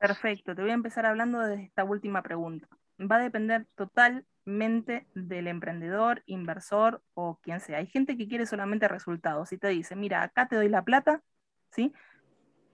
Perfecto, 0.00 0.52
te 0.56 0.62
voy 0.62 0.72
a 0.72 0.74
empezar 0.74 1.06
hablando 1.06 1.38
de 1.38 1.62
esta 1.62 1.84
última 1.84 2.20
pregunta. 2.24 2.66
Va 3.00 3.16
a 3.16 3.22
depender 3.22 3.68
totalmente 3.76 5.06
del 5.14 5.46
emprendedor, 5.46 6.24
inversor 6.26 7.00
o 7.14 7.38
quien 7.40 7.60
sea. 7.60 7.78
Hay 7.78 7.86
gente 7.86 8.16
que 8.16 8.26
quiere 8.26 8.46
solamente 8.46 8.88
resultados 8.88 9.52
y 9.52 9.58
te 9.58 9.68
dice, 9.68 9.94
mira, 9.94 10.24
acá 10.24 10.48
te 10.48 10.56
doy 10.56 10.68
la 10.68 10.82
plata, 10.82 11.22
¿sí? 11.70 11.92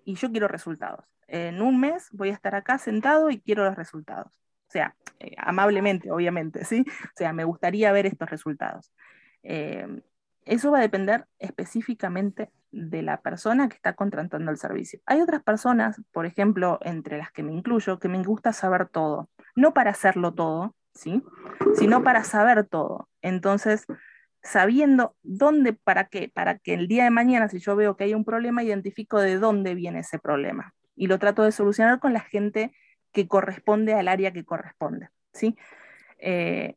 Y 0.06 0.14
yo 0.14 0.30
quiero 0.30 0.48
resultados. 0.48 1.04
En 1.26 1.60
un 1.60 1.78
mes 1.78 2.08
voy 2.12 2.30
a 2.30 2.32
estar 2.32 2.54
acá 2.54 2.78
sentado 2.78 3.28
y 3.28 3.40
quiero 3.40 3.66
los 3.66 3.76
resultados 3.76 4.43
sea, 4.74 4.96
eh, 5.20 5.34
amablemente, 5.38 6.10
obviamente, 6.10 6.64
¿sí? 6.64 6.84
O 7.04 7.16
sea, 7.16 7.32
me 7.32 7.44
gustaría 7.44 7.92
ver 7.92 8.06
estos 8.06 8.28
resultados. 8.28 8.92
Eh, 9.42 9.86
eso 10.44 10.70
va 10.70 10.78
a 10.78 10.82
depender 10.82 11.26
específicamente 11.38 12.50
de 12.70 13.02
la 13.02 13.20
persona 13.22 13.68
que 13.68 13.76
está 13.76 13.94
contratando 13.94 14.50
el 14.50 14.58
servicio. 14.58 15.00
Hay 15.06 15.20
otras 15.20 15.42
personas, 15.42 16.02
por 16.12 16.26
ejemplo, 16.26 16.78
entre 16.82 17.18
las 17.18 17.30
que 17.30 17.42
me 17.42 17.52
incluyo, 17.52 17.98
que 17.98 18.08
me 18.08 18.22
gusta 18.22 18.52
saber 18.52 18.88
todo, 18.88 19.30
no 19.54 19.72
para 19.72 19.92
hacerlo 19.92 20.34
todo, 20.34 20.74
¿sí? 20.92 21.22
Sino 21.74 22.02
para 22.02 22.24
saber 22.24 22.66
todo. 22.66 23.08
Entonces, 23.22 23.86
sabiendo 24.42 25.16
dónde, 25.22 25.72
para 25.72 26.08
qué, 26.08 26.30
para 26.34 26.58
que 26.58 26.74
el 26.74 26.88
día 26.88 27.04
de 27.04 27.10
mañana, 27.10 27.48
si 27.48 27.60
yo 27.60 27.76
veo 27.76 27.96
que 27.96 28.04
hay 28.04 28.14
un 28.14 28.24
problema, 28.24 28.64
identifico 28.64 29.20
de 29.20 29.38
dónde 29.38 29.74
viene 29.74 30.00
ese 30.00 30.18
problema 30.18 30.74
y 30.96 31.06
lo 31.06 31.18
trato 31.18 31.44
de 31.44 31.52
solucionar 31.52 32.00
con 32.00 32.12
la 32.12 32.20
gente 32.20 32.72
que 33.14 33.28
corresponde 33.28 33.94
al 33.94 34.08
área 34.08 34.32
que 34.32 34.44
corresponde, 34.44 35.08
¿sí? 35.32 35.56
Eh, 36.18 36.76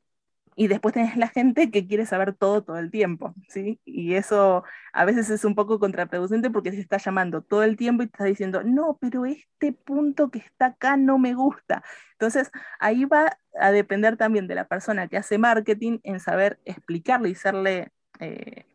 y 0.55 0.67
después 0.67 0.93
tenés 0.93 1.17
la 1.17 1.27
gente 1.27 1.69
que 1.71 1.87
quiere 1.87 2.05
saber 2.07 2.33
todo 2.33 2.63
todo 2.63 2.79
el 2.79 2.89
tiempo, 2.91 3.35
¿sí? 3.47 3.79
Y 3.85 4.15
eso 4.15 4.63
a 4.93 5.05
veces 5.05 5.29
es 5.29 5.45
un 5.45 5.55
poco 5.55 5.79
contraproducente 5.79 6.49
porque 6.49 6.71
se 6.71 6.79
está 6.79 6.97
llamando 6.97 7.43
todo 7.43 7.63
el 7.63 7.77
tiempo 7.77 8.03
y 8.03 8.07
te 8.07 8.13
está 8.13 8.25
diciendo, 8.25 8.63
no, 8.63 8.97
pero 8.99 9.25
este 9.25 9.73
punto 9.73 10.31
que 10.31 10.39
está 10.39 10.67
acá 10.67 10.97
no 10.97 11.19
me 11.19 11.35
gusta. 11.35 11.83
Entonces, 12.13 12.51
ahí 12.79 13.05
va 13.05 13.37
a 13.59 13.71
depender 13.71 14.17
también 14.17 14.47
de 14.47 14.55
la 14.55 14.67
persona 14.67 15.07
que 15.07 15.17
hace 15.17 15.37
marketing 15.37 15.99
en 16.03 16.19
saber 16.19 16.59
explicarle 16.65 17.29
y 17.29 17.35
serle 17.35 17.91
eh, 18.19 18.65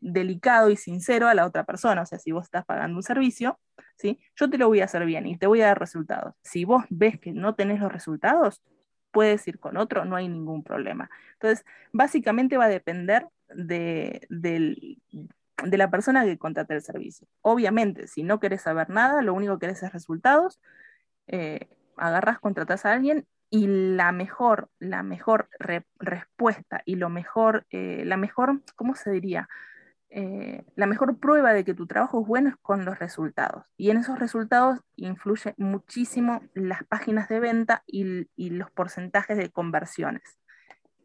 delicado 0.00 0.70
y 0.70 0.76
sincero 0.76 1.28
a 1.28 1.34
la 1.34 1.46
otra 1.46 1.64
persona. 1.64 2.02
O 2.02 2.06
sea, 2.06 2.18
si 2.20 2.32
vos 2.32 2.44
estás 2.44 2.64
pagando 2.64 2.96
un 2.98 3.02
servicio, 3.02 3.58
¿sí? 3.96 4.20
Yo 4.36 4.50
te 4.50 4.58
lo 4.58 4.68
voy 4.68 4.80
a 4.80 4.84
hacer 4.84 5.04
bien 5.04 5.26
y 5.26 5.36
te 5.36 5.46
voy 5.46 5.62
a 5.62 5.66
dar 5.66 5.78
resultados. 5.78 6.34
Si 6.42 6.64
vos 6.64 6.84
ves 6.90 7.18
que 7.18 7.32
no 7.32 7.54
tenés 7.54 7.80
los 7.80 7.92
resultados, 7.92 8.62
puedes 9.10 9.46
ir 9.48 9.58
con 9.58 9.76
otro, 9.76 10.04
no 10.04 10.16
hay 10.16 10.28
ningún 10.28 10.62
problema. 10.62 11.10
Entonces, 11.34 11.64
básicamente 11.92 12.58
va 12.58 12.66
a 12.66 12.68
depender 12.68 13.26
de, 13.48 14.26
la 15.62 15.90
persona 15.90 16.24
que 16.24 16.38
contrate 16.38 16.74
el 16.74 16.82
servicio. 16.82 17.26
Obviamente, 17.40 18.08
si 18.08 18.22
no 18.22 18.40
querés 18.40 18.62
saber 18.62 18.90
nada, 18.90 19.22
lo 19.22 19.34
único 19.34 19.54
que 19.54 19.66
querés 19.66 19.82
es 19.82 19.92
resultados, 19.92 20.60
eh, 21.28 21.68
agarras, 21.96 22.40
contratas 22.40 22.84
a 22.84 22.92
alguien 22.92 23.26
y 23.48 23.66
la 23.68 24.12
mejor, 24.12 24.68
la 24.78 25.02
mejor 25.02 25.48
respuesta 25.98 26.82
y 26.84 26.96
lo 26.96 27.08
mejor, 27.08 27.64
eh, 27.70 28.02
la 28.04 28.16
mejor, 28.16 28.60
¿cómo 28.74 28.94
se 28.96 29.10
diría? 29.10 29.48
Eh, 30.08 30.64
la 30.76 30.86
mejor 30.86 31.18
prueba 31.18 31.52
de 31.52 31.64
que 31.64 31.74
tu 31.74 31.86
trabajo 31.86 32.20
es 32.20 32.26
bueno 32.26 32.50
es 32.50 32.56
con 32.56 32.84
los 32.84 32.98
resultados. 32.98 33.66
Y 33.76 33.90
en 33.90 33.98
esos 33.98 34.18
resultados 34.18 34.80
influye 34.94 35.54
muchísimo 35.56 36.42
las 36.54 36.84
páginas 36.84 37.28
de 37.28 37.40
venta 37.40 37.82
y, 37.86 38.26
los 38.50 38.70
porcentajes 38.70 39.36
de 39.36 39.50
conversiones. 39.50 40.38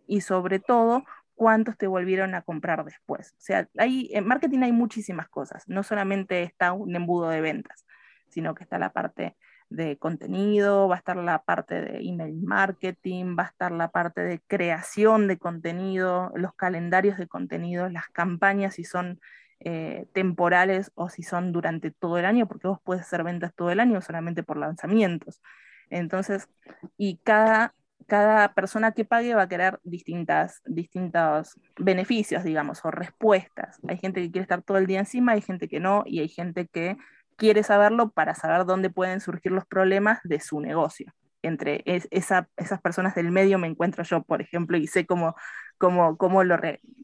Y 0.07 0.21
sobre 0.21 0.59
todo, 0.59 1.03
cuántos 1.35 1.77
te 1.77 1.87
volvieron 1.87 2.35
a 2.35 2.43
comprar 2.43 2.85
después. 2.85 3.31
O 3.31 3.41
sea, 3.41 3.67
hay, 3.77 4.09
en 4.13 4.27
marketing 4.27 4.59
hay 4.63 4.71
muchísimas 4.71 5.27
cosas. 5.29 5.63
No 5.67 5.83
solamente 5.83 6.43
está 6.43 6.73
un 6.73 6.95
embudo 6.95 7.29
de 7.29 7.41
ventas, 7.41 7.85
sino 8.29 8.55
que 8.55 8.63
está 8.63 8.77
la 8.77 8.93
parte 8.93 9.35
de 9.71 9.97
contenido, 9.97 10.87
va 10.89 10.95
a 10.95 10.97
estar 10.97 11.15
la 11.15 11.43
parte 11.43 11.81
de 11.81 11.99
email 12.01 12.41
marketing, 12.43 13.37
va 13.39 13.43
a 13.43 13.47
estar 13.47 13.71
la 13.71 13.89
parte 13.89 14.21
de 14.21 14.41
creación 14.45 15.27
de 15.27 15.37
contenido, 15.37 16.31
los 16.35 16.53
calendarios 16.53 17.17
de 17.17 17.27
contenido, 17.27 17.89
las 17.89 18.09
campañas 18.09 18.75
si 18.75 18.83
son 18.83 19.19
eh, 19.61 20.07
temporales 20.13 20.91
o 20.95 21.07
si 21.09 21.23
son 21.23 21.53
durante 21.53 21.89
todo 21.89 22.17
el 22.17 22.25
año, 22.25 22.47
porque 22.47 22.67
vos 22.67 22.79
puedes 22.83 23.03
hacer 23.03 23.23
ventas 23.23 23.53
todo 23.55 23.71
el 23.71 23.79
año 23.79 24.01
solamente 24.01 24.43
por 24.43 24.57
lanzamientos. 24.57 25.41
Entonces, 25.89 26.49
y 26.97 27.17
cada, 27.23 27.73
cada 28.07 28.53
persona 28.53 28.91
que 28.91 29.05
pague 29.05 29.35
va 29.35 29.43
a 29.43 29.49
querer 29.49 29.79
distintas, 29.83 30.61
distintos 30.65 31.57
beneficios, 31.77 32.43
digamos, 32.43 32.83
o 32.83 32.91
respuestas. 32.91 33.79
Hay 33.87 33.97
gente 33.97 34.21
que 34.21 34.31
quiere 34.31 34.43
estar 34.43 34.63
todo 34.63 34.77
el 34.77 34.87
día 34.87 34.99
encima, 34.99 35.31
hay 35.31 35.41
gente 35.41 35.69
que 35.69 35.79
no, 35.79 36.03
y 36.05 36.19
hay 36.19 36.27
gente 36.27 36.67
que 36.67 36.97
quiere 37.41 37.63
saberlo 37.63 38.11
para 38.11 38.35
saber 38.35 38.67
dónde 38.67 38.91
pueden 38.91 39.19
surgir 39.19 39.51
los 39.51 39.65
problemas 39.65 40.19
de 40.23 40.39
su 40.39 40.59
negocio. 40.61 41.11
Entre 41.41 41.83
esas 41.87 42.81
personas 42.83 43.15
del 43.15 43.31
medio 43.31 43.57
me 43.57 43.65
encuentro 43.65 44.03
yo, 44.03 44.21
por 44.21 44.43
ejemplo, 44.43 44.77
y 44.77 44.85
sé 44.85 45.07
cómo, 45.07 45.33
cómo, 45.79 46.17
cómo 46.17 46.43
lo 46.43 46.55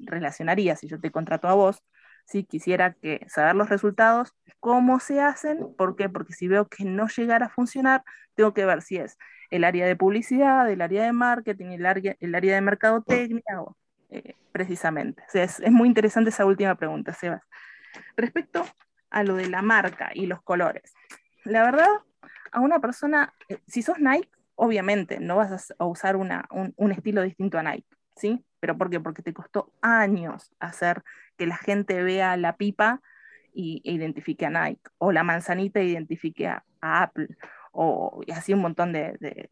relacionaría 0.05 0.75
si 0.75 0.87
yo 0.87 0.99
te 0.99 1.09
contrato 1.09 1.47
a 1.47 1.55
vos 1.55 1.81
si 2.27 2.43
quisiera 2.43 2.93
que 2.93 3.25
saber 3.29 3.55
los 3.55 3.69
resultados, 3.69 4.35
cómo 4.59 4.99
se 4.99 5.21
hacen, 5.21 5.73
¿por 5.75 5.95
qué? 5.95 6.07
Porque 6.07 6.33
si 6.33 6.47
veo 6.47 6.67
que 6.67 6.83
no 6.83 7.07
llegara 7.07 7.47
a 7.47 7.49
funcionar, 7.49 8.03
tengo 8.35 8.53
que 8.53 8.65
ver 8.65 8.83
si 8.83 8.97
es 8.97 9.17
el 9.49 9.63
área 9.63 9.87
de 9.87 9.95
publicidad, 9.95 10.69
el 10.69 10.81
área 10.81 11.03
de 11.03 11.13
marketing, 11.13 11.67
el 11.67 11.85
área, 11.87 12.15
el 12.19 12.35
área 12.35 12.53
de 12.53 12.61
mercadotecnia, 12.61 13.41
eh, 14.11 14.35
precisamente. 14.51 15.23
es, 15.33 15.61
muy 15.71 15.87
interesante 15.87 16.29
esa 16.29 16.45
última 16.45 16.75
pregunta, 16.75 17.13
Sebas. 17.13 17.41
Respecto 18.17 18.65
a 19.09 19.23
lo 19.23 19.35
de 19.35 19.47
la 19.49 19.61
marca 19.61 20.11
y 20.13 20.25
los 20.25 20.41
colores, 20.41 20.93
la 21.43 21.63
verdad, 21.63 21.87
a 22.51 22.59
una 22.59 22.79
persona, 22.79 23.33
eh, 23.49 23.59
si 23.67 23.81
sos 23.81 23.99
Nike, 23.99 24.29
obviamente 24.55 25.19
no 25.19 25.37
vas 25.37 25.73
a 25.77 25.85
usar 25.85 26.15
un, 26.15 26.31
un 26.75 26.91
estilo 26.91 27.21
distinto 27.21 27.57
a 27.57 27.63
Nike, 27.63 27.87
¿sí? 28.15 28.43
¿Pero 28.59 28.77
por 28.77 28.89
qué? 28.89 28.99
Porque 28.99 29.21
te 29.21 29.33
costó 29.33 29.71
años 29.81 30.51
hacer 30.59 31.03
que 31.37 31.45
la 31.45 31.57
gente 31.57 32.01
vea 32.01 32.35
la 32.37 32.57
pipa 32.57 33.01
y, 33.53 33.81
e 33.85 33.91
identifique 33.93 34.45
a 34.45 34.49
Nike, 34.49 34.81
o 34.97 35.11
la 35.11 35.23
manzanita 35.23 35.79
e 35.79 35.85
identifique 35.85 36.47
a, 36.47 36.63
Apple, 36.81 37.29
o 37.71 38.21
así 38.33 38.53
un 38.53 38.61
montón 38.61 38.93
de, 38.93 39.49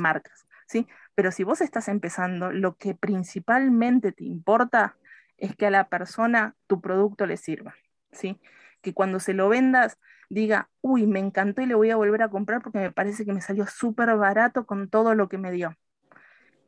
marcas, 0.00 0.46
¿sí? 0.66 0.88
Pero 1.14 1.32
si 1.32 1.44
vos 1.44 1.60
estás 1.60 1.88
empezando, 1.88 2.50
lo 2.52 2.76
que 2.76 2.94
principalmente 2.94 4.12
te 4.12 4.24
importa 4.24 4.96
es 5.36 5.54
que 5.54 5.66
a 5.66 5.70
la 5.70 5.88
persona 5.88 6.56
tu 6.66 6.80
producto 6.80 7.26
le 7.26 7.36
sirva, 7.36 7.74
¿sí? 8.12 8.40
Que 8.82 8.94
cuando 8.94 9.20
se 9.20 9.34
lo 9.34 9.48
vendas 9.48 9.98
diga, 10.28 10.70
uy, 10.80 11.06
me 11.06 11.18
encantó 11.18 11.62
y 11.62 11.66
le 11.66 11.74
voy 11.74 11.90
a 11.90 11.96
volver 11.96 12.22
a 12.22 12.28
comprar 12.30 12.62
porque 12.62 12.78
me 12.78 12.92
parece 12.92 13.24
que 13.24 13.32
me 13.32 13.40
salió 13.40 13.66
súper 13.66 14.16
barato 14.16 14.66
con 14.66 14.88
todo 14.88 15.14
lo 15.14 15.28
que 15.28 15.38
me 15.38 15.52
dio. 15.52 15.76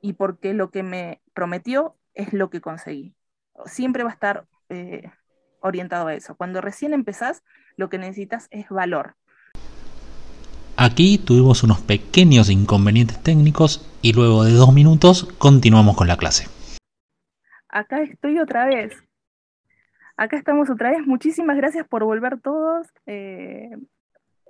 Y 0.01 0.15
porque 0.15 0.53
lo 0.55 0.71
que 0.71 0.83
me 0.83 1.23
prometió 1.35 1.97
es 2.15 2.33
lo 2.33 2.51
que 2.51 2.61
conseguí 2.61 3.15
siempre 3.67 4.05
va 4.05 4.11
a 4.11 4.15
estar 4.15 4.47
eh, 4.69 5.11
orientado 5.61 6.09
a 6.09 6.15
eso. 6.15 6.37
Cuando 6.37 6.61
recién 6.61 6.95
empezás, 6.95 7.43
lo 7.77 7.89
que 7.89 7.99
necesitas 7.99 8.49
es 8.51 8.69
valor. 8.69 9.17
Aquí 10.77 11.19
tuvimos 11.19 11.63
unos 11.63 11.81
pequeños 11.81 12.49
inconvenientes 12.49 13.23
técnicos 13.23 13.89
y 14.01 14.15
luego 14.15 14.45
de 14.45 14.53
dos 14.53 14.73
minutos 14.73 15.29
continuamos 15.39 15.97
con 15.97 16.09
la 16.09 16.17
clase. 16.17 16.49
Acá 17.69 18.03
estoy 18.03 18.39
otra 18.39 18.67
vez. 18.67 18.93
Acá 20.17 20.37
estamos 20.37 20.71
otra 20.71 20.91
vez. 20.91 21.07
Muchísimas 21.07 21.57
gracias 21.57 21.87
por 21.87 22.05
volver 22.05 22.41
todos. 22.41 22.87
Eh, 23.07 23.71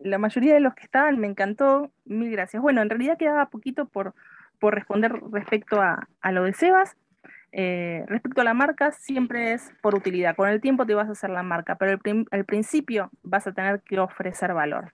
la 0.00 0.18
mayoría 0.18 0.54
de 0.54 0.60
los 0.60 0.74
que 0.74 0.84
estaban 0.84 1.18
me 1.18 1.26
encantó. 1.26 1.90
Mil 2.04 2.30
gracias. 2.30 2.62
Bueno, 2.62 2.82
en 2.82 2.90
realidad 2.90 3.18
quedaba 3.18 3.50
poquito 3.50 3.86
por, 3.86 4.14
por 4.58 4.74
responder 4.74 5.12
respecto 5.30 5.80
a, 5.80 6.08
a 6.20 6.32
lo 6.32 6.44
de 6.44 6.52
Sebas. 6.52 6.96
Eh, 7.52 8.04
respecto 8.08 8.40
a 8.40 8.44
la 8.44 8.54
marca, 8.54 8.92
siempre 8.92 9.52
es 9.52 9.72
por 9.82 9.94
utilidad. 9.94 10.34
Con 10.34 10.48
el 10.48 10.60
tiempo 10.60 10.86
te 10.86 10.94
vas 10.94 11.08
a 11.08 11.12
hacer 11.12 11.30
la 11.30 11.42
marca, 11.42 11.76
pero 11.76 11.98
al, 12.30 12.44
principio 12.44 13.10
vas 13.22 13.46
a 13.46 13.52
tener 13.52 13.82
que 13.82 13.98
ofrecer 14.00 14.54
valor. 14.54 14.92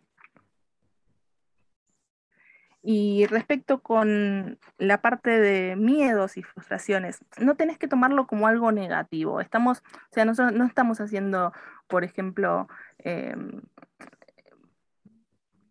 Y 2.91 3.27
respecto 3.27 3.83
con 3.83 4.59
la 4.79 5.03
parte 5.03 5.39
de 5.39 5.77
miedos 5.77 6.39
y 6.39 6.43
frustraciones, 6.43 7.21
no 7.39 7.55
tenés 7.55 7.77
que 7.77 7.87
tomarlo 7.87 8.27
como 8.27 8.47
algo 8.47 8.73
negativo. 8.73 9.43
Estamos, 9.43 9.83
o 10.11 10.15
sea, 10.15 10.25
no, 10.25 10.65
estamos 10.65 10.99
haciendo, 10.99 11.53
por 11.87 12.03
ejemplo, 12.03 12.67
em, 12.97 13.61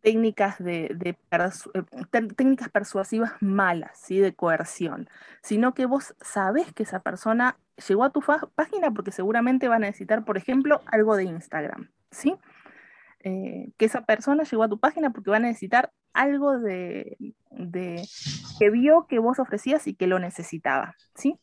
técnicas, 0.02 0.64
de, 0.64 0.96
eh, 1.02 1.82
técnicas 2.36 2.70
persuasivas 2.70 3.32
malas, 3.42 3.98
¿sí? 4.00 4.20
de 4.20 4.36
coerción, 4.36 5.10
sino 5.42 5.74
que 5.74 5.88
vos 5.88 6.14
sabés 6.22 6.72
que 6.72 6.84
esa 6.84 7.00
persona 7.00 7.58
llegó 7.88 8.04
a 8.04 8.12
tu 8.12 8.22
página 8.54 8.92
porque 8.92 9.12
seguramente 9.12 9.68
va 9.68 9.78
a 9.78 9.80
necesitar, 9.80 10.24
por 10.24 10.38
ejemplo, 10.38 10.82
algo 10.86 11.16
de 11.16 11.24
Instagram, 11.24 11.90
¿sí? 12.12 12.36
Eh, 13.22 13.72
que 13.78 13.86
esa 13.86 14.06
persona 14.06 14.44
llegó 14.44 14.62
a 14.62 14.70
tu 14.70 14.80
página 14.80 15.10
porque 15.10 15.32
va 15.32 15.38
a 15.38 15.40
necesitar 15.40 15.92
algo 16.14 16.60
de, 16.60 17.18
que 18.60 18.70
vio 18.70 19.08
que 19.08 19.20
vos 19.20 19.40
ofrecías 19.40 19.88
y 19.88 19.94
que 19.94 20.08
lo 20.08 20.20
necesitaba, 20.20 20.96
¿sí? 21.16 21.40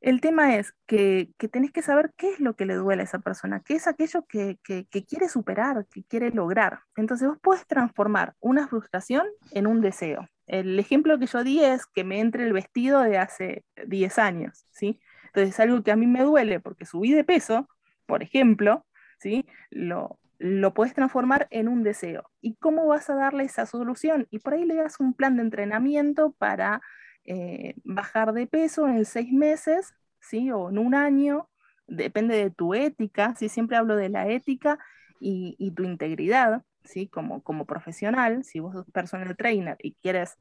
El 0.00 0.22
tema 0.22 0.56
es 0.56 0.72
que, 0.86 1.28
tenés 1.52 1.72
que 1.72 1.82
saber 1.82 2.12
qué 2.16 2.30
es 2.30 2.40
lo 2.40 2.56
que 2.56 2.64
le 2.64 2.74
duele 2.74 3.02
a 3.02 3.04
esa 3.04 3.18
persona, 3.18 3.60
qué 3.60 3.74
es 3.74 3.86
aquello 3.86 4.24
que, 4.26 4.58
quiere 5.06 5.28
superar, 5.28 5.86
que 5.92 6.04
quiere 6.04 6.30
lograr. 6.30 6.80
Entonces 6.96 7.28
vos 7.28 7.38
puedes 7.42 7.66
transformar 7.66 8.34
una 8.40 8.66
frustración 8.66 9.26
en 9.52 9.66
un 9.66 9.82
deseo. 9.82 10.26
El 10.46 10.78
ejemplo 10.78 11.18
que 11.18 11.26
yo 11.26 11.44
di 11.44 11.62
es 11.62 11.86
que 11.86 12.04
me 12.04 12.20
entre 12.20 12.44
el 12.44 12.54
vestido 12.54 13.00
de 13.00 13.18
hace 13.18 13.64
10 13.86 14.18
años, 14.18 14.66
¿sí? 14.70 15.00
Entonces 15.26 15.60
algo 15.60 15.82
que 15.82 15.92
a 15.92 15.96
mí 15.96 16.06
me 16.06 16.22
duele 16.22 16.60
porque 16.60 16.86
subí 16.86 17.12
de 17.12 17.24
peso, 17.24 17.68
por 18.06 18.22
ejemplo, 18.22 18.86
¿sí? 19.18 19.46
Lo, 19.70 20.19
lo 20.40 20.72
puedes 20.72 20.94
transformar 20.94 21.46
en 21.50 21.68
un 21.68 21.82
deseo. 21.82 22.30
¿Y 22.40 22.54
cómo 22.56 22.86
vas 22.86 23.10
a 23.10 23.14
darle 23.14 23.44
esa 23.44 23.66
solución? 23.66 24.26
Y 24.30 24.38
por 24.38 24.54
ahí 24.54 24.64
le 24.64 24.74
das 24.74 24.98
un 24.98 25.12
plan 25.12 25.36
de 25.36 25.42
entrenamiento 25.42 26.32
para 26.32 26.80
eh, 27.24 27.74
bajar 27.84 28.32
de 28.32 28.46
peso 28.46 28.88
en 28.88 29.04
seis 29.04 29.30
meses, 29.30 29.92
¿sí? 30.18 30.50
O 30.50 30.70
en 30.70 30.78
un 30.78 30.94
año, 30.94 31.50
depende 31.86 32.36
de 32.36 32.50
tu 32.50 32.72
ética, 32.72 33.34
¿sí? 33.34 33.50
Siempre 33.50 33.76
hablo 33.76 33.96
de 33.96 34.08
la 34.08 34.28
ética 34.28 34.78
y, 35.20 35.72
tu 35.76 35.84
integridad, 35.84 36.62
¿sí? 36.84 37.06
Como, 37.06 37.42
como 37.42 37.66
profesional, 37.66 38.42
si 38.42 38.60
vos 38.60 38.72
sos 38.72 38.90
personal 38.90 39.36
trainer 39.36 39.76
y 39.82 39.92
quieres 39.96 40.38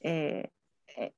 eh, 0.00 0.48
eh, 0.96 1.12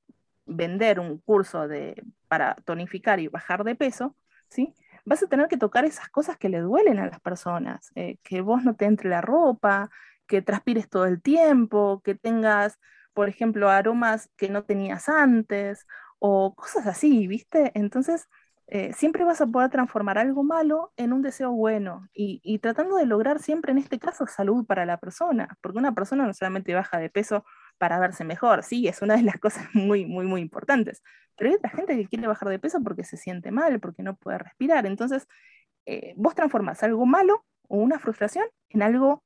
vender 0.45 0.99
un 0.99 1.19
curso 1.19 1.69
de, 1.69 2.03
para 2.27 2.55
tonificar 2.65 3.21
y 3.21 3.29
bajar 3.29 3.63
de 3.63 3.75
peso, 3.75 4.13
¿sí? 4.49 4.73
Vas 5.05 5.23
a 5.23 5.27
tener 5.27 5.47
que 5.47 5.57
tocar 5.57 5.85
esas 5.85 6.09
cosas 6.09 6.37
que 6.37 6.49
le 6.49 6.59
duelen 6.59 6.99
a 6.99 7.07
las 7.07 7.19
personas, 7.19 7.91
que 8.23 8.41
vos 8.41 8.63
no 8.63 8.75
te 8.75 8.85
entre 8.85 9.09
la 9.09 9.21
ropa, 9.21 9.89
que 10.27 10.41
transpires 10.41 10.89
todo 10.89 11.05
el 11.05 11.21
tiempo, 11.21 12.01
que 12.03 12.15
tengas 12.15 12.79
por 13.15 13.29
ejemplo, 13.29 13.69
aromas 13.69 14.29
que 14.37 14.49
no 14.49 14.65
tenías 14.65 15.09
antes 15.09 15.87
o 16.19 16.53
cosas 16.53 16.85
así, 16.85 17.27
¿viste? 17.27 17.71
Entonces, 17.73 18.27
eh, 18.67 18.91
siempre 18.93 19.23
vas 19.23 19.39
a 19.41 19.47
poder 19.47 19.69
transformar 19.71 20.17
algo 20.17 20.43
malo 20.43 20.91
en 20.97 21.13
un 21.13 21.21
deseo 21.21 21.51
bueno 21.51 22.09
y, 22.13 22.59
tratando 22.59 22.97
de 22.97 23.05
lograr 23.05 23.39
siempre, 23.39 23.71
en 23.71 23.77
este 23.77 23.99
caso, 23.99 24.27
salud 24.27 24.65
para 24.65 24.85
la 24.85 24.99
persona, 24.99 25.57
porque 25.61 25.79
una 25.79 25.93
persona 25.95 26.27
no 26.27 26.33
solamente 26.33 26.73
baja 26.75 26.99
de 26.99 27.09
peso 27.09 27.45
para 27.77 27.99
verse 27.99 28.23
mejor, 28.23 28.63
sí, 28.63 28.87
es 28.87 29.01
una 29.01 29.15
de 29.15 29.23
las 29.23 29.37
cosas 29.39 29.67
muy, 29.73 30.05
muy, 30.05 30.25
muy 30.25 30.41
importantes, 30.41 31.03
pero 31.37 31.49
hay 31.49 31.55
otra 31.57 31.69
gente 31.69 31.95
que 31.95 32.07
quiere 32.07 32.27
bajar 32.27 32.49
de 32.49 32.59
peso 32.59 32.81
porque 32.83 33.03
se 33.03 33.17
siente 33.17 33.51
mal, 33.51 33.79
porque 33.79 34.03
no 34.03 34.15
puede 34.15 34.37
respirar. 34.37 34.85
Entonces, 34.85 35.27
eh, 35.85 36.13
vos 36.17 36.35
transformás 36.35 36.81
algo 36.83 37.05
malo 37.05 37.45
o 37.67 37.77
una 37.77 37.99
frustración 37.99 38.45
en 38.69 38.81
algo 38.81 39.23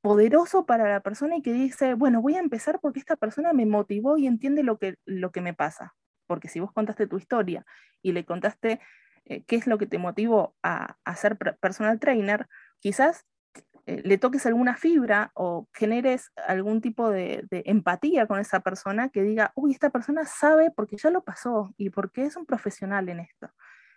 poderoso 0.00 0.66
para 0.66 0.88
la 0.88 1.00
persona 1.00 1.36
y 1.36 1.42
que 1.42 1.52
dice, 1.52 1.94
bueno, 1.94 2.22
voy 2.22 2.36
a 2.36 2.40
empezar 2.40 2.80
porque 2.80 3.00
esta 3.00 3.16
persona 3.16 3.52
me 3.52 3.66
motivó 3.66 4.16
y 4.16 4.26
entiende 4.26 4.62
lo 4.62 4.78
que, 4.78 4.96
lo 5.04 5.32
que 5.32 5.40
me 5.40 5.54
pasa. 5.54 5.94
Porque 6.26 6.48
si 6.48 6.60
vos 6.60 6.72
contaste 6.72 7.06
tu 7.06 7.18
historia 7.18 7.66
y 8.02 8.12
le 8.12 8.24
contaste 8.24 8.80
eh, 9.24 9.44
qué 9.44 9.56
es 9.56 9.66
lo 9.66 9.78
que 9.78 9.86
te 9.86 9.98
motivó 9.98 10.54
a, 10.62 10.96
a 11.04 11.16
ser 11.16 11.36
personal 11.60 11.98
trainer, 11.98 12.46
quizás 12.80 13.24
eh, 13.86 14.02
le 14.04 14.18
toques 14.18 14.44
alguna 14.46 14.76
fibra 14.76 15.30
o 15.34 15.68
generes 15.72 16.32
algún 16.48 16.80
tipo 16.80 17.08
de, 17.08 17.46
empatía 17.50 18.26
con 18.26 18.40
esa 18.40 18.60
persona 18.60 19.10
que 19.10 19.22
diga, 19.22 19.52
uy, 19.54 19.70
esta 19.70 19.90
persona 19.90 20.26
sabe 20.26 20.72
porque 20.72 20.96
ya 20.96 21.10
lo 21.10 21.22
pasó 21.22 21.72
y 21.76 21.90
porque 21.90 22.24
es 22.24 22.36
un 22.36 22.46
profesional 22.46 23.08
en 23.08 23.20
esto. 23.20 23.48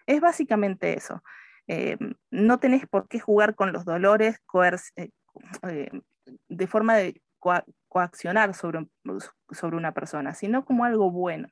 Es 0.06 0.22
básicamente 0.22 0.96
eso. 0.96 1.24
Eh, 1.68 1.98
no 2.30 2.60
tenés 2.60 2.88
por 2.88 3.08
qué 3.08 3.20
jugar 3.20 3.56
con 3.56 3.74
los 3.74 3.84
dolores, 3.84 4.40
eh, 4.96 5.10
de 6.48 6.68
forma 6.68 6.96
de 6.96 7.22
coaccionar 7.88 8.54
sobre, 8.54 8.88
sobre 9.50 9.76
una 9.76 9.94
persona, 9.94 10.36
sino 10.36 10.66
como 10.66 10.86
algo 10.86 11.10
bueno. 11.10 11.48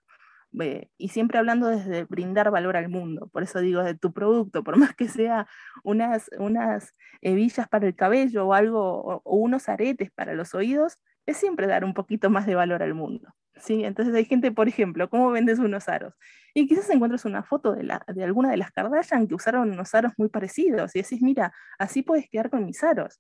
Y 0.98 1.10
siempre 1.10 1.38
hablando 1.38 1.68
desde 1.68 2.06
brindar 2.06 2.52
valor 2.52 2.78
al 2.78 2.90
mundo, 2.90 3.28
por 3.28 3.44
eso 3.44 3.60
digo 3.60 3.84
de 3.84 3.96
tu 3.96 4.14
producto, 4.14 4.64
por 4.64 4.78
más 4.92 4.96
que 4.96 5.08
sea 5.08 5.48
unas, 5.84 6.30
unas 6.38 6.94
hebillas 7.22 7.68
para 7.68 7.88
el 7.88 7.96
cabello 7.96 8.48
o 8.48 8.54
algo, 8.54 9.22
o, 9.24 9.38
unos 9.38 9.70
aretes 9.70 10.12
para 10.12 10.34
los 10.34 10.54
oídos, 10.54 10.98
es 11.26 11.38
siempre 11.38 11.68
dar 11.68 11.84
un 11.84 11.94
poquito 11.94 12.30
más 12.30 12.46
de 12.46 12.56
valor 12.56 12.84
al 12.84 12.94
mundo. 12.94 13.34
¿sí? 13.58 13.84
Entonces 13.84 14.14
hay 14.16 14.26
gente, 14.26 14.52
por 14.52 14.68
ejemplo, 14.68 15.10
¿cómo 15.10 15.32
vendes 15.32 15.60
unos 15.60 15.90
aros? 15.90 16.14
Y 16.54 16.68
quizás 16.68 16.90
encuentres 16.90 17.26
una 17.26 17.44
foto 17.44 17.74
de, 17.74 17.84
la, 17.84 18.04
de 18.08 18.24
alguna 18.24 18.50
de 18.50 18.58
las 18.58 18.72
Kardashian 18.72 19.28
que 19.28 19.36
usaron 19.36 19.72
unos 19.72 19.94
aros 19.94 20.14
muy 20.18 20.30
parecidos 20.30 20.96
y 20.96 21.02
decís, 21.02 21.22
mira, 21.22 21.54
así 21.78 22.02
puedes 22.02 22.30
quedar 22.30 22.50
con 22.50 22.66
mis 22.66 22.84
aros. 22.84 23.20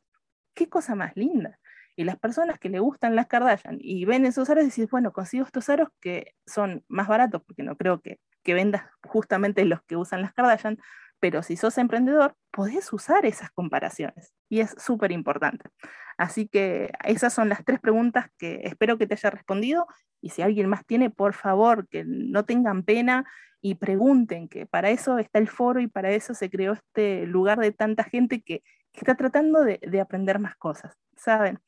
Qué 0.54 0.70
cosa 0.70 0.96
más 0.96 1.16
linda. 1.16 1.60
Y 1.98 2.04
las 2.04 2.18
personas 2.18 2.60
que 2.60 2.70
le 2.70 2.80
gustan 2.80 3.16
las 3.16 3.26
Kardashian 3.26 3.80
y 3.82 4.06
ven 4.06 4.26
esos 4.26 4.48
aros, 4.52 4.66
decís, 4.66 4.88
bueno, 4.90 5.12
consigo 5.12 5.46
estos 5.46 5.68
aros 5.68 5.90
que 6.00 6.36
son 6.46 6.86
más 6.88 7.08
baratos, 7.08 7.42
porque 7.44 7.64
no 7.64 7.76
creo 7.76 8.02
que, 8.02 8.20
que 8.44 8.54
vendas 8.54 8.84
justamente 9.04 9.66
los 9.66 9.82
que 9.82 9.98
usan 9.98 10.22
las 10.22 10.32
Kardashian, 10.32 10.78
pero 11.20 11.42
si 11.42 11.58
sos 11.58 11.80
emprendedor, 11.80 12.36
podés 12.52 12.94
usar 12.94 13.26
esas 13.26 13.50
comparaciones 13.50 14.32
y 14.48 14.60
es 14.60 14.76
súper 14.78 15.12
importante. 15.12 15.70
Así 16.18 16.48
que 16.48 16.92
esas 17.04 17.34
son 17.34 17.50
las 17.50 17.66
tres 17.66 17.80
preguntas 17.80 18.28
que 18.38 18.62
espero 18.64 19.00
que 19.00 19.08
te 19.08 19.16
haya 19.16 19.32
respondido 19.32 19.88
y 20.22 20.30
si 20.30 20.44
alguien 20.44 20.70
más 20.70 20.86
tiene, 20.86 21.10
por 21.10 21.34
favor, 21.34 21.88
que 21.88 22.04
no 22.06 22.46
tengan 22.46 22.84
pena 22.84 23.26
y 23.60 23.76
pregunten, 23.76 24.48
que 24.48 24.68
para 24.68 24.92
eso 24.92 25.18
está 25.18 25.40
el 25.40 25.48
foro 25.48 25.80
y 25.80 25.88
para 25.88 26.12
eso 26.12 26.36
se 26.36 26.52
creó 26.52 26.74
este 26.74 27.26
lugar 27.26 27.58
de 27.60 27.72
tanta 27.72 28.04
gente 28.04 28.42
que, 28.42 28.62
está 28.94 29.14
tratando 29.14 29.62
de, 29.62 29.80
de 29.80 30.02
aprender 30.02 30.40
más 30.40 30.56
cosas, 30.56 30.98
¿saben? 31.16 31.60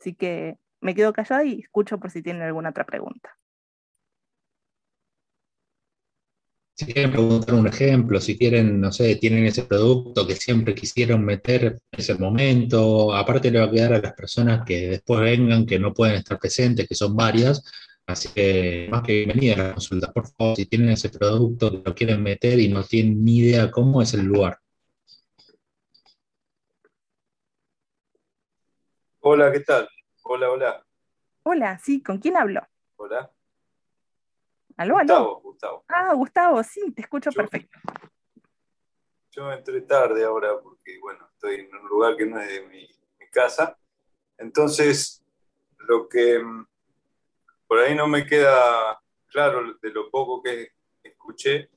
Así 0.00 0.14
que 0.14 0.58
me 0.80 0.94
quedo 0.94 1.12
callada 1.12 1.44
y 1.44 1.60
escucho 1.60 1.98
por 1.98 2.10
si 2.10 2.22
tienen 2.22 2.42
alguna 2.42 2.70
otra 2.70 2.84
pregunta. 2.84 3.36
Si 6.74 6.86
quieren 6.86 7.10
preguntar 7.10 7.56
un 7.56 7.66
ejemplo, 7.66 8.20
si 8.20 8.38
quieren, 8.38 8.80
no 8.80 8.92
sé, 8.92 9.16
tienen 9.16 9.44
ese 9.44 9.64
producto 9.64 10.24
que 10.24 10.36
siempre 10.36 10.76
quisieron 10.76 11.24
meter 11.24 11.64
en 11.64 11.98
ese 11.98 12.14
momento, 12.14 13.12
aparte 13.12 13.50
le 13.50 13.58
va 13.58 13.64
a 13.64 13.70
quedar 13.70 13.94
a 13.94 14.00
las 14.00 14.12
personas 14.12 14.64
que 14.64 14.88
después 14.90 15.20
vengan, 15.20 15.66
que 15.66 15.80
no 15.80 15.92
pueden 15.92 16.14
estar 16.14 16.38
presentes, 16.38 16.86
que 16.86 16.94
son 16.94 17.16
varias, 17.16 17.64
así 18.06 18.28
que 18.28 18.86
más 18.92 19.02
que 19.02 19.24
bienvenida 19.24 19.54
a 19.54 19.58
la 19.58 19.72
consulta, 19.72 20.12
por 20.12 20.28
favor, 20.28 20.54
si 20.54 20.66
tienen 20.66 20.90
ese 20.90 21.08
producto 21.08 21.72
que 21.72 21.82
lo 21.84 21.94
quieren 21.96 22.22
meter 22.22 22.60
y 22.60 22.68
no 22.68 22.84
tienen 22.84 23.24
ni 23.24 23.38
idea 23.38 23.72
cómo 23.72 24.00
es 24.00 24.14
el 24.14 24.26
lugar. 24.26 24.60
Hola, 29.30 29.52
¿qué 29.52 29.60
tal? 29.60 29.86
Hola, 30.22 30.50
hola. 30.50 30.86
Hola, 31.42 31.78
sí, 31.78 32.02
¿con 32.02 32.16
quién 32.16 32.38
hablo? 32.38 32.66
Hola. 32.96 33.30
¿Aló, 34.78 34.94
Gustavo, 34.94 35.40
Gustavo. 35.42 35.84
Ah, 35.86 36.14
Gustavo, 36.14 36.62
sí, 36.62 36.92
te 36.92 37.02
escucho 37.02 37.30
perfecto. 37.32 37.78
Yo 39.32 39.52
entré 39.52 39.82
tarde 39.82 40.24
ahora 40.24 40.58
porque, 40.62 40.98
bueno, 40.98 41.28
estoy 41.30 41.56
en 41.56 41.76
un 41.76 41.88
lugar 41.88 42.16
que 42.16 42.24
no 42.24 42.40
es 42.40 42.48
de 42.48 42.66
mi, 42.68 42.88
casa. 43.30 43.78
Entonces, 44.38 45.22
lo 45.76 46.08
que 46.08 46.38
mm, 46.38 46.66
por 47.66 47.80
ahí 47.80 47.94
no 47.94 48.08
me 48.08 48.24
queda 48.24 48.98
claro 49.26 49.74
de 49.74 49.90
lo 49.90 50.10
poco 50.10 50.42
que 50.42 50.70
escuché, 51.02 51.68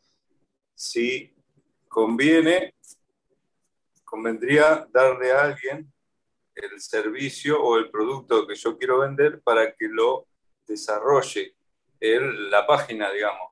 si 0.73 1.35
conviene, 1.89 2.75
convendría 4.05 4.87
darle 4.89 5.33
a 5.33 5.41
alguien 5.41 5.91
el 6.55 6.79
servicio 6.79 7.61
o 7.61 7.77
el 7.77 7.89
producto 7.89 8.47
que 8.47 8.55
yo 8.55 8.77
quiero 8.77 8.99
vender 8.99 9.41
para 9.41 9.73
que 9.73 9.87
lo 9.87 10.27
desarrolle 10.67 11.55
la 12.01 12.65
página, 12.65 13.11
digamos. 13.11 13.51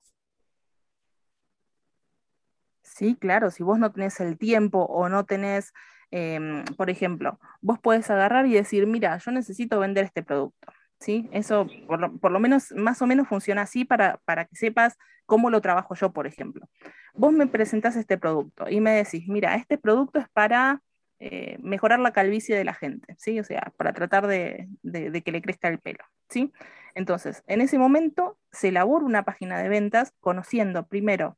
Sí, 2.81 3.15
claro, 3.15 3.51
si 3.51 3.63
vos 3.63 3.79
no 3.79 3.91
tenés 3.91 4.19
el 4.19 4.37
tiempo 4.37 4.79
o 4.79 5.07
no 5.07 5.25
tenés, 5.25 5.71
em, 6.11 6.65
por 6.75 6.89
ejemplo, 6.89 7.39
vos 7.61 7.79
podés 7.79 8.09
agarrar 8.09 8.45
y 8.47 8.53
decir, 8.53 8.87
mira, 8.87 9.17
yo 9.17 9.31
necesito 9.31 9.79
vender 9.79 10.05
este 10.05 10.23
producto. 10.23 10.73
¿Sí? 10.99 11.29
Eso 11.31 11.65
por 11.87 12.31
lo, 12.31 12.39
menos, 12.41 12.73
más 12.73 13.01
o 13.01 13.07
menos 13.07 13.29
funciona 13.29 13.61
así 13.61 13.85
para, 13.85 14.17
para, 14.25 14.43
que 14.43 14.57
sepas 14.57 14.97
cómo 15.25 15.49
lo 15.49 15.61
trabajo 15.61 15.95
yo, 15.95 16.11
por 16.11 16.27
ejemplo. 16.27 16.67
Vos 17.13 17.31
me 17.31 17.47
presentás 17.47 17.95
este 17.95 18.17
producto 18.17 18.69
y 18.69 18.81
me 18.81 18.91
decís, 18.91 19.25
mira, 19.29 19.55
este 19.55 19.77
producto 19.77 20.19
es 20.19 20.27
para 20.27 20.81
eh, 21.21 21.57
mejorar 21.61 21.99
la 21.99 22.13
calvicie 22.13 22.55
de 22.55 22.63
la 22.63 22.73
gente, 22.73 23.15
¿sí? 23.17 23.39
O 23.41 23.43
sea, 23.43 23.73
para 23.75 23.91
tratar 23.91 24.25
de, 24.25 24.69
que 25.25 25.31
le 25.33 25.41
crezca 25.41 25.67
el 25.67 25.79
pelo, 25.79 26.05
¿sí? 26.29 26.53
Entonces, 26.95 27.43
en 27.47 27.59
ese 27.59 27.77
momento 27.77 28.37
se 28.53 28.69
elabora 28.69 29.05
una 29.05 29.23
página 29.23 29.61
de 29.61 29.67
ventas 29.67 30.13
conociendo 30.21 30.87
primero 30.87 31.37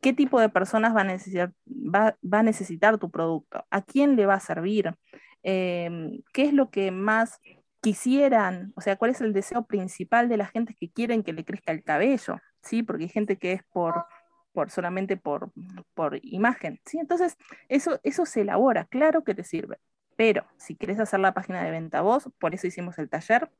qué 0.00 0.12
tipo 0.12 0.40
de 0.40 0.48
personas 0.48 0.94
va 0.94 1.00
a 1.00 1.04
necesitar, 1.04 1.52
va, 1.66 2.16
a 2.30 2.42
necesitar 2.44 2.98
tu 2.98 3.10
producto, 3.10 3.66
a 3.70 3.82
quién 3.82 4.14
le 4.14 4.26
va 4.26 4.34
a 4.34 4.40
servir, 4.40 4.94
em, 5.42 6.22
qué 6.32 6.44
es 6.44 6.52
lo 6.52 6.70
que 6.70 6.92
más 6.92 7.40
quisieran, 7.80 8.72
o 8.76 8.80
sea, 8.80 8.96
cuál 8.96 9.10
es 9.10 9.20
el 9.20 9.32
deseo 9.32 9.66
principal 9.66 10.28
de 10.28 10.36
la 10.36 10.46
gente 10.46 10.74
que 10.78 10.90
quieren 10.90 11.24
que 11.24 11.32
le 11.32 11.44
crezca 11.44 11.72
el 11.72 11.82
cabello, 11.82 12.38
¿sí? 12.62 12.84
Porque 12.84 13.04
hay 13.04 13.10
gente 13.10 13.38
que 13.38 13.52
es 13.52 13.62
por, 13.72 14.06
por 14.52 14.70
solamente 14.70 15.16
por, 15.16 15.52
por 15.94 16.18
imagen, 16.22 16.80
¿sí? 16.84 16.98
Entonces, 16.98 17.36
eso, 17.68 18.00
eso 18.02 18.26
se 18.26 18.42
elabora, 18.42 18.84
claro 18.86 19.24
que 19.24 19.34
te 19.34 19.44
sirve, 19.44 19.78
pero 20.16 20.44
si 20.58 20.76
quieres 20.76 21.00
hacer 21.00 21.20
la 21.20 21.34
página 21.34 21.62
de 21.64 21.70
venta 21.70 22.02
vos, 22.02 22.30
por 22.38 22.54
eso 22.54 22.66
hicimos 22.66 22.98
el 22.98 23.08
taller, 23.08 23.50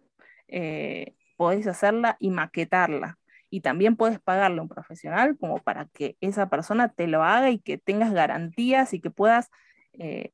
eh, 0.49 1.15
podés 1.37 1.67
hacerla 1.67 2.17
y 2.21 2.31
maquetarla. 2.31 3.19
Y 3.49 3.63
también 3.63 3.97
puedes 3.97 4.21
pagarle 4.21 4.59
a 4.59 4.63
un 4.63 4.69
profesional 4.69 5.37
como 5.39 5.59
para 5.59 5.87
que 5.87 6.17
esa 6.21 6.51
persona 6.51 6.89
te 6.91 7.07
lo 7.07 7.25
haga 7.25 7.51
y 7.51 7.59
que 7.59 7.79
tengas 7.79 8.13
garantías 8.13 8.93
y 8.93 9.01
que 9.01 9.11
puedas 9.11 9.51
eh, 9.95 10.33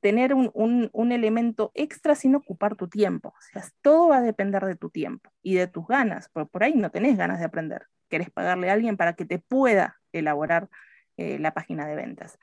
tener 0.00 0.34
un, 0.34 1.12
elemento 1.12 1.72
extra 1.74 2.14
sin 2.14 2.34
ocupar 2.34 2.76
tu 2.76 2.88
tiempo. 2.88 3.30
O 3.30 3.42
sea, 3.52 3.64
todo 3.82 4.08
va 4.08 4.18
a 4.18 4.22
depender 4.22 4.64
de 4.64 4.76
tu 4.76 4.90
tiempo 4.90 5.30
y 5.42 5.54
de 5.54 5.66
tus 5.66 5.86
ganas, 5.86 6.28
porque 6.32 6.50
por 6.50 6.62
ahí 6.62 6.74
no 6.74 6.90
tenés 6.90 7.16
ganas 7.16 7.38
de 7.38 7.46
aprender. 7.46 7.86
Querés 8.08 8.30
pagarle 8.30 8.70
a 8.70 8.74
alguien 8.74 8.96
para 8.96 9.14
que 9.14 9.24
te 9.24 9.38
pueda 9.38 9.96
elaborar 10.12 10.68
eh, 11.16 11.38
la 11.38 11.52
página 11.52 11.86
de 11.86 11.96
ventas. 11.96 12.38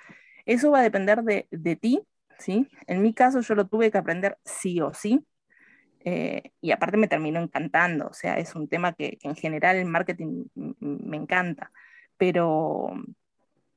Eso 0.46 0.72
va 0.72 0.80
a 0.80 0.84
depender 0.84 1.24
de, 1.24 1.48
de 1.52 1.76
ti, 1.76 2.02
¿sí? 2.38 2.70
En 2.88 3.02
mi 3.02 3.14
caso 3.14 3.42
yo 3.42 3.56
lo 3.56 3.68
tuve 3.68 3.92
que 3.92 3.98
aprender 3.98 4.38
sí 4.44 4.82
o 4.82 4.94
sí, 4.94 5.26
eh, 6.08 6.52
y 6.62 6.72
aparte 6.72 6.98
me 6.98 7.08
terminó 7.08 7.42
encantando, 7.42 8.08
o 8.08 8.14
sea, 8.14 8.38
es 8.38 8.54
un 8.54 8.68
tema 8.68 8.94
que, 8.94 9.18
en 9.24 9.36
general 9.36 9.76
el 9.78 9.86
marketing 9.86 10.46
me 10.80 11.18
encanta, 11.18 11.72
pero, 12.16 12.94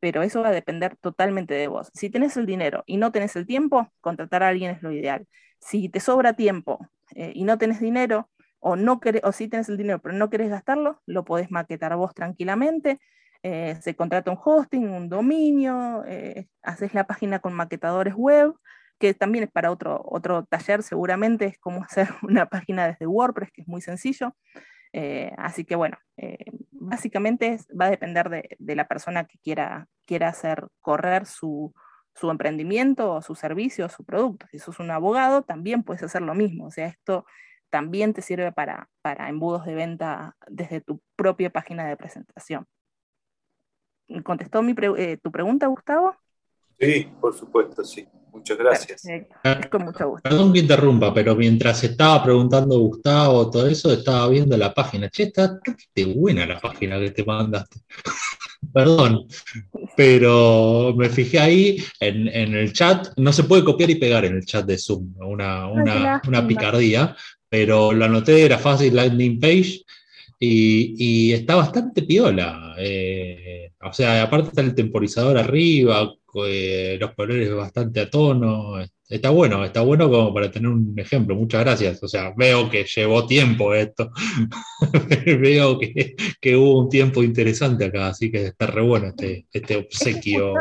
pero 0.01 0.23
eso 0.23 0.43
va 0.43 0.49
a 0.49 0.53
depender 0.53 0.97
totalmente 0.97 1.55
de 1.55 1.69
vos. 1.69 1.91
Si 1.95 2.11
tenés 2.11 2.37
el 2.37 2.47
dinero 2.47 2.85
y 2.87 2.97
no 2.97 3.13
tenés 3.13 3.37
el 3.37 3.47
tiempo, 3.47 3.93
contratar 4.01 4.43
a 4.43 4.49
alguien 4.49 4.71
es 4.71 4.83
lo 4.83 4.93
ideal. 4.93 5.27
Si 5.61 5.89
te 5.89 6.01
sobra 6.01 6.35
tiempo 6.35 6.79
eh, 7.15 7.33
y 7.35 7.45
no 7.45 7.59
tenés 7.59 7.81
dinero, 7.81 8.31
o, 8.61 8.77
no 8.77 9.01
o 9.23 9.33
si 9.33 9.49
tenés 9.49 9.69
el 9.69 9.77
dinero 9.77 10.01
pero 10.01 10.15
no 10.15 10.31
querés 10.31 10.51
gastarlo, 10.51 11.01
lo 11.07 11.25
podés 11.25 11.51
maquetar 11.51 11.95
vos 11.97 12.15
tranquilamente. 12.15 13.01
Eh, 13.43 13.77
se 13.81 13.95
contrata 13.95 14.31
un 14.33 14.39
hosting, 14.43 14.89
un 14.89 15.09
dominio, 15.09 16.03
haces 16.63 16.93
la 16.95 17.07
página 17.07 17.39
con 17.39 17.53
maquetadores 17.55 18.15
web 18.15 18.55
que 18.99 19.15
también 19.15 19.45
es 19.45 19.51
para 19.51 19.71
otro, 19.71 20.03
otro 20.05 20.45
taller 20.45 20.83
seguramente, 20.83 21.47
es 21.47 21.59
cómo 21.59 21.83
hacer 21.85 22.09
una 22.23 22.47
página 22.47 22.87
desde 22.87 23.07
WordPress, 23.07 23.51
que 23.53 23.63
es 23.63 23.69
muy 23.69 23.81
sencillo. 23.81 24.35
Eh, 25.01 25.33
así 25.39 25.65
que 25.65 25.77
bueno, 25.77 25.97
eh, 26.17 26.39
básicamente 26.73 27.61
va 27.81 27.85
a 27.85 27.91
depender 27.91 28.29
de, 28.59 28.75
la 28.75 28.89
persona 28.89 29.27
que 29.27 29.39
quiera, 29.39 29.87
quiera 30.07 30.27
hacer 30.27 30.67
correr 30.81 31.25
su, 31.25 31.73
su 32.17 32.33
emprendimiento, 32.33 33.23
su 33.23 33.37
servicio, 33.37 33.89
su 33.89 34.05
producto. 34.05 34.49
Si 34.51 34.59
sos 34.59 34.81
un 34.81 34.91
abogado, 34.91 35.43
también 35.43 35.85
puedes 35.85 36.03
hacer 36.03 36.23
lo 36.23 36.35
mismo. 36.35 36.67
O 36.67 36.73
sea, 36.73 36.89
esto 36.89 37.27
también 37.71 38.13
te 38.13 38.23
sirve 38.23 38.51
para, 38.51 38.89
para 39.01 39.29
embudos 39.29 39.65
de 39.67 39.77
venta 39.77 40.35
desde 40.49 40.81
tu 40.81 41.01
propia 41.15 41.51
página 41.51 41.87
de 41.87 41.97
presentación. 41.97 42.67
¿Contestó 44.25 44.63
mi 44.63 44.75
eh, 44.97 45.17
tu 45.23 45.31
pregunta, 45.31 45.69
Gustavo? 45.69 46.17
Sí, 46.79 47.09
por 47.21 47.37
supuesto, 47.37 47.85
sí. 47.85 48.07
Muchas 48.39 48.59
gracias. 48.59 49.03
con 49.71 49.85
mucho 49.85 50.09
gusto. 50.11 50.23
Perdón 50.23 50.53
que 50.53 50.61
interrumpa, 50.61 51.13
pero 51.13 51.35
mientras 51.35 51.83
estaba 51.83 52.23
preguntando 52.23 52.79
Gustavo 52.79 53.51
todo 53.51 53.67
eso, 53.67 53.93
estaba 53.93 54.29
viendo 54.29 54.57
la 54.57 54.73
página. 54.73 55.11
Che, 55.11 55.25
está 55.25 55.61
buena 56.15 56.47
la 56.47 56.61
página 56.61 57.01
que 57.01 57.11
te 57.11 57.25
mandaste. 57.25 57.81
Perdón, 58.73 59.27
pero 59.97 60.95
me 60.97 61.09
fijé 61.09 61.39
ahí 61.41 61.85
en, 62.01 62.29
el 62.29 62.73
chat. 62.73 63.09
No 63.17 63.33
se 63.33 63.45
puede 63.45 63.65
copiar 63.65 63.91
y 63.91 63.97
pegar 63.97 64.25
en 64.25 64.37
el 64.37 64.45
chat 64.45 64.65
de 64.65 64.79
Zoom, 64.79 65.15
una, 65.19 65.67
una, 65.67 66.47
picardía, 66.47 67.17
pero 67.49 67.93
lo 67.93 68.05
anoté, 68.05 68.45
era 68.45 68.59
fácil 68.59 68.97
landing 68.97 69.41
page 69.41 69.85
y, 70.39 71.33
está 71.33 71.57
bastante 71.57 72.03
piola. 72.03 72.75
Eh, 72.79 73.73
o 73.81 73.93
sea, 73.93 74.23
aparte 74.23 74.49
está 74.49 74.61
el 74.61 74.75
temporizador 74.75 75.39
arriba, 75.39 76.13
eh, 76.47 76.97
los 77.01 77.15
colores 77.15 77.53
bastante 77.55 78.01
a 78.01 78.11
tono. 78.11 78.77
Está 79.09 79.31
bueno, 79.31 79.65
está 79.65 79.81
bueno 79.81 80.11
como 80.11 80.35
para 80.35 80.51
tener 80.51 80.69
un 80.69 80.95
ejemplo. 80.99 81.35
Muchas 81.35 81.65
gracias. 81.65 82.03
O 82.03 82.09
sea, 82.09 82.33
veo 82.37 82.69
que 82.69 82.85
llevó 82.85 83.27
tiempo 83.27 83.75
esto. 83.75 84.11
veo 85.41 85.79
que, 85.79 86.57
hubo 86.57 86.81
un 86.83 86.89
tiempo 86.89 87.23
interesante 87.23 87.87
acá, 87.87 88.09
así 88.09 88.31
que 88.31 88.47
está 88.47 88.67
re 88.67 88.83
bueno 88.83 89.09
este, 89.09 89.47
este 89.53 89.77
obsequio 89.77 90.55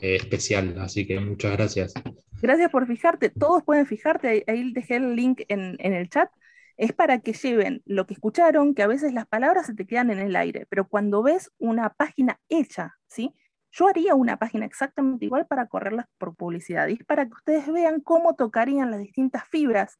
eh, 0.00 0.16
especial. 0.16 0.76
Así 0.78 1.06
que 1.06 1.18
muchas 1.18 1.52
gracias. 1.52 1.94
Gracias 2.40 2.70
por 2.70 2.86
fijarte. 2.86 3.30
Todos 3.30 3.64
pueden 3.64 3.86
fijarte. 3.86 4.44
Ahí 4.46 4.72
dejé 4.72 4.96
el 4.96 5.16
link 5.16 5.40
en, 5.48 5.76
el 5.80 6.08
chat. 6.08 6.30
es 6.76 6.92
para 6.92 7.20
que 7.20 7.32
lleven 7.32 7.82
lo 7.86 8.06
que 8.06 8.14
escucharon, 8.14 8.74
que 8.74 8.82
a 8.82 8.86
veces 8.86 9.12
las 9.12 9.26
palabras 9.26 9.66
se 9.66 9.74
te 9.74 9.86
quedan 9.86 10.10
en 10.10 10.18
el 10.18 10.36
aire, 10.36 10.66
pero 10.68 10.86
cuando 10.88 11.22
ves 11.22 11.50
una 11.58 11.90
página 11.90 12.38
hecha, 12.48 12.94
¿sí? 13.08 13.34
Yo 13.76 13.88
haría 13.88 14.14
una 14.14 14.36
página 14.36 14.66
exactamente 14.66 15.24
igual 15.24 15.46
para 15.46 15.66
correrlas 15.66 16.06
por 16.18 16.36
publicidad, 16.36 16.86
y 16.86 16.96
para 16.96 17.26
que 17.26 17.32
ustedes 17.32 17.66
vean 17.72 18.00
cómo 18.00 18.36
tocarían 18.36 18.92
las 18.92 19.00
distintas 19.00 19.48
fibras 19.48 19.98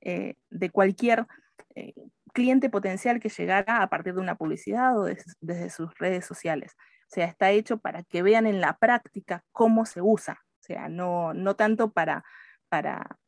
eh, 0.00 0.34
de 0.48 0.70
cualquier 0.70 1.26
eh, 1.74 1.92
cliente 2.32 2.70
potencial 2.70 3.18
que 3.18 3.28
llegara 3.28 3.82
a 3.82 3.88
partir 3.88 4.14
de 4.14 4.20
una 4.20 4.36
publicidad 4.36 4.96
o 4.96 5.04
desde 5.40 5.70
sus 5.70 5.92
redes 5.98 6.24
sociales. 6.24 6.76
O 7.10 7.14
sea, 7.14 7.26
está 7.26 7.50
hecho 7.50 7.78
para 7.78 8.04
que 8.04 8.22
vean 8.22 8.46
en 8.46 8.60
la 8.60 8.78
práctica 8.78 9.42
cómo 9.50 9.86
se 9.86 10.02
usa. 10.02 10.44
O 10.60 10.62
sea, 10.62 10.88
no, 10.88 11.34
no 11.34 11.56
tanto 11.56 11.92
para, 11.92 12.24
para 12.68 13.18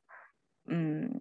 mm, 0.67 1.17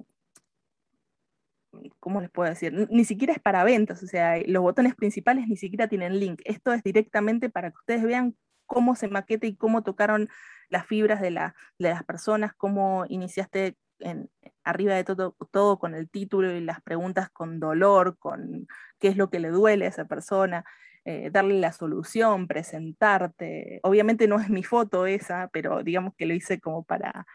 ¿cómo 2.00 2.22
les 2.22 2.30
puedo 2.30 2.50
decir? 2.50 2.88
Ni 2.92 3.06
siquiera 3.06 3.34
es 3.34 3.40
para 3.40 3.64
ventas, 3.64 4.04
o 4.04 4.08
sea, 4.08 4.40
los 4.46 4.62
botones 4.62 4.96
principales 4.96 5.48
ni 5.48 5.58
siquiera 5.58 5.88
tienen 5.88 6.20
link. 6.20 6.42
Esto 6.46 6.74
es 6.74 6.84
directamente 6.84 7.50
para 7.50 7.72
que 7.72 7.78
ustedes 7.78 8.04
vean 8.04 8.36
cómo 8.68 8.96
se 8.96 9.08
maqueta 9.08 9.48
y 9.48 9.56
cómo 9.56 9.82
tocaron 9.84 10.30
las 10.70 10.86
fibras 10.86 11.22
de, 11.22 11.32
la, 11.32 11.56
de 11.80 11.90
las 11.90 12.04
personas, 12.04 12.54
cómo 12.54 13.06
iniciaste 13.10 13.76
en, 14.00 14.30
arriba 14.64 14.94
de 14.94 15.04
todo, 15.04 15.80
con 15.80 15.96
el 15.96 16.10
título 16.10 16.52
y 16.52 16.62
las 16.62 16.82
preguntas 16.82 17.30
con 17.30 17.60
dolor, 17.60 18.18
con 18.20 18.68
qué 19.00 19.08
es 19.08 19.18
lo 19.18 19.30
que 19.30 19.40
le 19.40 19.50
duele 19.50 19.86
a 19.86 19.90
esa 19.90 20.06
persona, 20.06 20.66
eh, 21.06 21.30
darle 21.32 21.60
la 21.60 21.72
solución, 21.72 22.48
presentarte. 22.48 23.80
Obviamente 23.84 24.28
no 24.28 24.40
es 24.40 24.50
mi 24.50 24.64
foto 24.64 25.06
esa, 25.06 25.50
pero 25.52 25.84
digamos 25.84 26.14
que 26.18 26.26
lo 26.26 26.34
hice 26.34 26.60
como 26.60 26.84
para, 26.84 27.26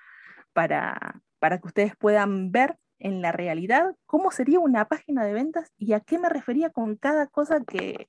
para, 0.52 1.20
para 1.38 1.58
que 1.58 1.66
ustedes 1.66 1.96
puedan 1.96 2.52
ver 2.52 2.76
en 2.98 3.20
la 3.20 3.32
realidad 3.32 3.96
cómo 4.06 4.30
sería 4.30 4.60
una 4.60 4.86
página 4.86 5.24
de 5.24 5.32
ventas 5.32 5.72
y 5.76 5.94
a 5.94 6.00
qué 6.00 6.18
me 6.18 6.28
refería 6.28 6.70
con 6.70 6.96
cada 6.96 7.26
cosa 7.26 7.62
que 7.66 8.06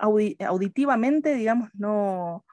auditivamente, 0.00 1.34
digamos, 1.34 1.70
no... 1.74 2.44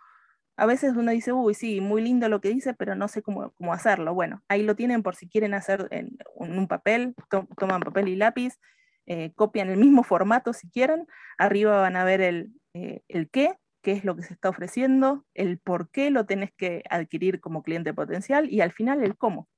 A 0.55 0.67
veces 0.67 0.93
uno 0.95 1.11
dice, 1.11 1.33
uy, 1.33 1.55
sí, 1.55 1.81
muy 1.81 2.03
lindo 2.03 2.29
lo 2.29 2.39
que 2.39 2.49
dice, 2.49 2.75
pero 2.75 2.93
no 2.93 3.07
sé 3.07 3.23
cómo, 3.23 3.51
cómo 3.53 3.73
hacerlo. 3.73 4.13
Bueno, 4.13 4.43
ahí 4.47 4.61
lo 4.61 4.75
tienen 4.75 5.01
por 5.01 5.15
si 5.15 5.27
quieren 5.27 5.55
hacer 5.55 5.87
en, 5.89 6.17
un 6.35 6.67
papel, 6.67 7.15
toman 7.57 7.81
papel 7.81 8.07
y 8.07 8.15
lápiz, 8.15 8.59
eh, 9.07 9.33
copian 9.35 9.69
el 9.69 9.77
mismo 9.77 10.03
formato 10.03 10.53
si 10.53 10.69
quieren, 10.69 11.07
arriba 11.37 11.81
van 11.81 11.95
a 11.95 12.05
ver 12.05 12.21
el, 12.21 12.53
eh, 12.73 13.01
el 13.07 13.29
qué, 13.29 13.57
qué 13.81 13.91
es 13.91 14.05
lo 14.05 14.15
que 14.15 14.23
se 14.23 14.33
está 14.33 14.49
ofreciendo, 14.49 15.25
el 15.33 15.59
por 15.59 15.89
qué 15.89 16.09
lo 16.09 16.25
tenés 16.25 16.51
que 16.53 16.83
adquirir 16.89 17.41
como 17.41 17.63
cliente 17.63 17.93
potencial 17.93 18.49
y 18.49 18.61
al 18.61 18.71
final 18.71 19.03
el 19.03 19.17
cómo. 19.17 19.49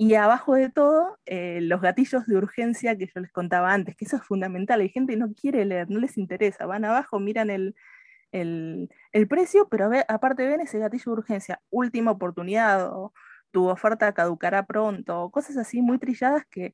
Y 0.00 0.14
abajo 0.14 0.54
de 0.54 0.70
todo, 0.70 1.18
eh, 1.26 1.58
los 1.60 1.80
gatillos 1.80 2.24
de 2.26 2.36
urgencia 2.36 2.96
que 2.96 3.06
yo 3.12 3.20
les 3.20 3.32
contaba 3.32 3.72
antes, 3.72 3.96
que 3.96 4.04
eso 4.04 4.14
es 4.16 4.22
fundamental. 4.22 4.80
Hay 4.80 4.90
gente 4.90 5.14
que 5.14 5.18
no 5.18 5.34
quiere 5.34 5.64
leer, 5.64 5.90
no 5.90 5.98
les 5.98 6.16
interesa. 6.18 6.66
Van 6.66 6.84
abajo, 6.84 7.18
miran 7.18 7.50
el, 7.50 7.74
precio, 9.28 9.68
pero 9.68 9.90
aparte 10.06 10.46
ven 10.46 10.60
ese 10.60 10.78
gatillo 10.78 11.02
de 11.06 11.18
urgencia, 11.18 11.60
última 11.70 12.12
oportunidad, 12.12 12.88
tu 13.50 13.68
oferta 13.68 14.12
caducará 14.14 14.66
pronto, 14.66 15.30
cosas 15.30 15.56
así 15.56 15.82
muy 15.82 15.98
trilladas 15.98 16.44
que, 16.46 16.72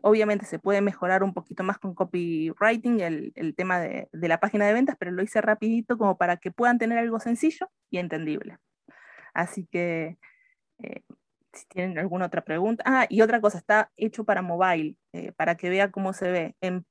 obviamente 0.00 0.46
se 0.46 0.58
puede 0.58 0.80
mejorar 0.80 1.22
un 1.24 1.34
poquito 1.34 1.62
más 1.62 1.78
con 1.78 1.94
copywriting, 1.94 3.00
el, 3.00 3.54
tema 3.54 3.80
de, 3.80 4.08
la 4.12 4.40
página 4.40 4.66
de 4.66 4.72
ventas, 4.72 4.96
pero 4.98 5.10
lo 5.10 5.22
hice 5.22 5.42
rapidito 5.42 5.98
como 5.98 6.16
para 6.16 6.38
que 6.38 6.50
puedan 6.50 6.78
tener 6.78 6.96
algo 6.98 7.20
sencillo 7.20 7.70
y 7.90 7.98
entendible. 7.98 8.56
Así 9.34 9.66
que 9.66 10.16
eh, 10.78 11.02
si 11.54 11.66
tienen 11.66 11.98
alguna 11.98 12.26
otra 12.26 12.42
pregunta. 12.42 12.82
Ah, 12.86 13.06
y 13.08 13.22
otra 13.22 13.40
cosa, 13.40 13.58
está 13.58 13.90
hecho 13.96 14.24
para 14.24 14.42
mobile, 14.42 14.96
eh, 15.12 15.32
para 15.32 15.56
que 15.56 15.70
vea 15.70 15.90
cómo 15.90 16.12
se 16.12 16.30
ve. 16.30 16.56
En, 16.60 16.84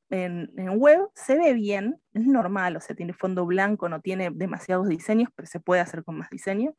web 0.79 0.99
se 1.15 1.37
ve 1.37 1.53
bien, 1.53 1.99
es 2.13 2.25
normal, 2.25 2.75
o 2.77 2.79
sea, 2.81 2.95
tiene 2.95 3.13
fondo 3.13 3.45
blanco, 3.45 3.89
no 3.89 4.01
tiene 4.01 4.29
demasiados 4.31 4.87
diseños, 4.87 5.29
pero 5.35 5.47
se 5.47 5.59
puede 5.59 5.81
hacer 5.81 6.03
con 6.03 6.17
más 6.17 6.29
diseño. 6.29 6.75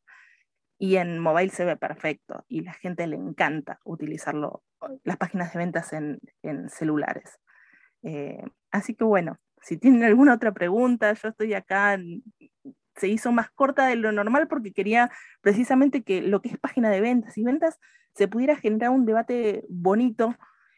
Y 0.79 0.97
en 0.97 1.19
mobile 1.21 1.51
se 1.51 1.65
ve 1.65 1.77
perfecto 1.77 2.45
y 2.49 2.63
la 2.63 2.73
gente 2.75 3.07
le 3.07 3.17
encanta 3.17 3.79
utilizarlo, 3.85 4.65
las 5.05 5.17
páginas 5.17 5.53
de 5.53 5.59
ventas 5.59 5.93
en, 5.93 6.21
celulares. 6.69 7.39
Eh, 8.03 8.43
así 8.71 8.95
que 8.95 9.05
bueno, 9.05 9.39
si 9.63 9.79
tienen 9.79 10.05
alguna 10.05 10.35
otra 10.35 10.53
pregunta, 10.53 11.13
yo 11.15 11.29
estoy 11.29 11.55
acá 11.55 11.97
se 12.97 13.09
hizo 13.09 13.33
más 13.33 13.51
corta 13.51 13.87
de 13.87 13.97
lo 13.97 14.13
normal 14.13 14.49
porque 14.49 14.73
quería 14.73 15.11
precisamente 15.41 16.03
que 16.03 16.23
lo 16.23 16.41
que 16.41 16.51
es 16.51 16.59
página 16.59 16.91
de 16.91 17.01
ventas 17.01 17.37
y 17.39 17.45
ventas 17.45 17.79
se 18.15 18.29
pudiera 18.29 18.57
generar 18.57 18.91
un 18.91 19.07
debate 19.07 19.65
bonito 19.69 20.35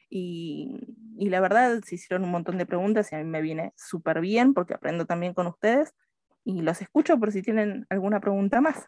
y, 0.08 0.78
la 1.18 1.40
verdad 1.40 1.80
se 1.84 1.94
hicieron 1.96 2.24
un 2.24 2.30
montón 2.30 2.58
de 2.58 2.66
preguntas 2.66 3.10
y 3.10 3.14
a 3.14 3.18
mí 3.18 3.24
me 3.24 3.40
viene 3.40 3.72
súper 3.76 4.20
bien 4.20 4.54
porque 4.54 4.74
aprendo 4.74 5.06
también 5.06 5.34
con 5.34 5.46
ustedes 5.46 5.94
y 6.44 6.60
los 6.60 6.80
escucho 6.82 7.18
por 7.18 7.32
si 7.32 7.42
tienen 7.42 7.86
alguna 7.88 8.20
pregunta 8.20 8.60
más. 8.60 8.86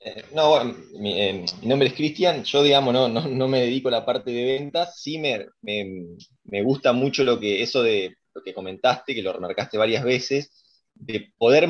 Eh, 0.00 0.24
no, 0.34 0.50
bueno, 0.50 0.74
eh, 1.04 1.44
mi, 1.60 1.68
nombre 1.68 1.88
es 1.88 1.94
Cristian, 1.94 2.44
yo 2.44 2.62
digamos 2.62 2.94
no, 2.94 3.08
no, 3.08 3.48
me 3.48 3.60
dedico 3.60 3.88
a 3.88 3.92
la 3.92 4.06
parte 4.06 4.30
de 4.30 4.44
ventas, 4.44 5.00
sí 5.00 5.18
me, 5.18 5.46
me 5.62 6.62
gusta 6.62 6.92
mucho 6.92 7.24
lo 7.24 7.38
que 7.38 7.62
eso 7.62 7.82
de 7.82 8.16
lo 8.36 8.42
que 8.42 8.54
comentaste, 8.54 9.14
que 9.14 9.22
lo 9.22 9.32
remarcaste 9.32 9.78
varias 9.78 10.04
veces, 10.04 10.52
de 10.94 11.32
poder 11.38 11.68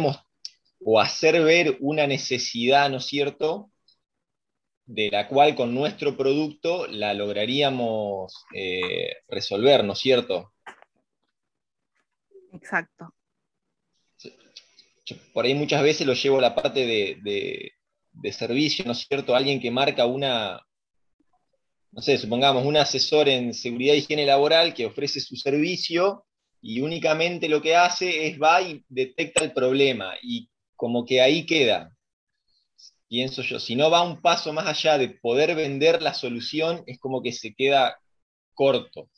o 0.84 1.00
hacer 1.00 1.42
ver 1.42 1.76
una 1.80 2.06
necesidad, 2.06 2.90
¿no 2.90 2.96
es 2.98 3.06
cierto?, 3.06 3.70
de 4.84 5.10
la 5.10 5.26
cual 5.26 5.54
con 5.56 5.74
nuestro 5.74 6.16
producto 6.16 6.86
la 6.86 7.14
lograríamos 7.14 8.44
eh, 8.54 9.16
resolver, 9.28 9.84
¿no 9.84 9.94
es 9.94 9.98
cierto? 9.98 10.52
Exacto. 12.52 13.12
por 15.32 15.44
ahí 15.44 15.54
muchas 15.54 15.82
veces 15.82 16.06
lo 16.06 16.14
llevo 16.14 16.38
a 16.38 16.42
la 16.42 16.54
parte 16.54 16.86
de, 16.86 17.72
de 18.12 18.32
servicio, 18.32 18.84
¿no 18.84 18.92
es 18.92 19.06
cierto? 19.06 19.34
Alguien 19.34 19.60
que 19.60 19.70
marca 19.70 20.06
una, 20.06 20.64
no 21.92 22.02
sé, 22.02 22.18
supongamos, 22.18 22.64
un 22.64 22.76
asesor 22.76 23.28
en 23.28 23.54
seguridad 23.54 23.94
e 23.94 23.98
higiene 23.98 24.26
laboral 24.26 24.74
que 24.74 24.86
ofrece 24.86 25.20
su 25.20 25.36
servicio 25.36 26.26
y 26.60 26.80
únicamente 26.80 27.48
lo 27.48 27.62
que 27.62 27.76
hace 27.76 28.26
es 28.26 28.40
va 28.40 28.62
y 28.62 28.84
detecta 28.88 29.44
el 29.44 29.52
problema 29.52 30.14
y 30.22 30.50
como 30.74 31.04
que 31.04 31.20
ahí 31.20 31.46
queda. 31.46 31.92
Pienso 33.08 33.42
yo, 33.42 33.60
si 33.60 33.76
no 33.76 33.90
va 33.90 34.02
un 34.02 34.20
paso 34.20 34.52
más 34.52 34.66
allá 34.66 34.98
de 34.98 35.08
poder 35.08 35.54
vender 35.54 36.02
la 36.02 36.12
solución, 36.12 36.82
es 36.86 36.98
como 36.98 37.22
que 37.22 37.32
se 37.32 37.54
queda 37.54 37.98
corto. 38.52 39.08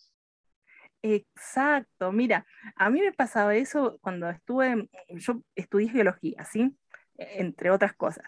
Exacto, 1.02 2.12
mira, 2.12 2.44
a 2.76 2.90
mí 2.90 3.00
me 3.00 3.12
pasaba 3.12 3.54
eso 3.54 3.98
cuando 4.02 4.28
estuve, 4.28 4.88
yo 5.08 5.42
estudié 5.54 5.88
geología, 5.88 6.44
¿sí? 6.44 6.76
Entre 7.16 7.70
otras 7.70 7.94
cosas, 7.94 8.26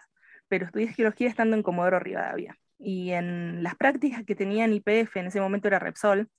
pero 0.49 0.67
estudié 0.67 0.89
geología 0.89 1.29
estando 1.29 1.57
en 1.57 1.63
Comodoro 1.63 1.99
Rivadavia. 1.99 2.57
Y 2.79 3.11
en 3.11 3.63
las 3.63 3.77
prácticas 3.77 4.25
que 4.25 4.35
tenía 4.35 4.65
en 4.65 4.73
IPF, 4.73 5.17
en 5.17 5.27
ese 5.27 5.41
momento 5.41 5.69
era 5.69 5.79
Repsol, 5.79 6.31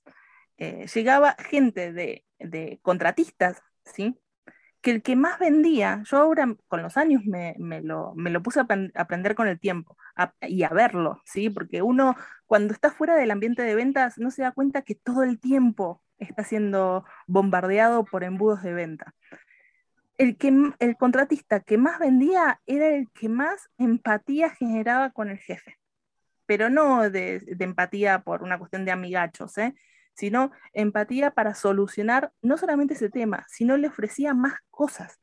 eh, 0.56 0.86
llegaba 0.92 1.36
gente 1.38 1.92
de, 1.92 2.24
contratistas, 2.82 3.62
¿sí? 3.84 4.18
que 4.82 4.90
el 4.90 5.02
que 5.02 5.16
más 5.16 5.38
vendía, 5.38 6.02
yo 6.04 6.18
ahora 6.18 6.54
con 6.66 6.82
los 6.82 6.96
años 6.96 7.22
me, 7.24 7.54
lo, 7.82 8.14
puse 8.42 8.60
a 8.60 8.66
aprender 8.96 9.34
con 9.36 9.46
el 9.46 9.60
tiempo 9.60 9.96
y 10.40 10.64
a 10.64 10.68
verlo, 10.70 11.22
¿sí? 11.24 11.48
Porque 11.50 11.82
uno 11.82 12.16
cuando 12.46 12.74
está 12.74 12.90
fuera 12.90 13.14
del 13.16 13.30
ambiente 13.30 13.62
de 13.62 13.76
ventas 13.76 14.18
no 14.18 14.30
se 14.32 14.42
da 14.42 14.50
cuenta 14.50 14.82
que 14.82 14.96
todo 14.96 15.22
el 15.22 15.38
tiempo 15.38 16.02
está 16.18 16.42
siendo 16.42 17.04
bombardeado 17.28 18.04
por 18.04 18.24
embudos 18.24 18.62
de 18.62 18.74
venta. 18.74 19.14
El, 20.18 20.36
que, 20.36 20.52
el 20.80 20.96
contratista 20.96 21.60
que 21.60 21.78
más 21.78 22.00
vendía 22.00 22.60
era 22.66 22.88
el 22.88 23.08
que 23.12 23.28
más 23.28 23.70
empatía 23.78 24.50
generaba 24.50 25.10
con 25.10 25.30
el 25.30 25.38
jefe, 25.38 25.78
pero 26.44 26.70
no 26.70 27.08
de, 27.08 27.38
de 27.38 27.64
empatía 27.64 28.22
por 28.22 28.42
una 28.42 28.58
cuestión 28.58 28.84
de 28.84 28.90
amigachos, 28.90 29.56
¿eh? 29.58 29.74
Sino 30.14 30.52
empatía 30.72 31.30
para 31.32 31.54
solucionar 31.54 32.32
no 32.42 32.56
solamente 32.56 32.94
ese 32.94 33.10
tema, 33.10 33.44
sino 33.48 33.76
le 33.76 33.88
ofrecía 33.88 34.34
más 34.34 34.54
cosas. 34.70 35.18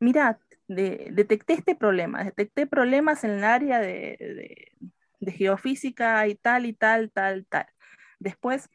Mira, 0.00 0.38
detecté 0.68 1.54
este 1.54 1.74
problema, 1.74 2.24
detecté 2.24 2.66
problemas 2.66 3.24
en 3.24 3.30
el 3.32 3.44
área 3.44 3.80
de, 3.80 4.72
geofísica 5.20 6.26
y 6.28 6.34
tal 6.34 6.66
y 6.66 6.72
tal, 6.72 7.10
tal, 7.10 7.46
tal. 7.46 7.66
Después, 8.18 8.70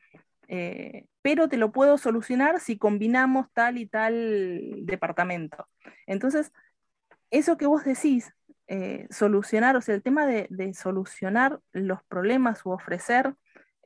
eh, 0.47 1.05
pero 1.22 1.47
te 1.47 1.57
lo 1.57 1.72
puedo 1.72 1.97
solucionar 1.97 2.59
si 2.59 2.78
combinamos 2.78 3.47
tal 3.53 3.78
y 3.78 3.86
tal 3.88 4.86
departamento. 4.86 5.68
Entonces, 6.07 6.51
eso 7.32 7.57
que 7.57 7.68
vos 7.68 7.84
decís, 7.86 8.34
eh, 8.68 9.07
solucionar, 9.09 9.76
o 9.76 9.82
sea, 9.82 9.95
el 9.95 10.03
tema 10.03 10.26
de, 10.26 10.47
de, 10.49 10.74
solucionar 10.74 11.59
los 11.74 12.03
problemas 12.03 12.66
o 12.66 12.72
ofrecer 12.72 13.36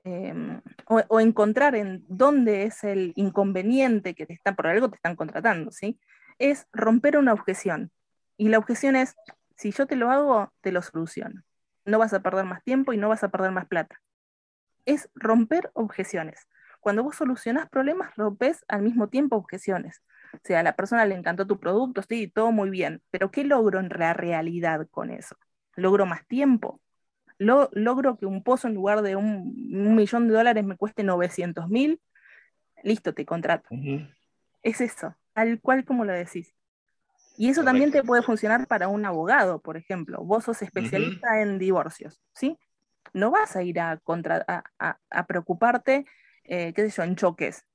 Em, 0.10 0.62
o, 0.88 1.20
encontrar 1.20 1.76
en 1.76 2.05
dónde 2.08 2.64
es 2.64 2.86
el 2.86 3.12
inconveniente 3.18 4.16
que 4.16 4.26
te 4.26 4.32
están, 4.34 4.55
por 4.55 4.68
algo 4.68 4.89
te 4.89 4.95
están 4.95 5.18
contratando, 5.18 5.70
¿sí? 5.72 5.99
Es 6.39 6.66
romper 6.72 7.18
una 7.18 7.34
objeción. 7.34 7.91
Y 8.38 8.47
la 8.47 8.58
objeción 8.58 8.95
es, 8.95 9.16
si 9.58 9.72
yo 9.72 9.86
te 9.86 9.97
lo 9.97 10.10
hago, 10.10 10.53
te 10.62 10.72
lo 10.72 10.82
soluciono. 10.82 11.43
no 11.84 11.99
vas 11.99 12.14
a 12.14 12.22
perder 12.22 12.45
más 12.45 12.64
tiempo 12.64 12.93
y 12.93 12.97
no 12.97 13.10
vas 13.10 13.24
a 13.24 13.30
perder 13.30 13.51
más 13.51 13.66
plata. 13.68 13.99
Es 14.86 15.10
romper 15.14 15.72
objeciones. 15.74 16.47
Cuando 16.80 17.03
vos 17.03 17.18
solucionás 17.18 17.70
problemas, 17.70 18.16
rompes 18.16 18.64
al 18.70 18.84
mismo 18.84 19.10
tiempo 19.10 19.36
objeciones. 19.36 20.01
O 20.34 20.39
sea, 20.43 20.62
a 20.62 20.64
la 20.64 20.76
persona 20.78 21.05
le 21.05 21.16
encantó 21.16 21.47
tu 21.47 21.60
producto, 21.60 22.01
sí, 22.01 22.28
todo 22.30 22.51
muy 22.53 22.70
bien, 22.70 23.01
pero 23.12 23.30
¿qué 23.32 23.43
logro 23.43 23.80
en 23.80 23.89
la 23.89 24.14
realidad 24.14 24.88
con 24.89 25.12
eso? 25.12 25.36
¿Logro 25.76 26.05
más 26.05 26.26
tiempo? 26.28 26.82
¿Logro 27.39 28.17
que 28.17 28.25
un 28.25 28.43
pozo 28.43 28.67
en 28.67 28.73
lugar 28.73 29.01
de 29.01 29.15
un, 29.15 29.95
millón 29.95 30.27
de 30.27 30.33
dólares 30.33 30.65
me 30.65 30.75
cueste 30.75 31.03
900 31.03 31.69
mil? 31.69 32.01
Listo, 32.83 33.13
te 33.13 33.25
contrato. 33.25 33.69
Es 34.63 34.81
eso, 34.81 35.15
tal 35.33 35.59
cual 35.61 35.85
como 35.85 36.05
lo 36.05 36.13
decís. 36.13 36.53
Y 37.38 37.49
eso 37.49 37.63
también 37.63 37.91
te 37.91 38.03
puede 38.03 38.23
funcionar 38.23 38.65
para 38.65 38.88
un 38.88 39.05
abogado, 39.05 39.61
por 39.61 39.77
ejemplo. 39.77 40.23
Vos 40.23 40.45
sos 40.45 40.61
especialista 40.63 41.39
en 41.41 41.59
divorcios, 41.59 42.19
¿sí? 42.33 42.57
No 43.13 43.29
vas 43.29 43.55
a 43.55 43.61
ir 43.61 43.79
a, 43.79 43.97
contra, 43.97 44.43
a, 44.79 45.27
preocuparte, 45.27 46.05
eh, 46.43 46.73
qué 46.73 46.89
sé 46.89 46.97
yo, 46.97 47.03
en 47.03 47.15
choques. 47.15 47.65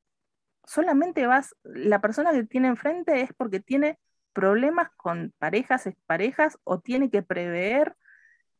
Solamente 0.64 1.26
vas, 1.26 1.54
la 1.62 2.00
persona 2.00 2.32
que 2.32 2.44
tiene 2.44 2.68
enfrente 2.68 3.20
es 3.20 3.32
porque 3.32 3.60
tiene 3.60 3.98
problemas 4.32 4.90
con 4.96 5.32
parejas, 5.38 5.88
parejas 6.06 6.58
o 6.64 6.80
tiene 6.80 7.10
que 7.10 7.22
prever 7.22 7.96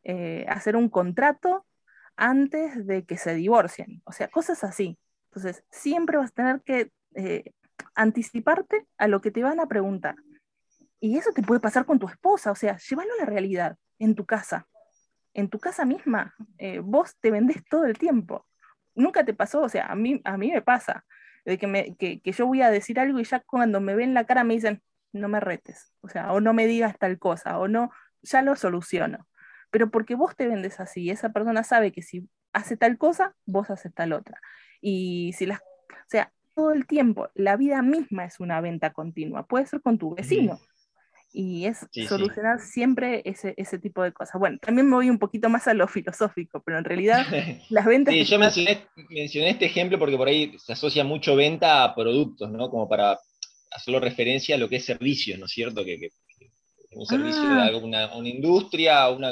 eh, 0.04 0.44
hacer 0.48 0.76
un 0.76 0.88
contrato 0.88 1.66
antes 2.16 2.86
de 2.86 3.04
que 3.04 3.16
se 3.16 3.34
divorcien. 3.34 4.02
O 4.04 4.12
sea, 4.12 4.28
cosas 4.28 4.64
así. 4.64 4.98
Entonces, 5.30 5.64
siempre 5.70 6.18
vas 6.18 6.30
a 6.30 6.34
tener 6.34 6.62
que 6.62 6.90
eh, 7.14 7.52
anticiparte 7.94 8.86
a 8.98 9.08
lo 9.08 9.20
que 9.20 9.30
te 9.30 9.42
van 9.42 9.60
a 9.60 9.66
preguntar. 9.66 10.16
Y 11.00 11.16
eso 11.16 11.32
te 11.32 11.42
puede 11.42 11.60
pasar 11.60 11.84
con 11.84 11.98
tu 11.98 12.06
esposa, 12.06 12.52
o 12.52 12.54
sea, 12.54 12.76
llévalo 12.76 13.10
a 13.14 13.24
la 13.24 13.26
realidad, 13.26 13.76
en 13.98 14.14
tu 14.14 14.24
casa. 14.24 14.68
En 15.34 15.48
tu 15.48 15.58
casa 15.58 15.84
misma, 15.84 16.34
eh, 16.58 16.78
vos 16.78 17.16
te 17.20 17.30
vendés 17.30 17.64
todo 17.68 17.86
el 17.86 17.98
tiempo. 17.98 18.46
Nunca 18.94 19.24
te 19.24 19.34
pasó, 19.34 19.62
o 19.62 19.68
sea, 19.68 19.86
a 19.86 19.96
mí, 19.96 20.20
a 20.24 20.36
mí 20.36 20.52
me 20.52 20.62
pasa, 20.62 21.04
de 21.44 21.58
que, 21.58 21.96
que, 21.98 22.20
que 22.20 22.32
yo 22.32 22.46
voy 22.46 22.62
a 22.62 22.70
decir 22.70 23.00
algo 23.00 23.18
y 23.18 23.24
ya 23.24 23.40
cuando 23.40 23.80
me 23.80 23.94
ven 23.96 24.14
la 24.14 24.26
cara 24.26 24.44
me 24.44 24.54
dicen, 24.54 24.82
no 25.12 25.28
me 25.28 25.40
retes, 25.40 25.92
o 26.02 26.08
sea, 26.08 26.32
o 26.32 26.40
no 26.40 26.52
me 26.52 26.66
digas 26.66 26.96
tal 26.98 27.18
cosa, 27.18 27.58
o 27.58 27.68
no, 27.68 27.90
ya 28.22 28.42
lo 28.42 28.54
soluciono. 28.54 29.26
Pero 29.72 29.90
porque 29.90 30.14
vos 30.14 30.36
te 30.36 30.46
vendes 30.46 30.78
así, 30.78 31.10
esa 31.10 31.32
persona 31.32 31.64
sabe 31.64 31.90
que 31.90 32.02
si 32.02 32.28
hace 32.52 32.76
tal 32.76 32.98
cosa, 32.98 33.34
vos 33.46 33.70
haces 33.70 33.92
tal 33.92 34.12
otra. 34.12 34.38
Y 34.80 35.32
si 35.32 35.46
las, 35.46 35.60
o 35.60 36.08
sea, 36.08 36.30
todo 36.54 36.72
el 36.72 36.86
tiempo, 36.86 37.30
la 37.34 37.56
vida 37.56 37.82
misma 37.82 38.26
es 38.26 38.38
una 38.38 38.60
venta 38.60 38.92
continua, 38.92 39.46
puede 39.46 39.66
ser 39.66 39.80
con 39.80 39.98
tu 39.98 40.14
vecino. 40.14 40.60
Y 41.34 41.64
es 41.64 41.86
solucionar 42.06 42.60
siempre 42.60 43.22
ese, 43.24 43.54
ese, 43.56 43.78
tipo 43.78 44.02
de 44.02 44.12
cosas. 44.12 44.38
Bueno, 44.38 44.58
también 44.60 44.86
me 44.86 44.96
voy 44.96 45.08
un 45.08 45.18
poquito 45.18 45.48
más 45.48 45.66
a 45.66 45.72
lo 45.72 45.88
filosófico, 45.88 46.62
pero 46.62 46.76
en 46.76 46.84
realidad 46.84 47.24
las 47.70 47.86
ventas... 47.86 48.12
Sí, 48.12 48.24
yo 48.24 48.38
mencioné, 48.38 48.86
mencioné, 49.08 49.48
este 49.48 49.64
ejemplo 49.64 49.98
porque 49.98 50.18
por 50.18 50.28
ahí 50.28 50.54
se 50.58 50.74
asocia 50.74 51.04
mucho 51.04 51.34
venta 51.34 51.84
a 51.84 51.94
productos, 51.94 52.50
¿no? 52.50 52.68
Como 52.68 52.86
para 52.86 53.18
hacerlo 53.70 53.98
referencia 53.98 54.56
a 54.56 54.58
lo 54.58 54.68
que 54.68 54.76
es 54.76 54.84
servicios, 54.84 55.38
¿no 55.38 55.46
es 55.46 55.52
cierto? 55.52 55.82
Que, 55.86 56.10
un 56.94 57.06
servicio 57.06 57.42
de 57.42 57.60
ah. 57.60 57.76
una, 57.76 58.14
una 58.14 58.28
industria, 58.28 59.08
una, 59.10 59.30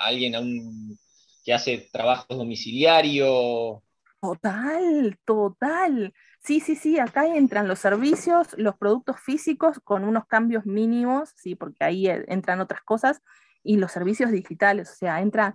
alguien 0.00 0.98
que 1.44 1.52
hace 1.52 1.88
trabajos 1.92 2.36
domiciliarios. 2.36 3.78
Total, 4.20 5.18
total. 5.24 6.14
Sí, 6.40 6.60
sí, 6.60 6.76
sí, 6.76 6.98
acá 6.98 7.26
entran 7.26 7.68
los 7.68 7.78
servicios, 7.78 8.48
los 8.56 8.76
productos 8.76 9.20
físicos 9.20 9.80
con 9.82 10.04
unos 10.04 10.26
cambios 10.26 10.66
mínimos, 10.66 11.32
sí, 11.36 11.54
porque 11.54 11.84
ahí 11.84 12.08
eh, 12.08 12.24
entran 12.28 12.60
otras 12.60 12.82
cosas, 12.82 13.22
y 13.62 13.76
los 13.76 13.92
servicios 13.92 14.30
digitales, 14.30 14.90
o 14.90 14.94
sea, 14.94 15.20
entra 15.20 15.54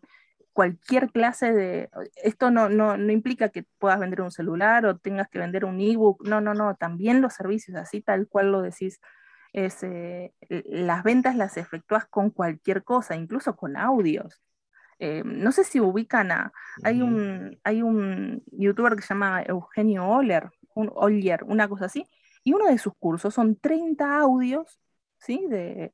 cualquier 0.53 1.11
clase 1.11 1.53
de... 1.53 1.89
Esto 2.15 2.51
no, 2.51 2.67
no, 2.67 2.97
no 2.97 3.11
implica 3.11 3.49
que 3.49 3.65
puedas 3.77 3.99
vender 3.99 4.21
un 4.21 4.31
celular 4.31 4.85
o 4.85 4.97
tengas 4.97 5.27
que 5.29 5.39
vender 5.39 5.65
un 5.65 5.79
ebook, 5.79 6.27
no, 6.27 6.41
no, 6.41 6.53
no, 6.53 6.75
también 6.75 7.21
los 7.21 7.33
servicios, 7.33 7.77
así 7.77 8.01
tal 8.01 8.27
cual 8.27 8.51
lo 8.51 8.61
decís, 8.61 8.99
es, 9.57 9.81
eh, 9.81 10.33
las 10.49 11.03
ventas 11.03 11.35
las 11.35 11.57
efectúas 11.57 12.05
con 12.05 12.29
cualquier 12.29 12.83
cosa, 12.83 13.15
incluso 13.15 13.55
con 13.55 13.75
audios. 13.75 14.39
Eh, 14.99 15.23
no 15.25 15.51
sé 15.51 15.63
si 15.63 15.79
ubican 15.79 16.31
a, 16.31 16.53
hay 16.83 17.01
un, 17.01 17.59
hay 17.63 17.81
un 17.81 18.43
youtuber 18.51 18.95
que 18.95 19.01
se 19.01 19.09
llama 19.09 19.41
Eugenio 19.43 20.05
Oller, 20.07 20.51
un 20.75 20.91
Ollier, 20.93 21.43
una 21.43 21.67
cosa 21.67 21.85
así, 21.85 22.05
y 22.43 22.53
uno 22.53 22.67
de 22.67 22.77
sus 22.77 22.93
cursos 22.99 23.33
son 23.33 23.55
30 23.55 24.19
audios, 24.19 24.79
¿sí? 25.17 25.47
De, 25.49 25.91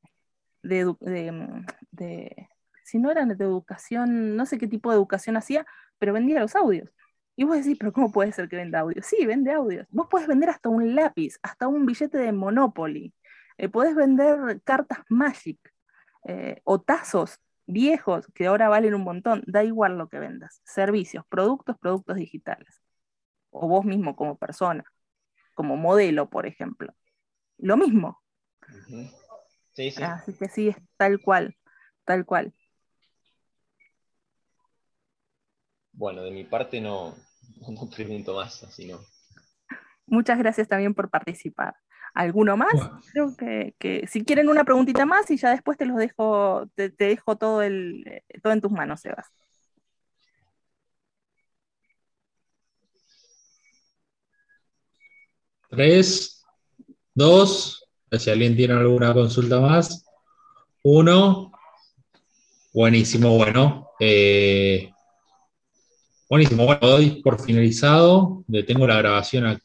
mm, 0.62 1.64
de, 1.90 2.48
si 2.84 2.98
no 2.98 3.10
eran 3.10 3.28
de 3.28 3.44
educación, 3.44 4.36
no 4.36 4.44
sé 4.44 4.58
qué 4.58 4.68
tipo 4.68 4.90
de 4.90 4.96
educación 4.96 5.38
hacía, 5.38 5.66
pero 5.98 6.12
vendía 6.12 6.40
los 6.40 6.54
audios. 6.54 6.90
Y 7.36 7.44
vos 7.44 7.56
decís, 7.56 7.76
pero 7.78 7.92
¿cómo 7.92 8.12
puede 8.12 8.32
ser 8.32 8.48
que 8.48 8.56
venda 8.56 8.80
audios? 8.80 9.06
Sí, 9.06 9.24
vende 9.26 9.52
audios. 9.52 9.86
Vos 9.90 10.06
podés 10.08 10.26
vender 10.28 10.50
hasta 10.50 10.68
un 10.68 10.94
lápiz, 10.94 11.38
hasta 11.42 11.66
un 11.66 11.86
billete 11.86 12.18
de 12.18 12.32
Monopoly. 12.32 13.14
Eh, 13.58 13.68
podés 13.68 13.94
vender 13.94 14.60
cartas 14.62 14.98
Magic 15.08 15.58
eh, 16.26 16.60
o 16.64 16.80
tazos 16.80 17.38
viejos 17.66 18.26
que 18.34 18.46
ahora 18.46 18.68
valen 18.68 18.94
un 18.94 19.04
montón. 19.04 19.42
Da 19.46 19.64
igual 19.64 19.98
lo 19.98 20.08
que 20.08 20.18
vendas. 20.18 20.60
Servicios, 20.64 21.24
productos, 21.28 21.76
productos 21.78 22.16
digitales 22.16 22.84
o 23.54 23.68
vos 23.68 23.84
mismo 23.84 24.16
como 24.16 24.36
persona, 24.36 24.84
como 25.54 25.76
modelo, 25.76 26.28
por 26.28 26.44
ejemplo. 26.44 26.92
Lo 27.58 27.76
mismo. 27.76 28.20
sí, 29.72 29.90
sí. 29.90 30.02
Así 30.02 30.34
que 30.34 30.48
sí, 30.48 30.68
es 30.68 30.76
tal 30.96 31.20
cual, 31.22 31.56
tal 32.04 32.26
cual. 32.26 32.52
Bueno, 35.92 36.22
de 36.22 36.32
mi 36.32 36.42
parte 36.42 36.80
no, 36.80 37.14
no 37.68 37.88
pregunto 37.88 38.34
más, 38.34 38.64
así 38.64 38.88
no. 38.88 38.98
Muchas 40.06 40.36
gracias 40.38 40.68
también 40.68 40.92
por 40.92 41.08
participar. 41.08 41.76
¿Alguno 42.14 42.56
más? 42.56 42.72
Creo 43.12 43.36
que, 43.36 44.06
si 44.08 44.24
quieren 44.24 44.48
una 44.48 44.64
preguntita 44.64 45.04
más 45.04 45.30
y 45.30 45.36
ya 45.36 45.50
después 45.50 45.76
te 45.76 45.84
los 45.84 45.96
dejo, 45.96 46.66
te, 46.76 46.90
te 46.90 47.06
dejo 47.06 47.36
todo, 47.36 47.60
el, 47.62 48.04
eh, 48.06 48.22
todo 48.40 48.52
en 48.52 48.60
tus 48.60 48.70
manos, 48.70 49.00
Sebas. 49.00 49.26
Tres, 55.68 56.44
dos, 57.14 57.84
si 58.18 58.30
alguien 58.30 58.56
tiene 58.56 58.74
alguna 58.74 59.12
consulta 59.12 59.58
más. 59.58 60.04
Uno. 60.82 61.50
Buenísimo, 62.72 63.36
bueno. 63.36 63.88
Eh, 63.98 64.92
buenísimo, 66.28 66.66
bueno, 66.66 66.86
doy 66.86 67.22
por 67.22 67.40
finalizado. 67.40 68.44
Detengo 68.46 68.86
la 68.86 68.98
grabación 68.98 69.46
aquí. 69.46 69.62